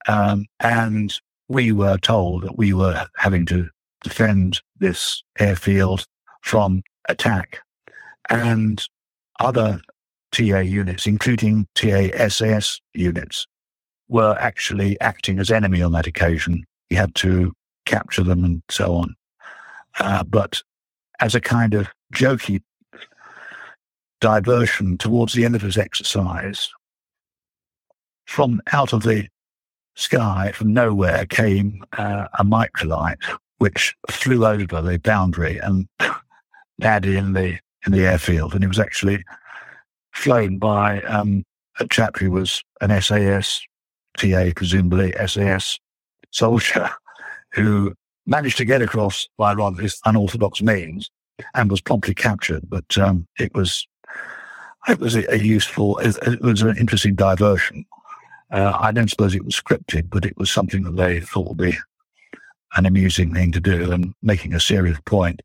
Um, 0.09 0.47
and 0.61 1.15
we 1.49 1.71
were 1.73 1.99
told 1.99 2.43
that 2.43 2.59
we 2.59 2.73
were 2.73 3.07
having 3.17 3.47
to 3.47 3.69
defend 4.03 4.61
this 4.79 5.23
airfield 5.39 6.07
from 6.41 6.83
attack. 7.09 7.61
And 8.29 8.83
other 9.39 9.81
TA 10.33 10.59
units, 10.61 11.07
including 11.07 11.67
TA 11.75 12.29
SAS 12.29 12.81
units, 12.95 13.47
were 14.09 14.37
actually 14.41 15.01
acting 15.01 15.39
as 15.39 15.51
enemy 15.51 15.83
on 15.83 15.93
that 15.93 16.07
occasion. 16.07 16.65
We 16.91 16.97
had 16.97 17.15
to 17.17 17.53
capture 17.87 18.23
them 18.23 18.45
and 18.45 18.63
so 18.71 18.95
on. 18.95 19.15
Uh, 20.01 20.25
but 20.25 20.63
as 21.21 21.35
a 21.35 21.41
kind 21.41 21.75
of 21.75 21.89
jokey 22.15 22.63
diversion 24.23 24.97
towards 24.97 25.35
the 25.35 25.45
end 25.45 25.57
of 25.57 25.61
his 25.61 25.77
exercise, 25.77 26.71
from 28.25 28.63
out 28.73 28.95
of 28.95 29.03
the 29.03 29.27
sky, 29.97 30.53
from 30.55 30.73
nowhere, 30.73 31.27
came 31.27 31.85
uh, 31.99 32.29
a 32.39 32.45
microlight 32.45 33.17
which 33.59 33.95
flew 34.09 34.47
over 34.47 34.81
the 34.81 34.99
boundary 35.01 35.59
and 35.59 35.89
landed 36.79 37.15
in 37.15 37.35
the 37.35 37.59
in 37.85 37.93
the 37.93 38.07
airfield, 38.07 38.55
and 38.55 38.63
it 38.63 38.69
was 38.69 38.79
actually 38.79 39.25
flown 40.13 40.57
by 40.57 41.01
um, 41.03 41.45
a 41.81 41.89
chap 41.89 42.17
who 42.17 42.31
was 42.31 42.63
an 42.81 43.03
SAS 43.03 43.61
TA, 44.17 44.51
presumably 44.55 45.13
SAS 45.27 45.81
soldier, 46.31 46.89
who 47.53 47.93
managed 48.25 48.57
to 48.59 48.65
get 48.65 48.83
across 48.83 49.27
by 49.37 49.53
rather 49.53 49.83
unorthodox 50.05 50.63
means 50.63 51.11
and 51.55 51.71
was 51.73 51.81
promptly 51.81 52.15
captured. 52.15 52.63
But 52.69 52.97
um, 52.97 53.27
it 53.37 53.53
was 53.53 53.85
it 54.89 54.99
was 54.99 55.15
a, 55.15 55.33
a 55.33 55.37
useful, 55.37 55.99
it, 55.99 56.17
it, 56.27 56.43
was 56.43 56.63
an 56.63 56.77
interesting 56.77 57.15
diversion. 57.15 57.85
Uh, 58.51 58.77
I 58.79 58.93
don't 58.93 59.09
suppose 59.09 59.35
it 59.35 59.45
was 59.45 59.61
scripted, 59.61 60.11
but 60.11 60.25
it 60.25 60.37
was 60.37 60.51
something 60.51 60.83
that 60.83 60.97
they 60.97 61.21
thought 61.21 61.49
would 61.49 61.59
be 61.59 61.77
an 62.75 62.87
amusing 62.87 63.33
thing 63.33 63.53
to 63.53 63.61
do 63.61 63.93
and 63.93 64.15
making 64.23 64.55
a 64.55 64.61
serious 64.61 64.99
point 65.05 65.43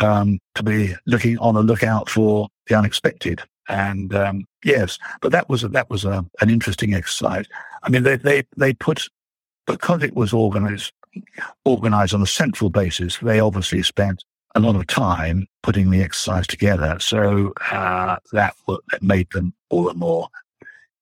um, 0.00 0.38
to 0.54 0.62
be 0.62 0.94
looking 1.06 1.38
on 1.38 1.54
the 1.54 1.62
lookout 1.62 2.08
for 2.08 2.48
the 2.66 2.74
unexpected. 2.74 3.42
And 3.68 4.14
um, 4.14 4.44
yes, 4.64 4.98
but 5.20 5.32
that 5.32 5.48
was 5.48 5.64
a, 5.64 5.68
that 5.68 5.90
was 5.90 6.04
a, 6.04 6.24
an 6.40 6.50
interesting 6.50 6.94
exercise. 6.94 7.46
I 7.82 7.88
mean, 7.88 8.02
they 8.02 8.16
they 8.16 8.42
they 8.56 8.74
put 8.74 9.08
because 9.66 10.02
it 10.02 10.14
was 10.14 10.32
organized 10.32 10.92
organized 11.64 12.14
on 12.14 12.22
a 12.22 12.26
central 12.26 12.70
basis. 12.70 13.18
They 13.18 13.40
obviously 13.40 13.82
spent 13.82 14.24
a 14.54 14.60
lot 14.60 14.76
of 14.76 14.86
time 14.86 15.46
putting 15.62 15.90
the 15.90 16.02
exercise 16.02 16.46
together. 16.46 16.96
So 17.00 17.52
uh, 17.70 18.16
that, 18.32 18.54
that 18.66 19.02
made 19.02 19.30
them 19.30 19.54
all 19.68 19.84
the 19.84 19.94
more 19.94 20.28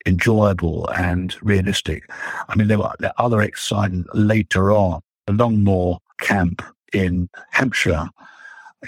enjoyable 0.06 0.88
and 0.90 1.36
realistic. 1.42 2.04
I 2.48 2.56
mean, 2.56 2.68
there 2.68 2.78
were, 2.78 2.92
other 3.18 3.40
exercises 3.40 4.04
later 4.14 4.72
on. 4.72 5.00
The 5.26 5.32
Longmoor 5.34 5.98
camp 6.20 6.62
in 6.92 7.28
Hampshire 7.50 8.08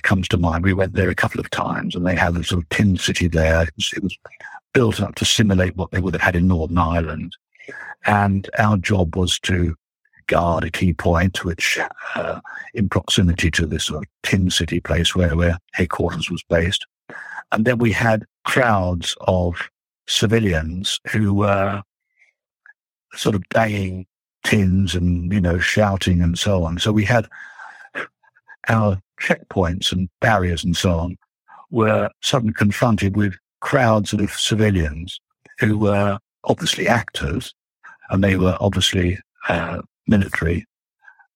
comes 0.02 0.28
to 0.28 0.38
mind. 0.38 0.64
We 0.64 0.72
went 0.72 0.94
there 0.94 1.10
a 1.10 1.14
couple 1.14 1.40
of 1.40 1.50
times 1.50 1.94
and 1.94 2.06
they 2.06 2.14
had 2.14 2.36
a 2.36 2.44
sort 2.44 2.62
of 2.62 2.68
tin 2.70 2.96
city 2.96 3.28
there. 3.28 3.62
It 3.62 3.72
was, 3.76 3.92
it 3.96 4.02
was 4.02 4.16
built 4.72 5.00
up 5.00 5.14
to 5.16 5.24
simulate 5.24 5.76
what 5.76 5.90
they 5.90 6.00
would 6.00 6.14
have 6.14 6.22
had 6.22 6.36
in 6.36 6.48
Northern 6.48 6.78
Ireland. 6.78 7.36
And 8.06 8.48
our 8.58 8.76
job 8.76 9.16
was 9.16 9.38
to 9.40 9.76
guard 10.30 10.62
a 10.62 10.70
key 10.70 10.94
point, 10.94 11.44
which 11.44 11.78
uh, 12.14 12.40
in 12.72 12.88
proximity 12.88 13.50
to 13.50 13.66
this 13.66 13.84
sort 13.84 14.04
of 14.04 14.08
tin 14.22 14.48
city 14.48 14.80
place 14.80 15.14
where, 15.14 15.36
where 15.36 15.58
headquarters 15.72 16.30
was 16.30 16.42
based. 16.44 16.86
And 17.50 17.64
then 17.64 17.78
we 17.78 17.90
had 17.90 18.24
crowds 18.44 19.16
of 19.22 19.68
civilians 20.06 21.00
who 21.10 21.34
were 21.34 21.82
sort 23.14 23.34
of 23.34 23.42
banging 23.50 24.06
tins 24.44 24.94
and, 24.94 25.32
you 25.32 25.40
know, 25.40 25.58
shouting 25.58 26.22
and 26.22 26.38
so 26.38 26.62
on. 26.62 26.78
So 26.78 26.92
we 26.92 27.04
had 27.04 27.26
our 28.68 29.00
checkpoints 29.20 29.90
and 29.90 30.08
barriers 30.20 30.62
and 30.62 30.76
so 30.76 30.92
on 30.92 31.18
were 31.72 32.08
suddenly 32.22 32.54
confronted 32.54 33.16
with 33.16 33.34
crowds 33.60 34.12
of 34.12 34.30
civilians 34.30 35.20
who 35.58 35.76
were 35.76 36.18
obviously 36.44 36.86
actors 36.86 37.52
and 38.10 38.22
they 38.22 38.36
were 38.36 38.56
obviously 38.60 39.18
uh, 39.48 39.82
military 40.10 40.66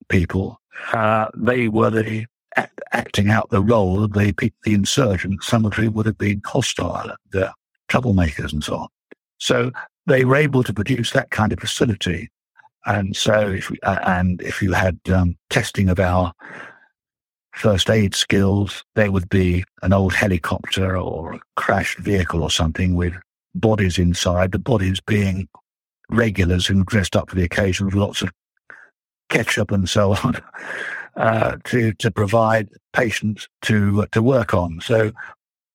people, 0.09 0.61
uh, 0.93 1.29
they 1.35 1.69
were 1.69 1.91
the 1.91 2.27
act, 2.57 2.81
acting 2.93 3.31
out 3.31 3.49
the 3.51 3.63
role 3.63 4.05
of 4.05 4.13
the, 4.13 4.35
the 4.65 4.75
insurgents, 4.75 5.47
some 5.47 5.65
of 5.65 5.75
whom 5.75 5.95
would 5.95 6.07
have 6.07 6.19
been 6.19 6.43
hostile 6.45 7.11
and 7.33 7.43
uh, 7.43 7.53
troublemakers 7.89 8.53
and 8.53 8.63
so 8.63 8.77
on. 8.77 8.89
So 9.39 9.71
they 10.07 10.25
were 10.25 10.37
able 10.37 10.63
to 10.65 10.75
produce 10.75 11.13
that 11.13 11.31
kind 11.31 11.53
of 11.53 11.61
facility. 11.61 12.31
And 12.87 13.17
so, 13.17 13.51
if 13.51 13.71
we, 13.71 13.79
uh, 13.83 14.01
and 14.05 14.43
if 14.43 14.61
you 14.61 14.73
had 14.73 14.99
um, 15.11 15.37
testing 15.49 15.89
of 15.89 15.99
our 15.99 16.33
first 17.55 17.89
aid 17.89 18.15
skills, 18.15 18.85
there 18.95 19.11
would 19.11 19.29
be 19.31 19.65
an 19.83 19.93
old 19.93 20.13
helicopter 20.13 20.99
or 20.99 21.35
a 21.35 21.41
crashed 21.57 21.99
vehicle 21.99 22.43
or 22.43 22.51
something 22.51 22.95
with 22.95 23.15
bodies 23.55 23.99
inside, 23.99 24.53
the 24.53 24.59
bodies 24.59 25.01
being 25.01 25.49
regulars 26.11 26.67
who 26.67 26.85
dressed 26.85 27.17
up 27.17 27.31
for 27.31 27.37
the 27.37 27.45
occasion 27.45 27.87
with 27.87 27.95
lots 27.95 28.21
of 28.21 28.31
ketchup 29.29 29.71
and 29.71 29.89
so 29.89 30.13
on 30.25 30.41
uh, 31.17 31.57
to 31.65 31.93
to 31.95 32.11
provide 32.11 32.69
patients 32.93 33.49
to 33.63 34.07
to 34.13 34.23
work 34.23 34.55
on. 34.55 34.81
So 34.81 35.13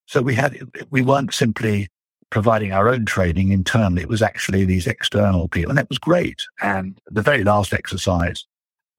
so 0.06 0.22
we 0.22 0.36
had 0.36 0.60
we 0.90 1.02
weren't 1.02 1.34
simply 1.34 1.88
providing 2.30 2.72
our 2.72 2.90
own 2.90 3.06
training 3.06 3.52
internally. 3.52 4.04
It 4.04 4.10
was 4.10 4.22
actually 4.22 4.66
these 4.66 4.88
external 4.88 5.48
people, 5.48 5.72
and 5.72 5.78
that 5.78 5.90
was 5.90 5.98
great. 5.98 6.44
And 6.62 7.00
the 7.10 7.22
very 7.22 7.44
last 7.44 7.74
exercise 7.74 8.46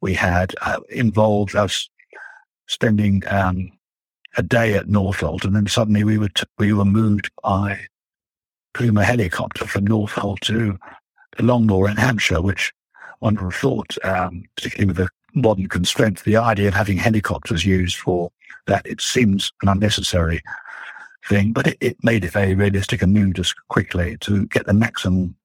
we 0.01 0.15
had 0.15 0.55
uh, 0.63 0.81
involved 0.89 1.55
us 1.55 1.89
spending 2.67 3.23
um, 3.27 3.71
a 4.37 4.43
day 4.43 4.75
at 4.75 4.87
Northolt, 4.87 5.45
and 5.45 5.55
then 5.55 5.67
suddenly 5.67 6.05
we 6.05 6.19
were 6.19 6.29
t- 6.29 6.45
we 6.59 6.73
were 6.73 6.85
moved 6.85 7.31
by 7.43 7.87
Puma 8.75 9.05
helicopter 9.05 9.67
from 9.67 9.87
Northolt 9.87 10.41
to 10.41 10.79
Longmoor 11.39 11.91
in 11.91 11.97
Hampshire, 11.97 12.41
which 12.41 12.73
one 13.21 13.37
would 13.37 13.55
thought, 13.55 13.97
um, 14.05 14.45
particularly 14.57 14.87
with 14.87 14.97
the 14.97 15.09
modern 15.35 15.69
constraints, 15.69 16.23
the 16.23 16.37
idea 16.37 16.69
of 16.69 16.75
having 16.75 16.97
helicopters 16.97 17.65
used 17.65 17.97
for 17.97 18.31
that, 18.67 18.85
it 18.87 19.01
seems 19.01 19.53
an 19.63 19.69
unnecessary 19.69 20.43
thing, 21.29 21.53
but 21.53 21.67
it, 21.67 21.79
it 21.81 21.97
made 22.03 22.25
it 22.25 22.33
very 22.33 22.55
realistic 22.55 23.03
and 23.03 23.13
moved 23.13 23.39
us 23.39 23.55
quickly 23.69 24.17
to 24.21 24.47
get 24.47 24.67
the 24.67 24.75
maximum 24.75 25.37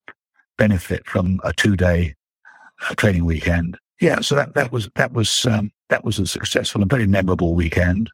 benefit 0.58 1.06
from 1.06 1.40
a 1.44 1.54
two 1.54 1.76
day 1.76 2.16
uh, 2.90 2.96
training 2.96 3.26
weekend. 3.26 3.78
Yeah, 4.02 4.22
so 4.22 4.36
that, 4.36 4.54
that 4.56 4.72
was, 4.72 4.90
that 4.96 5.14
was, 5.14 5.46
um, 5.46 5.72
that 5.90 6.04
was 6.04 6.20
a 6.20 6.28
successful 6.28 6.82
and 6.82 6.90
very 6.90 7.08
memorable 7.08 7.54
weekend. 7.54 8.10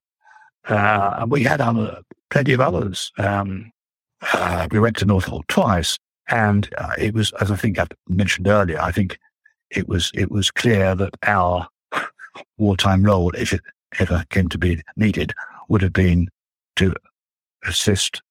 Uh, 0.67 1.17
and 1.19 1.31
we 1.31 1.43
had 1.43 1.61
other, 1.61 2.01
plenty 2.29 2.53
of 2.53 2.61
others. 2.61 3.11
Um, 3.17 3.71
uh, 4.33 4.67
we 4.71 4.79
went 4.79 4.95
to 4.97 5.05
Northolt 5.05 5.47
twice, 5.47 5.97
and 6.29 6.69
uh, 6.77 6.93
it 6.97 7.13
was, 7.15 7.31
as 7.41 7.49
I 7.49 7.55
think 7.55 7.79
I 7.79 7.87
mentioned 8.07 8.47
earlier, 8.47 8.79
I 8.79 8.91
think 8.91 9.17
it 9.71 9.87
was 9.87 10.11
it 10.13 10.31
was 10.31 10.51
clear 10.51 10.95
that 10.95 11.15
our 11.25 11.67
wartime 12.57 13.03
role, 13.03 13.31
if 13.31 13.53
it 13.53 13.61
ever 13.99 14.25
came 14.29 14.49
to 14.49 14.57
be 14.57 14.81
needed, 14.95 15.33
would 15.69 15.81
have 15.81 15.93
been 15.93 16.29
to 16.77 16.93
assist 17.65 18.21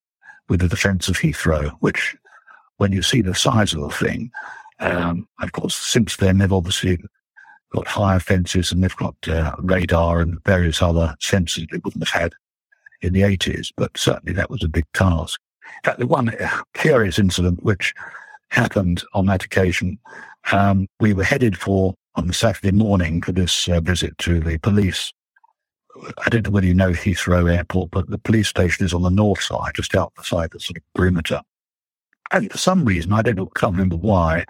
with 0.49 0.59
the 0.59 0.67
defence 0.67 1.07
of 1.07 1.17
Heathrow, 1.17 1.71
which, 1.79 2.15
when 2.77 2.91
you 2.91 3.01
see 3.01 3.21
the 3.21 3.35
size 3.35 3.73
of 3.73 3.81
the 3.81 3.89
thing, 3.89 4.31
um, 4.79 5.27
of 5.41 5.51
course, 5.51 5.75
since 5.75 6.17
then 6.17 6.39
they've 6.39 6.51
obviously 6.51 6.97
got 7.71 7.87
higher 7.87 8.19
fences 8.19 8.71
and 8.71 8.83
they've 8.83 8.95
got 8.97 9.15
uh, 9.27 9.55
radar 9.59 10.19
and 10.19 10.43
various 10.43 10.81
other 10.81 11.15
sensors 11.21 11.69
they 11.69 11.79
wouldn't 11.83 12.05
have 12.07 12.21
had 12.21 12.33
in 13.01 13.13
the 13.13 13.21
80s. 13.21 13.71
But 13.77 13.97
certainly 13.97 14.33
that 14.33 14.49
was 14.49 14.63
a 14.63 14.67
big 14.67 14.85
task. 14.93 15.39
In 15.63 15.81
fact, 15.83 15.99
the 15.99 16.07
one 16.07 16.35
curious 16.73 17.17
incident 17.17 17.63
which 17.63 17.93
happened 18.49 19.03
on 19.13 19.27
that 19.27 19.45
occasion, 19.45 19.97
um, 20.51 20.87
we 20.99 21.13
were 21.13 21.23
headed 21.23 21.57
for 21.57 21.93
on 22.15 22.27
the 22.27 22.33
Saturday 22.33 22.71
morning 22.71 23.21
for 23.21 23.31
this 23.31 23.67
uh, 23.69 23.79
visit 23.79 24.17
to 24.19 24.39
the 24.39 24.57
police. 24.57 25.13
I 26.25 26.29
don't 26.29 26.45
know 26.45 26.51
whether 26.51 26.67
you 26.67 26.73
know 26.73 26.91
Heathrow 26.91 27.53
Airport, 27.53 27.91
but 27.91 28.09
the 28.09 28.17
police 28.17 28.47
station 28.47 28.85
is 28.85 28.93
on 28.93 29.01
the 29.01 29.09
north 29.09 29.41
side, 29.41 29.73
just 29.75 29.95
outside 29.95 30.51
the 30.51 30.59
sort 30.59 30.77
of 30.77 30.83
perimeter. 30.95 31.41
And 32.31 32.51
for 32.51 32.57
some 32.57 32.85
reason, 32.85 33.13
I 33.13 33.21
don't 33.21 33.35
know, 33.35 33.45
can't 33.47 33.73
remember 33.73 33.97
why, 33.97 34.45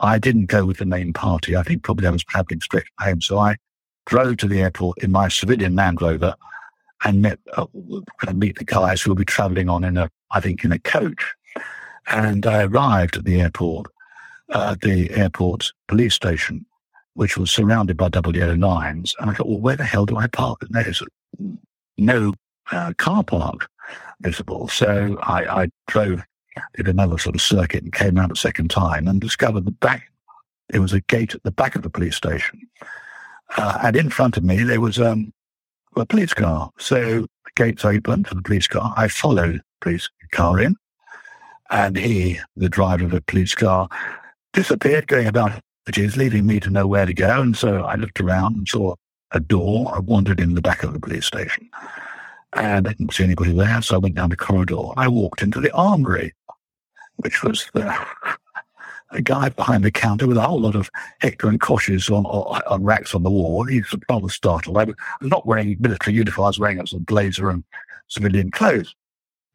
I 0.00 0.18
didn't 0.18 0.46
go 0.46 0.64
with 0.64 0.78
the 0.78 0.84
main 0.84 1.12
party. 1.12 1.56
I 1.56 1.62
think 1.62 1.82
probably 1.82 2.06
I 2.06 2.10
was 2.10 2.24
traveling 2.24 2.60
straight 2.60 2.84
home. 2.98 3.20
So 3.20 3.38
I 3.38 3.56
drove 4.06 4.36
to 4.38 4.48
the 4.48 4.60
airport 4.60 4.98
in 4.98 5.12
my 5.12 5.28
civilian 5.28 5.76
Land 5.76 6.02
Rover 6.02 6.34
and 7.04 7.22
met, 7.22 7.38
uh, 7.56 7.66
meet 8.34 8.58
the 8.58 8.64
guys 8.64 9.00
who 9.00 9.10
will 9.10 9.16
be 9.16 9.24
traveling 9.24 9.68
on 9.68 9.84
in 9.84 9.96
a, 9.96 10.10
I 10.30 10.40
think, 10.40 10.64
in 10.64 10.72
a 10.72 10.78
coach. 10.78 11.34
And 12.08 12.46
I 12.46 12.64
arrived 12.64 13.16
at 13.16 13.24
the 13.24 13.40
airport, 13.40 13.86
uh, 14.52 14.76
the 14.80 15.10
airport 15.10 15.72
police 15.88 16.14
station, 16.14 16.64
which 17.14 17.36
was 17.36 17.50
surrounded 17.50 17.96
by 17.96 18.08
double 18.08 18.36
yellow 18.36 18.54
lines. 18.54 19.14
And 19.18 19.30
I 19.30 19.34
thought, 19.34 19.48
well, 19.48 19.60
where 19.60 19.76
the 19.76 19.84
hell 19.84 20.06
do 20.06 20.16
I 20.16 20.26
park? 20.26 20.62
And 20.62 20.74
there's 20.74 21.02
no 21.98 22.34
uh, 22.70 22.92
car 22.98 23.24
park 23.24 23.68
visible. 24.20 24.68
So 24.68 25.18
I, 25.22 25.62
I 25.62 25.68
drove 25.88 26.22
did 26.74 26.88
another 26.88 27.18
sort 27.18 27.34
of 27.34 27.40
circuit 27.40 27.82
and 27.82 27.92
came 27.92 28.18
out 28.18 28.30
a 28.30 28.36
second 28.36 28.70
time 28.70 29.08
and 29.08 29.20
discovered 29.20 29.64
the 29.64 29.70
back, 29.70 30.10
there 30.68 30.82
was 30.82 30.92
a 30.92 31.00
gate 31.00 31.34
at 31.34 31.42
the 31.42 31.50
back 31.50 31.74
of 31.74 31.82
the 31.82 31.90
police 31.90 32.16
station. 32.16 32.60
Uh, 33.56 33.78
and 33.82 33.96
in 33.96 34.10
front 34.10 34.36
of 34.36 34.44
me, 34.44 34.62
there 34.62 34.80
was 34.80 34.98
um, 34.98 35.32
a 35.96 36.06
police 36.06 36.34
car. 36.34 36.70
So 36.78 37.20
the 37.20 37.50
gates 37.56 37.84
opened 37.84 38.28
for 38.28 38.34
the 38.34 38.42
police 38.42 38.66
car. 38.66 38.92
I 38.96 39.08
followed 39.08 39.56
the 39.56 39.62
police 39.80 40.08
car 40.30 40.60
in. 40.60 40.76
And 41.70 41.96
he, 41.96 42.38
the 42.54 42.68
driver 42.68 43.04
of 43.04 43.12
the 43.12 43.22
police 43.22 43.54
car, 43.54 43.88
disappeared, 44.52 45.06
going 45.06 45.26
about 45.26 45.60
which 45.86 45.98
is 45.98 46.16
leaving 46.16 46.46
me 46.46 46.60
to 46.60 46.70
know 46.70 46.86
where 46.86 47.06
to 47.06 47.14
go. 47.14 47.40
And 47.40 47.56
so 47.56 47.82
I 47.82 47.96
looked 47.96 48.20
around 48.20 48.56
and 48.56 48.68
saw 48.68 48.94
a 49.32 49.40
door. 49.40 49.92
I 49.94 49.98
wandered 49.98 50.38
in 50.38 50.54
the 50.54 50.60
back 50.60 50.82
of 50.82 50.92
the 50.92 51.00
police 51.00 51.26
station. 51.26 51.68
And 52.52 52.86
I 52.86 52.92
didn't 52.92 53.14
see 53.14 53.24
anybody 53.24 53.52
there, 53.52 53.82
so 53.82 53.96
I 53.96 53.98
went 53.98 54.14
down 54.14 54.30
the 54.30 54.36
corridor. 54.36 54.90
I 54.96 55.08
walked 55.08 55.42
into 55.42 55.60
the 55.60 55.72
armory 55.72 56.34
which 57.16 57.42
was 57.42 57.68
the, 57.74 57.94
a 59.10 59.22
guy 59.22 59.48
behind 59.48 59.84
the 59.84 59.90
counter 59.90 60.26
with 60.26 60.36
a 60.36 60.42
whole 60.42 60.60
lot 60.60 60.74
of 60.74 60.90
Heckler 61.20 61.50
and 61.50 61.60
Koches 61.60 62.10
on, 62.10 62.24
on, 62.26 62.82
racks 62.82 63.14
on 63.14 63.22
the 63.22 63.30
wall. 63.30 63.64
He 63.64 63.80
was 63.80 63.94
rather 64.08 64.28
startled. 64.28 64.76
I 64.76 64.84
was 64.84 64.94
not 65.20 65.46
wearing 65.46 65.76
military 65.80 66.16
uniform. 66.16 66.46
I 66.46 66.48
was 66.48 66.58
wearing 66.58 66.80
a 66.80 66.86
sort 66.86 67.00
of 67.00 67.06
blazer 67.06 67.50
and 67.50 67.64
civilian 68.08 68.50
clothes. 68.50 68.94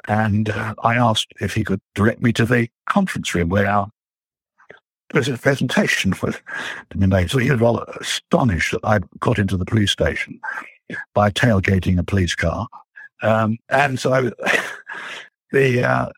And 0.07 0.49
uh, 0.49 0.75
I 0.83 0.95
asked 0.95 1.33
if 1.41 1.53
he 1.53 1.63
could 1.63 1.81
direct 1.93 2.21
me 2.21 2.31
to 2.33 2.45
the 2.45 2.69
conference 2.87 3.33
room 3.35 3.49
where 3.49 3.67
our 3.67 3.89
presentation 5.09 5.31
was 5.33 5.39
a 5.39 5.41
presentation 5.41 6.11
to 6.89 6.97
be 6.97 7.07
made. 7.07 7.29
So 7.29 7.37
he 7.37 7.51
was 7.51 7.59
rather 7.59 7.83
astonished 7.99 8.71
that 8.71 8.81
I 8.83 8.99
got 9.19 9.39
into 9.39 9.57
the 9.57 9.65
police 9.65 9.91
station 9.91 10.39
by 11.13 11.29
tailgating 11.31 11.97
a 11.97 12.03
police 12.03 12.35
car. 12.35 12.67
Um, 13.21 13.57
and 13.69 13.99
so 13.99 14.13
I, 14.13 14.21
the 15.51 15.83
uh, 15.83 16.09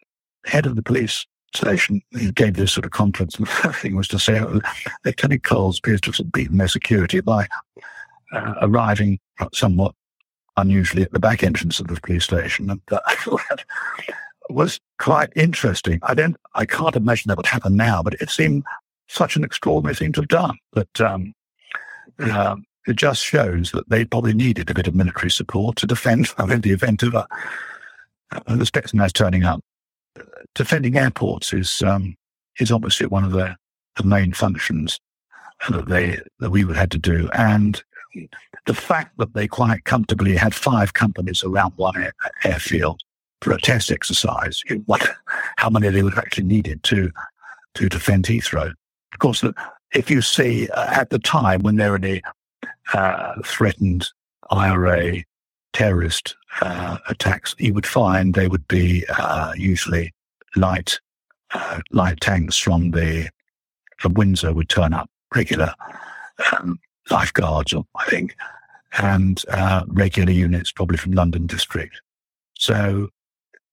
head 0.45 0.65
of 0.65 0.75
the 0.75 0.83
police 0.83 1.25
station 1.55 2.01
gave 2.33 2.55
this 2.55 2.73
sort 2.73 2.85
of 2.85 2.91
conference, 2.91 3.35
and 3.35 3.47
the 3.63 3.73
thing 3.73 3.95
was 3.95 4.07
to 4.09 4.19
say 4.19 4.39
oh, 4.39 4.59
Lieutenant 5.05 5.43
Coles 5.43 5.79
appears 5.79 6.01
to 6.01 6.11
have 6.11 6.31
beaten 6.31 6.57
their 6.57 6.67
security 6.67 7.21
by 7.21 7.47
uh, 8.33 8.53
arriving 8.61 9.19
somewhat 9.53 9.95
unusually 10.57 11.03
at 11.03 11.11
the 11.11 11.19
back 11.19 11.43
entrance 11.43 11.79
of 11.79 11.87
the 11.87 11.99
police 12.01 12.25
station. 12.25 12.69
And 12.69 12.81
uh, 12.91 12.99
was 14.49 14.79
quite 14.97 15.29
interesting. 15.35 15.99
I 16.03 16.13
don't, 16.13 16.35
I 16.55 16.65
can't 16.65 16.95
imagine 16.95 17.29
that 17.29 17.37
would 17.37 17.45
happen 17.45 17.75
now, 17.75 18.01
but 18.01 18.15
it 18.15 18.29
seemed 18.29 18.63
such 19.07 19.35
an 19.35 19.43
extraordinary 19.43 19.95
thing 19.95 20.11
to 20.13 20.21
have 20.21 20.27
done. 20.27 20.57
that 20.73 21.01
um, 21.01 21.33
uh, 22.19 22.55
it 22.87 22.95
just 22.95 23.23
shows 23.23 23.71
that 23.71 23.89
they 23.89 24.05
probably 24.05 24.33
needed 24.33 24.69
a 24.69 24.73
bit 24.73 24.87
of 24.87 24.95
military 24.95 25.31
support 25.31 25.75
to 25.77 25.87
defend 25.87 26.27
in 26.49 26.61
the 26.61 26.71
event 26.71 27.03
of 27.03 27.13
a, 27.13 27.27
uh, 28.31 28.55
the 28.55 28.65
Spetsnaz 28.65 29.13
turning 29.13 29.43
up 29.43 29.61
defending 30.55 30.97
airports 30.97 31.53
is 31.53 31.81
um, 31.81 32.15
is 32.59 32.71
obviously 32.71 33.07
one 33.07 33.23
of 33.23 33.31
the, 33.31 33.55
the 33.95 34.03
main 34.03 34.33
functions 34.33 34.99
that 35.69 35.87
they 35.87 36.19
that 36.39 36.49
we 36.49 36.63
would 36.63 36.77
have 36.77 36.89
to 36.89 36.97
do, 36.97 37.29
and 37.33 37.83
the 38.65 38.73
fact 38.73 39.17
that 39.17 39.33
they 39.33 39.47
quite 39.47 39.83
comfortably 39.85 40.35
had 40.35 40.53
five 40.55 40.93
companies 40.93 41.43
around 41.43 41.73
one 41.75 41.97
air, 42.01 42.13
airfield 42.43 43.01
for 43.41 43.51
a 43.53 43.61
test 43.61 43.91
exercise, 43.91 44.61
what, 44.85 45.07
how 45.57 45.69
many 45.69 45.89
they 45.89 46.03
would 46.03 46.13
have 46.13 46.23
actually 46.23 46.45
needed 46.45 46.83
to 46.83 47.11
to 47.75 47.87
defend 47.87 48.25
Heathrow. 48.25 48.73
Of 49.13 49.19
course, 49.19 49.43
if 49.93 50.09
you 50.09 50.21
see 50.21 50.67
uh, 50.69 50.89
at 50.91 51.11
the 51.11 51.19
time 51.19 51.61
when 51.61 51.75
there 51.75 51.91
were 51.91 51.97
any 51.97 52.21
uh, 52.93 53.35
threatened 53.45 54.09
IRA 54.49 55.23
terrorist 55.73 56.35
uh, 56.61 56.97
attacks, 57.07 57.55
you 57.59 57.73
would 57.73 57.85
find 57.85 58.33
they 58.33 58.47
would 58.47 58.67
be 58.67 59.05
uh, 59.09 59.53
usually 59.55 60.13
light 60.55 60.99
uh, 61.53 61.79
light 61.91 62.19
tanks 62.21 62.57
from 62.57 62.91
the 62.91 63.29
from 63.97 64.13
Windsor 64.13 64.53
would 64.53 64.69
turn 64.69 64.93
up 64.93 65.09
regular 65.35 65.73
um, 66.51 66.79
Life 67.09 67.33
Guards, 67.33 67.73
I 67.73 68.05
think, 68.05 68.35
and 68.97 69.43
uh, 69.49 69.83
regular 69.87 70.31
units 70.31 70.71
probably 70.71 70.97
from 70.97 71.11
London 71.13 71.47
District. 71.47 71.99
So 72.57 73.09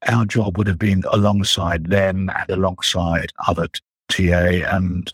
our 0.06 0.24
job 0.24 0.58
would 0.58 0.66
have 0.66 0.78
been 0.78 1.02
alongside 1.12 1.86
them 1.86 2.30
and 2.36 2.50
alongside 2.50 3.32
other 3.46 3.68
TA, 4.08 4.62
and 4.74 5.10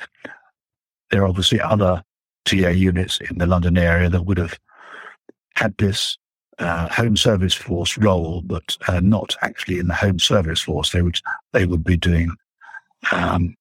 there 1.11 1.23
are 1.23 1.29
obviously 1.29 1.61
other 1.61 2.03
TA 2.45 2.69
units 2.69 3.21
in 3.21 3.39
the 3.39 3.47
London 3.47 3.79
area 3.79 4.09
that 4.09 4.23
would 4.23 4.39
have 4.39 4.59
had 5.55 5.77
this 5.79 6.19
uh, 6.59 6.89
home 6.89 7.17
service 7.17 7.55
force 7.55 7.97
role, 7.99 8.43
but 8.43 8.77
uh, 8.89 9.01
not 9.01 9.35
actually 9.43 9.79
in 9.79 9.89
the 9.89 9.95
home 9.95 10.19
service 10.19 10.61
force. 10.61 10.91
They 10.91 11.03
would 11.03 11.21
they 11.53 11.65
would 11.65 11.85
be 11.85 11.97
doing, 11.97 12.31
um, 13.11 13.55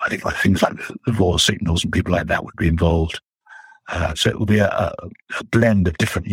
I 0.00 0.08
think, 0.08 0.24
like 0.24 0.36
things 0.36 0.62
like 0.62 0.76
the 1.06 1.12
Royal 1.12 1.38
Signals 1.38 1.84
and 1.84 1.92
people 1.92 2.12
like 2.12 2.26
that 2.26 2.44
would 2.44 2.56
be 2.56 2.68
involved. 2.68 3.20
Uh, 3.88 4.14
so 4.14 4.28
it 4.28 4.38
will 4.38 4.46
be 4.46 4.58
a, 4.58 4.68
a, 4.68 5.44
blend 5.44 5.88
of 5.88 5.96
different 5.96 6.28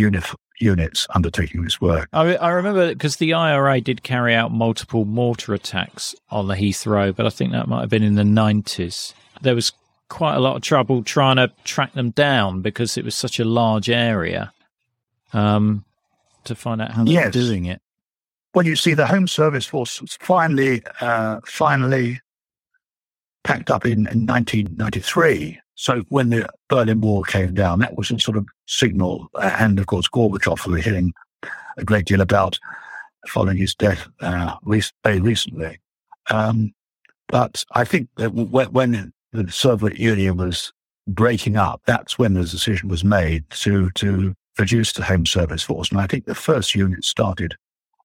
units 0.60 1.08
undertaking 1.16 1.64
this 1.64 1.80
work. 1.80 2.10
I, 2.12 2.36
I 2.36 2.50
remember 2.52 2.90
because 2.90 3.16
the 3.16 3.34
IRA 3.34 3.80
did 3.80 4.04
carry 4.04 4.36
out 4.36 4.52
multiple 4.52 5.06
mortar 5.06 5.54
attacks 5.54 6.14
on 6.30 6.48
the 6.48 6.56
Heathrow, 6.56 7.16
but 7.16 7.26
I 7.26 7.30
think 7.30 7.54
that 7.54 7.68
might 7.68 7.82
have 7.82 7.90
been 7.90 8.04
in 8.04 8.16
the 8.16 8.24
90s. 8.24 9.14
There 9.42 9.56
was 9.56 9.72
quite 10.10 10.36
a 10.36 10.40
lot 10.40 10.58
of 10.58 10.62
trouble 10.62 11.02
trying 11.02 11.38
to 11.38 11.52
track 11.64 11.94
them 11.94 12.12
down 12.12 12.62
because 12.62 12.98
it 12.98 13.06
was 13.06 13.16
such 13.16 13.40
a 13.40 13.46
large 13.46 13.90
area 13.90 14.52
um, 15.34 15.86
to 16.44 16.56
find 16.56 16.82
out 16.82 16.92
how 16.92 17.04
they're 17.04 17.14
yes. 17.14 17.34
doing 17.34 17.66
it. 17.66 17.82
Well, 18.54 18.66
you 18.66 18.76
see, 18.76 18.94
the 18.94 19.08
Home 19.08 19.28
Service 19.28 19.66
Force 19.66 20.02
was 20.02 20.18
finally, 20.22 20.82
uh, 21.02 21.40
finally 21.46 22.22
packed 23.44 23.70
up 23.70 23.86
in, 23.86 24.08
in 24.08 24.26
1993. 24.26 25.60
So 25.76 26.04
when 26.10 26.30
the 26.30 26.50
Berlin 26.70 27.02
Wall 27.02 27.24
came 27.24 27.54
down, 27.54 27.80
that 27.80 27.98
was 27.98 28.10
a 28.12 28.20
sort 28.20 28.38
of 28.38 28.48
signal. 28.66 29.28
And 29.42 29.78
of 29.80 29.88
course, 29.88 30.08
Gorbachev, 30.08 30.66
we're 30.66 30.82
hearing 30.82 31.14
a 31.78 31.84
great 31.84 32.06
deal 32.06 32.22
about 32.22 32.58
following 33.28 33.58
his 33.58 33.76
death 33.76 34.08
uh, 34.22 34.56
very 35.04 35.20
recently. 35.20 35.80
Um, 36.30 36.74
but 37.28 37.66
I 37.72 37.84
think 37.84 38.10
that 38.18 38.30
when 38.32 39.14
the 39.32 39.52
Soviet 39.52 40.00
Union 40.00 40.38
was 40.38 40.72
breaking 41.08 41.58
up, 41.58 41.82
that's 41.86 42.18
when 42.18 42.34
the 42.34 42.42
decision 42.42 42.90
was 42.90 43.04
made 43.04 43.50
to 43.50 43.90
to 43.92 44.34
reduced 44.58 44.96
the 44.96 45.04
Home 45.04 45.26
Service 45.26 45.64
Force. 45.64 45.92
And 45.92 46.00
I 46.00 46.08
think 46.08 46.26
the 46.26 46.36
first 46.36 46.76
unit 46.76 47.04
started 47.04 47.56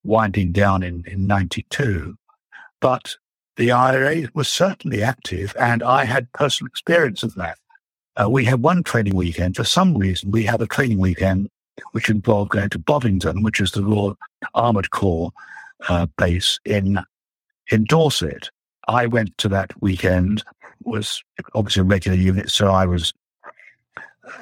winding 0.02 0.52
down 0.52 0.82
in, 0.82 1.04
in 1.06 1.26
92. 1.26 2.16
But 2.80 3.16
the 3.56 3.70
IRA 3.70 4.28
was 4.34 4.48
certainly 4.48 5.02
active, 5.02 5.54
and 5.60 5.82
I 5.82 6.04
had 6.04 6.32
personal 6.32 6.68
experience 6.68 7.22
of 7.22 7.34
that. 7.34 7.58
Uh, 8.20 8.28
we 8.28 8.44
had 8.44 8.62
one 8.62 8.82
training 8.82 9.14
weekend. 9.14 9.56
For 9.56 9.64
some 9.64 9.96
reason, 9.96 10.30
we 10.30 10.44
had 10.44 10.60
a 10.60 10.66
training 10.66 10.98
weekend 10.98 11.48
which 11.92 12.10
involved 12.10 12.50
going 12.50 12.68
to 12.70 12.78
Bovington, 12.78 13.42
which 13.42 13.60
is 13.60 13.72
the 13.72 13.82
Royal 13.82 14.16
Armoured 14.54 14.90
Corps 14.90 15.32
uh, 15.88 16.06
base 16.18 16.58
in 16.64 16.98
in 17.70 17.84
Dorset. 17.84 18.50
I 18.88 19.06
went 19.06 19.38
to 19.38 19.48
that 19.48 19.70
weekend, 19.80 20.42
was 20.82 21.22
obviously 21.54 21.80
a 21.80 21.84
regular 21.84 22.18
unit, 22.18 22.50
so 22.50 22.68
I 22.68 22.84
was 22.84 23.14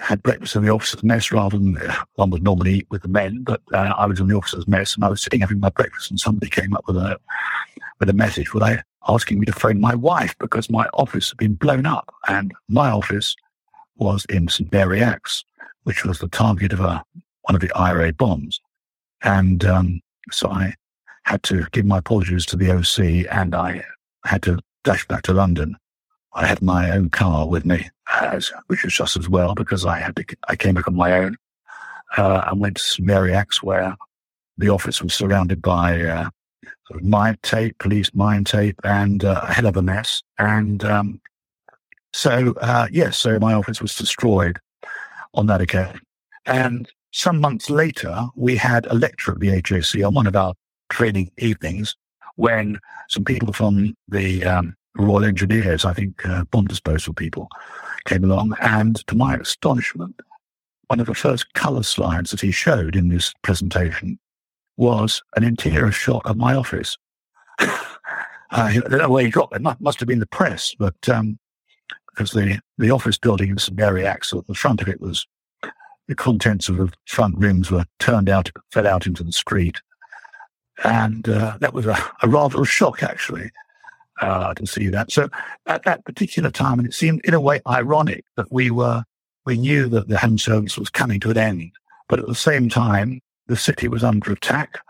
had 0.01 0.23
breakfast 0.23 0.57
in 0.57 0.65
the 0.65 0.71
officers' 0.71 1.03
mess 1.03 1.31
rather 1.31 1.57
than 1.57 1.79
one 2.17 2.31
would 2.31 2.43
normally 2.43 2.75
eat 2.75 2.87
with 2.91 3.03
the 3.03 3.09
men. 3.09 3.43
But 3.43 3.61
uh, 3.73 3.95
I 3.97 4.07
was 4.07 4.19
in 4.19 4.29
the 4.29 4.37
officers' 4.37 4.67
mess 4.67 4.95
and 4.95 5.05
I 5.05 5.09
was 5.09 5.23
sitting 5.23 5.41
having 5.41 5.61
my 5.61 5.71
breakfast, 5.71 6.11
and 6.11 6.19
somebody 6.19 6.51
came 6.51 6.75
up 6.75 6.85
with 6.89 6.97
a 6.97 7.19
with 8.01 8.09
a 8.09 8.15
message, 8.15 8.49
I 8.55 8.83
asking 9.07 9.41
me 9.41 9.47
to 9.47 9.53
phone 9.53 9.81
my 9.81 9.95
wife 9.95 10.35
because 10.39 10.69
my 10.69 10.87
office 10.95 11.31
had 11.31 11.39
been 11.39 11.55
blown 11.55 11.87
up, 11.87 12.13
and 12.27 12.53
my 12.69 12.91
office 12.91 13.37
was 13.99 14.25
in 14.27 14.49
St 14.49 14.73
Mary 14.73 15.03
Axe, 15.03 15.45
which 15.85 16.05
was 16.05 16.19
the 16.19 16.29
target 16.29 16.73
of 16.73 16.81
a 16.81 17.05
one 17.43 17.55
of 17.55 17.61
the 17.61 17.73
IRA 17.75 18.13
bombs, 18.13 18.61
and 19.23 19.65
um, 19.65 20.01
so 20.31 20.51
I 20.51 20.75
had 21.25 21.43
to 21.45 21.67
give 21.73 21.85
my 21.85 21.99
apologies 21.99 22.47
to 22.47 22.57
the 22.57 22.71
OC, 22.71 23.27
and 23.31 23.55
I 23.55 23.85
had 24.25 24.43
to 24.43 24.59
dash 24.85 25.07
back 25.07 25.23
to 25.23 25.33
London. 25.33 25.77
I 26.35 26.47
had 26.47 26.63
my 26.63 26.91
own 26.91 27.11
car 27.11 27.49
with 27.49 27.65
me, 27.65 27.91
as, 28.21 28.53
which 28.67 28.85
was 28.85 28.95
just 28.95 29.17
as 29.17 29.29
well 29.29 29.55
because 29.55 29.85
I 29.85 29.99
had 29.99 30.17
to. 30.17 30.25
I 30.49 30.57
came 30.57 30.75
back 30.75 30.89
on 30.89 30.95
my 30.95 31.13
own 31.13 31.37
uh, 32.17 32.45
and 32.47 32.61
went 32.61 32.77
to 32.77 32.83
St. 32.83 33.07
Mary 33.07 33.35
Axe, 33.35 33.63
where 33.63 33.97
the 34.57 34.69
office 34.69 35.03
was 35.03 35.15
surrounded 35.15 35.63
by 35.63 36.01
uh, 36.03 36.29
sort 36.89 37.03
of 37.03 37.43
tape, 37.43 37.79
police 37.79 38.11
mine 38.15 38.45
tape, 38.45 38.79
and 38.85 39.25
uh, 39.25 39.41
a 39.43 39.53
hell 39.53 39.67
of 39.67 39.77
a 39.77 39.83
mess. 39.83 40.23
And 40.39 40.85
um, 40.85 41.21
so, 42.19 42.53
uh, 42.61 42.89
yes, 42.91 43.17
so 43.17 43.39
my 43.39 43.55
office 43.55 43.81
was 43.81 43.95
destroyed 43.95 44.59
on 45.35 45.47
that 45.47 45.61
occasion. 45.61 46.01
And 46.47 46.91
some 47.13 47.41
months 47.41 47.71
later, 47.71 48.27
we 48.35 48.57
had 48.57 48.87
a 48.87 48.95
lecture 48.95 49.31
at 49.31 49.39
the 49.39 49.51
HAC 49.51 50.05
on 50.05 50.15
one 50.15 50.27
of 50.27 50.35
our 50.35 50.55
training 50.91 51.31
evenings 51.39 51.95
when 52.35 52.81
some 53.09 53.25
people 53.25 53.53
from 53.53 53.95
the 54.09 54.43
um, 54.45 54.75
Royal 54.97 55.27
Engineers, 55.27 55.85
I 55.85 55.93
think 55.93 56.27
uh, 56.27 56.43
bomb 56.47 56.67
disposal 56.67 57.15
people, 57.15 57.49
came 58.05 58.25
along. 58.25 58.57
And 58.61 58.97
to 59.07 59.15
my 59.15 59.37
astonishment, 59.37 60.21
one 60.89 60.99
of 60.99 61.07
the 61.07 61.15
first 61.15 61.55
color 61.55 61.85
slides 61.85 62.33
that 62.33 62.41
he 62.41 62.51
showed 62.51 62.97
in 62.97 63.11
this 63.11 63.33
presentation 63.43 64.19
was 64.77 65.23
an 65.37 65.45
interior 65.45 65.93
shot 65.93 66.27
of 66.27 66.37
my 66.37 66.57
office. 66.57 66.99
uh, 67.61 67.79
I 68.51 68.81
don't 68.89 68.99
know 68.99 69.09
where 69.09 69.25
he 69.25 69.31
got 69.31 69.53
it. 69.53 69.63
Must 69.81 70.01
have 70.01 70.09
been 70.09 70.19
the 70.19 70.27
press, 70.27 70.75
but 70.77 71.09
um, 71.09 71.39
because 72.19 72.33
the, 72.33 72.59
the 72.79 72.91
office 72.91 73.17
building 73.17 73.51
in 73.51 73.59
St 73.59 73.79
Mary 73.79 74.05
Axe, 74.05 74.35
the 74.49 74.55
front 74.55 74.83
of 74.83 74.89
it 74.89 75.01
was 75.01 75.25
the 76.09 76.17
contents 76.17 76.69
of 76.69 76.77
the 76.79 76.93
front 77.07 77.39
rooms 77.39 77.71
were 77.71 77.85
turned 78.01 78.29
out, 78.29 78.51
fell 78.73 78.89
out 78.89 79.07
into 79.07 79.23
the 79.23 79.31
street. 79.31 79.81
And 80.83 81.29
uh, 81.29 81.59
that 81.61 81.73
was 81.73 81.87
a, 81.87 81.97
a, 82.23 82.29
rather 82.29 82.61
a 82.61 82.65
shock, 82.65 83.05
actually, 83.05 83.53
uh, 84.21 84.53
to 84.55 84.67
see 84.67 84.89
that. 84.89 85.13
So 85.13 85.29
at 85.67 85.85
that 85.85 86.05
particular 86.05 86.51
time, 86.51 86.81
and 86.81 86.89
it 86.89 86.95
seemed 86.95 87.21
in 87.25 87.35
a 87.35 87.41
way 87.41 87.61
ironic 87.69 88.25
that 88.37 88.51
we 88.51 88.73
were, 88.73 89.05
we 89.47 89.57
knew 89.57 89.89
that 89.91 90.09
the 90.09 90.19
Home 90.19 90.39
Service 90.39 90.77
was 90.77 90.91
coming 90.91 91.21
to 91.21 91.31
an 91.31 91.39
end. 91.39 91.71
But 92.09 92.19
at 92.19 92.27
the 92.27 92.35
same 92.35 92.69
time, 92.69 93.21
the 93.47 93.57
city 93.57 93.87
was 93.87 94.03
under 94.03 94.33
attack. 94.33 94.81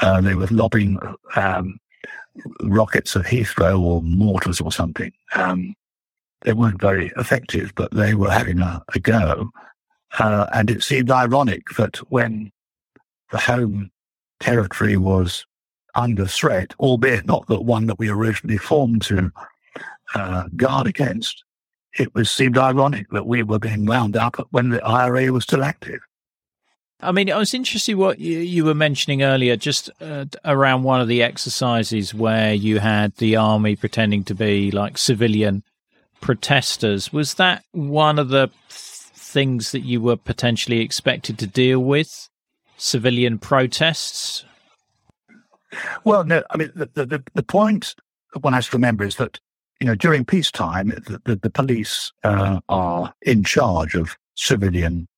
Uh, 0.00 0.20
they 0.20 0.36
were 0.36 0.46
lobbing 0.46 1.00
um, 1.34 1.80
rockets 2.62 3.16
at 3.16 3.24
Heathrow 3.24 3.80
or 3.80 4.00
mortars 4.02 4.60
or 4.60 4.70
something. 4.70 5.12
Um, 5.34 5.74
they 6.42 6.52
weren't 6.52 6.80
very 6.80 7.12
effective, 7.16 7.72
but 7.74 7.90
they 7.92 8.14
were 8.14 8.30
having 8.30 8.60
a, 8.60 8.82
a 8.94 8.98
go. 8.98 9.50
Uh, 10.18 10.46
and 10.52 10.70
it 10.70 10.82
seemed 10.82 11.10
ironic 11.10 11.68
that 11.78 11.96
when 12.10 12.50
the 13.30 13.38
home 13.38 13.90
territory 14.40 14.96
was 14.96 15.46
under 15.94 16.26
threat, 16.26 16.74
albeit 16.80 17.26
not 17.26 17.46
the 17.46 17.60
one 17.60 17.86
that 17.86 17.98
we 17.98 18.08
originally 18.08 18.58
formed 18.58 19.02
to 19.02 19.30
uh, 20.14 20.44
guard 20.56 20.86
against, 20.86 21.44
it 21.98 22.14
was 22.14 22.30
seemed 22.30 22.58
ironic 22.58 23.08
that 23.10 23.26
we 23.26 23.42
were 23.42 23.58
being 23.58 23.86
wound 23.86 24.16
up 24.16 24.36
when 24.50 24.70
the 24.70 24.84
IRA 24.84 25.32
was 25.32 25.44
still 25.44 25.62
active. 25.62 26.00
I 27.00 27.10
mean, 27.10 27.30
I 27.32 27.36
was 27.36 27.52
interested 27.52 27.96
what 27.96 28.20
you, 28.20 28.38
you 28.38 28.64
were 28.64 28.74
mentioning 28.74 29.22
earlier, 29.22 29.56
just 29.56 29.90
uh, 30.00 30.26
around 30.44 30.84
one 30.84 31.00
of 31.00 31.08
the 31.08 31.22
exercises 31.22 32.14
where 32.14 32.54
you 32.54 32.78
had 32.78 33.16
the 33.16 33.36
army 33.36 33.74
pretending 33.74 34.22
to 34.24 34.34
be 34.34 34.70
like 34.70 34.96
civilian 34.96 35.64
protesters. 36.22 37.12
Was 37.12 37.34
that 37.34 37.64
one 37.72 38.18
of 38.18 38.30
the 38.30 38.50
things 38.70 39.72
that 39.72 39.80
you 39.80 40.00
were 40.00 40.16
potentially 40.16 40.80
expected 40.80 41.38
to 41.38 41.46
deal 41.46 41.80
with? 41.80 42.30
Civilian 42.78 43.38
protests? 43.38 44.44
Well, 46.04 46.24
no. 46.24 46.42
I 46.50 46.56
mean, 46.56 46.72
the 46.74 46.88
the, 46.94 47.22
the 47.34 47.42
point 47.42 47.94
one 48.40 48.54
has 48.54 48.68
to 48.68 48.76
remember 48.76 49.04
is 49.04 49.16
that 49.16 49.38
you 49.80 49.86
know 49.86 49.94
during 49.94 50.24
peacetime, 50.24 50.88
the, 50.88 51.20
the, 51.24 51.36
the 51.36 51.50
police 51.50 52.12
uh, 52.24 52.60
are 52.68 53.12
in 53.22 53.44
charge 53.44 53.94
of 53.94 54.16
civilian 54.34 55.08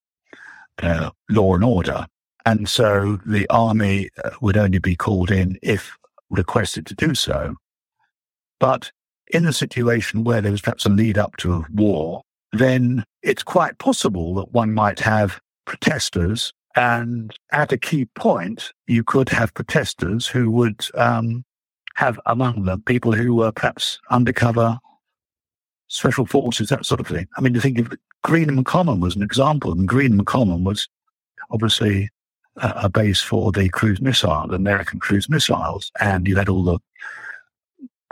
uh, 0.81 1.11
law 1.29 1.55
and 1.55 1.63
order. 1.63 2.05
And 2.45 2.69
so 2.69 3.19
the 3.25 3.47
army 3.49 4.09
uh, 4.23 4.31
would 4.41 4.57
only 4.57 4.79
be 4.79 4.95
called 4.95 5.31
in 5.31 5.57
if 5.63 5.97
requested 6.29 6.85
to 6.87 6.95
do 6.95 7.15
so. 7.15 7.55
But 8.59 8.91
in 9.31 9.45
a 9.45 9.53
situation 9.53 10.23
where 10.23 10.41
there 10.41 10.51
was 10.51 10.61
perhaps 10.61 10.85
a 10.85 10.89
lead 10.89 11.17
up 11.17 11.37
to 11.37 11.53
a 11.53 11.65
war, 11.73 12.21
then 12.53 13.03
it's 13.21 13.43
quite 13.43 13.77
possible 13.79 14.35
that 14.35 14.51
one 14.51 14.73
might 14.73 14.99
have 14.99 15.39
protesters. 15.65 16.53
And 16.75 17.33
at 17.51 17.71
a 17.71 17.77
key 17.77 18.05
point, 18.15 18.71
you 18.87 19.03
could 19.03 19.29
have 19.29 19.53
protesters 19.53 20.27
who 20.27 20.51
would 20.51 20.85
um, 20.95 21.43
have 21.95 22.19
among 22.25 22.65
them 22.65 22.81
people 22.81 23.13
who 23.13 23.33
were 23.35 23.51
perhaps 23.51 23.99
undercover 24.11 24.77
special 25.87 26.25
forces, 26.25 26.69
that 26.69 26.85
sort 26.85 26.99
of 26.99 27.07
thing. 27.07 27.27
I 27.37 27.41
mean, 27.41 27.53
you 27.53 27.61
think 27.61 27.79
of 27.79 27.93
Greenham 28.23 28.65
Common 28.65 28.99
was 28.99 29.15
an 29.15 29.23
example, 29.23 29.71
and 29.71 29.87
Greenham 29.87 30.25
Common 30.25 30.63
was 30.63 30.87
obviously 31.51 32.09
a, 32.57 32.73
a 32.83 32.89
base 32.89 33.21
for 33.21 33.51
the 33.51 33.69
cruise 33.69 34.01
missile, 34.01 34.47
the 34.47 34.55
American 34.55 34.99
cruise 34.99 35.29
missiles, 35.29 35.91
and 36.01 36.27
you 36.27 36.35
had 36.35 36.49
all 36.49 36.63
the 36.63 36.79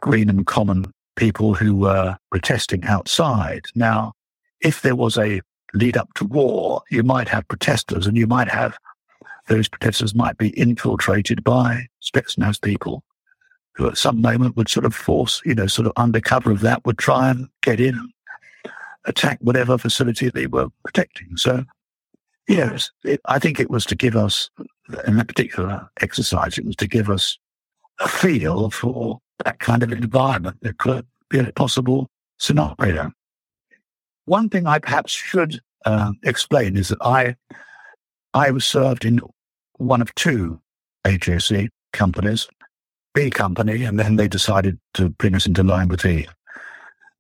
Greenham 0.01 0.45
Common 0.45 0.86
people 1.16 1.53
who 1.53 1.76
were 1.76 2.18
protesting 2.32 2.84
outside. 2.86 3.66
Now, 3.76 4.14
if 4.61 4.82
there 4.82 4.95
was 4.95 5.18
a 5.18 5.41
lead 5.74 5.97
up 5.97 6.14
to 6.16 6.26
war, 6.26 6.82
you 6.89 7.03
might 7.03 7.28
have 7.30 7.47
protesters, 7.47 8.07
and 8.07 8.18
you 8.18 8.28
might 8.28 8.49
have 8.49 8.78
those 9.47 9.68
protesters 9.68 10.16
might 10.16 10.38
be 10.38 10.49
infiltrated 10.49 11.43
by 11.43 11.88
Spetsnaz 12.01 12.61
people 12.61 13.03
who 13.76 13.88
at 13.88 13.97
some 13.97 14.22
moment 14.22 14.55
would 14.55 14.70
sort 14.70 14.86
of 14.86 14.93
force, 14.93 15.41
you 15.45 15.55
know, 15.55 15.68
sort 15.68 15.88
of 15.88 15.93
under 15.97 16.22
cover 16.22 16.51
of 16.51 16.61
that, 16.61 16.86
would 16.86 16.97
try 16.97 17.30
and 17.30 17.47
get 17.61 17.80
in, 17.80 17.97
and 17.97 18.14
attack 19.05 19.39
whatever 19.41 19.78
facility 19.78 20.30
they 20.30 20.47
were 20.47 20.68
protecting. 20.86 21.36
So, 21.38 21.66
yes, 22.47 22.91
it, 23.03 23.20
I 23.26 23.39
think 23.39 23.59
it 23.59 23.72
was 23.72 23.86
to 23.88 23.95
give 23.95 24.16
us, 24.16 24.49
in 25.07 25.18
that 25.18 25.28
particular 25.28 25.89
exercise, 26.01 26.57
it 26.57 26.66
was 26.66 26.76
to 26.78 26.88
give 26.88 27.09
us 27.09 27.38
a 27.99 28.07
feel 28.07 28.70
for 28.70 29.20
that 29.44 29.60
kind 29.60 29.84
of 29.84 29.91
environment 29.91 30.58
that 30.62 30.78
could 30.78 31.06
be 31.30 31.39
a 31.39 31.52
possible 31.54 32.10
scenario. 32.38 33.12
One 34.26 34.50
thing 34.50 34.68
I 34.68 34.80
perhaps 34.80 35.12
should 35.12 35.60
uh, 35.86 36.14
explain 36.24 36.78
is 36.78 36.89
that 36.89 37.00
I 37.02 37.36
I 38.34 38.52
was 38.52 38.66
served 38.66 39.06
in 39.06 39.22
one 39.78 40.02
of 40.02 40.14
two 40.16 40.60
HAC 41.06 41.70
companies. 41.91 42.48
B 43.14 43.30
company, 43.30 43.84
and 43.84 44.00
then 44.00 44.16
they 44.16 44.28
decided 44.28 44.80
to 44.96 45.10
bring 45.10 45.36
us 45.36 45.46
into 45.46 45.64
line 45.64 45.88
with 45.88 46.02
the 46.02 46.28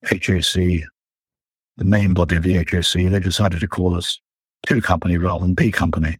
HAC, 0.03 0.25
the 0.25 1.85
main 1.85 2.13
body 2.13 2.35
of 2.35 2.43
the 2.43 2.53
HAC. 2.53 2.93
They 2.93 3.19
decided 3.19 3.59
to 3.59 3.67
call 3.67 3.95
us 3.95 4.19
two 4.65 4.81
company 4.81 5.17
rather 5.17 5.45
than 5.45 5.53
B 5.53 5.71
company. 5.71 6.17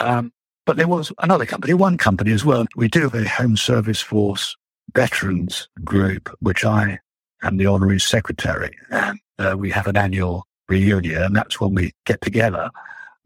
Um, 0.00 0.32
but 0.66 0.76
there 0.76 0.88
was 0.88 1.10
another 1.20 1.46
company, 1.46 1.72
one 1.72 1.96
company 1.96 2.32
as 2.32 2.44
well. 2.44 2.66
We 2.76 2.88
do 2.88 3.02
have 3.02 3.14
a 3.14 3.26
Home 3.26 3.56
Service 3.56 4.02
Force 4.02 4.54
veterans 4.94 5.68
group, 5.84 6.34
which 6.40 6.64
I 6.64 6.98
am 7.42 7.56
the 7.56 7.66
honorary 7.66 8.00
secretary. 8.00 8.76
And 8.90 9.20
uh, 9.38 9.56
we 9.56 9.70
have 9.70 9.86
an 9.86 9.96
annual 9.96 10.46
reunion, 10.68 11.22
and 11.22 11.36
that's 11.36 11.60
when 11.60 11.74
we 11.74 11.92
get 12.04 12.20
together 12.20 12.70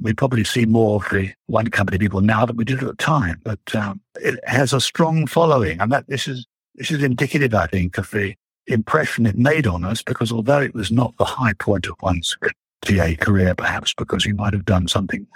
we 0.03 0.13
probably 0.13 0.45
see 0.45 0.67
more 0.67 0.97
of 0.97 1.11
the 1.11 1.33
one 1.47 1.69
company 1.69 1.99
people 1.99 2.21
now 2.21 2.45
than 2.45 2.57
we 2.57 2.65
did 2.65 2.83
at 2.83 2.89
the 2.89 2.95
time. 2.95 3.41
But 3.45 3.75
um, 3.75 4.01
it 4.17 4.41
has 4.45 4.73
a 4.73 4.81
strong 4.81 5.27
following, 5.27 5.81
and 5.81 5.93
that 5.93 6.09
this 6.09 6.29
is 6.29 6.47
this 6.75 6.91
is 6.91 7.03
indicative, 7.03 7.55
I 7.55 7.67
think, 7.67 7.99
of 7.99 8.11
the 8.11 8.35
impression 8.67 9.27
it 9.27 9.39
made 9.39 9.67
on 9.67 9.85
us. 9.85 10.03
Because 10.03 10.33
although 10.33 10.61
it 10.61 10.75
was 10.75 10.91
not 10.91 11.17
the 11.17 11.25
high 11.25 11.53
point 11.55 11.87
of 11.87 11.95
one's 12.03 12.37
TA 12.83 13.15
career, 13.21 13.55
perhaps 13.55 13.95
because 13.95 14.25
you 14.25 14.35
might 14.35 14.53
have 14.53 14.65
done 14.65 14.89
something 14.89 15.27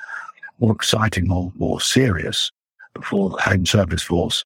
more 0.58 0.72
exciting 0.72 1.30
or 1.30 1.52
more 1.56 1.80
serious 1.80 2.50
before 2.94 3.30
the 3.30 3.36
Home 3.36 3.66
Service 3.66 4.02
Force, 4.02 4.44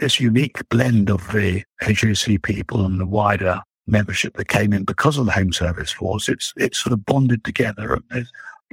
this 0.00 0.18
unique 0.18 0.66
blend 0.70 1.10
of 1.10 1.30
the 1.32 1.62
HAC 1.80 2.42
people 2.42 2.84
and 2.84 2.98
the 2.98 3.06
wider 3.06 3.60
membership 3.86 4.36
that 4.36 4.48
came 4.48 4.72
in 4.72 4.84
because 4.84 5.18
of 5.18 5.26
the 5.26 5.32
Home 5.32 5.52
Service 5.52 5.92
Force. 5.92 6.28
It's 6.28 6.52
it's 6.56 6.78
sort 6.78 6.92
of 6.92 7.04
bonded 7.04 7.44
together. 7.44 7.98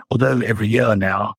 Although 0.10 0.40
every 0.40 0.68
year 0.68 0.96
now, 0.96 1.36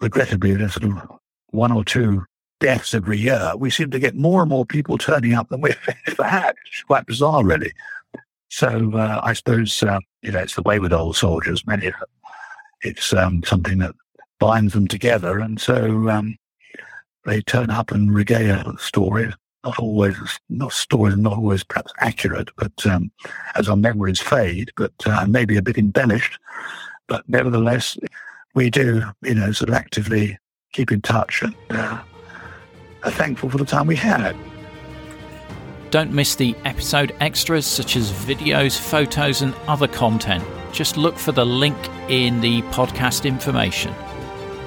regrettably, 0.00 0.54
there's 0.54 0.74
sort 0.74 0.92
of 0.92 1.18
one 1.48 1.72
or 1.72 1.84
two 1.84 2.24
deaths 2.60 2.94
every 2.94 3.18
year, 3.18 3.52
we 3.56 3.70
seem 3.70 3.90
to 3.90 3.98
get 3.98 4.14
more 4.14 4.42
and 4.42 4.50
more 4.50 4.66
people 4.66 4.98
turning 4.98 5.32
up 5.32 5.48
than 5.48 5.62
we've 5.62 5.76
ever 6.06 6.22
had. 6.22 6.54
It's 6.66 6.82
quite 6.82 7.06
bizarre, 7.06 7.44
really. 7.44 7.72
So 8.50 8.92
uh, 8.94 9.20
I 9.22 9.32
suppose 9.32 9.82
uh, 9.82 10.00
you 10.22 10.32
know 10.32 10.40
it's 10.40 10.54
the 10.54 10.62
way 10.62 10.78
with 10.78 10.92
old 10.92 11.16
soldiers. 11.16 11.66
Many 11.66 11.92
it's 12.82 13.12
um, 13.12 13.42
something 13.44 13.78
that 13.78 13.94
binds 14.38 14.74
them 14.74 14.86
together, 14.86 15.38
and 15.38 15.60
so 15.60 16.10
um, 16.10 16.36
they 17.24 17.40
turn 17.42 17.70
up 17.70 17.90
and 17.90 18.14
regale 18.14 18.76
stories. 18.78 19.34
Not 19.64 19.78
always, 19.78 20.16
not 20.48 20.72
stories, 20.72 21.16
not 21.16 21.34
always 21.34 21.62
perhaps 21.62 21.92
accurate, 21.98 22.48
but 22.56 22.86
um, 22.86 23.10
as 23.56 23.68
our 23.68 23.76
memories 23.76 24.18
fade, 24.18 24.70
but 24.76 24.92
uh, 25.04 25.26
maybe 25.26 25.56
a 25.58 25.62
bit 25.62 25.76
embellished. 25.76 26.38
But 27.08 27.28
nevertheless, 27.28 27.98
we 28.54 28.70
do, 28.70 29.02
you 29.22 29.34
know, 29.34 29.52
sort 29.52 29.68
of 29.68 29.74
actively 29.74 30.38
keep 30.72 30.90
in 30.90 31.02
touch 31.02 31.42
and 31.42 31.54
uh, 31.70 32.00
are 33.02 33.10
thankful 33.10 33.50
for 33.50 33.58
the 33.58 33.64
time 33.64 33.86
we 33.86 33.96
had. 33.96 34.34
Don't 35.90 36.12
miss 36.12 36.36
the 36.36 36.54
episode 36.64 37.14
extras 37.20 37.66
such 37.66 37.96
as 37.96 38.12
videos, 38.12 38.78
photos, 38.78 39.42
and 39.42 39.54
other 39.66 39.88
content. 39.88 40.44
Just 40.72 40.96
look 40.96 41.16
for 41.16 41.32
the 41.32 41.44
link 41.44 41.76
in 42.08 42.40
the 42.40 42.62
podcast 42.62 43.24
information. 43.24 43.92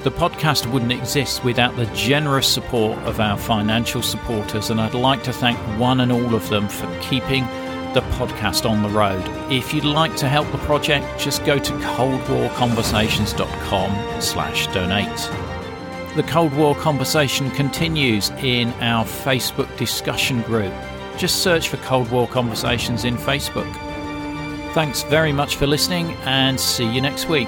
The 0.03 0.11
podcast 0.11 0.69
wouldn't 0.69 0.91
exist 0.91 1.43
without 1.45 1.77
the 1.77 1.85
generous 1.95 2.45
support 2.45 2.99
of 2.99 3.21
our 3.21 3.37
financial 3.37 4.01
supporters, 4.01 4.69
and 4.69 4.81
I'd 4.81 4.93
like 4.93 5.23
to 5.23 5.31
thank 5.31 5.57
one 5.79 6.01
and 6.01 6.11
all 6.11 6.35
of 6.35 6.49
them 6.49 6.67
for 6.67 6.93
keeping 6.99 7.45
the 7.93 8.01
podcast 8.17 8.69
on 8.69 8.83
the 8.83 8.89
road. 8.89 9.23
If 9.49 9.73
you'd 9.73 9.85
like 9.85 10.17
to 10.17 10.27
help 10.27 10.51
the 10.51 10.57
project, 10.57 11.05
just 11.17 11.45
go 11.45 11.57
to 11.57 11.71
coldwarconversations.com 11.71 14.21
slash 14.21 14.67
donate. 14.67 15.29
The 16.17 16.23
Cold 16.23 16.53
War 16.53 16.75
conversation 16.75 17.49
continues 17.51 18.29
in 18.41 18.73
our 18.81 19.05
Facebook 19.05 19.73
discussion 19.77 20.41
group. 20.41 20.73
Just 21.17 21.43
search 21.43 21.69
for 21.69 21.77
Cold 21.77 22.11
War 22.11 22.27
Conversations 22.27 23.05
in 23.05 23.15
Facebook. 23.15 23.73
Thanks 24.73 25.03
very 25.03 25.31
much 25.31 25.55
for 25.55 25.65
listening 25.65 26.11
and 26.25 26.59
see 26.59 26.91
you 26.91 26.99
next 26.99 27.29
week. 27.29 27.47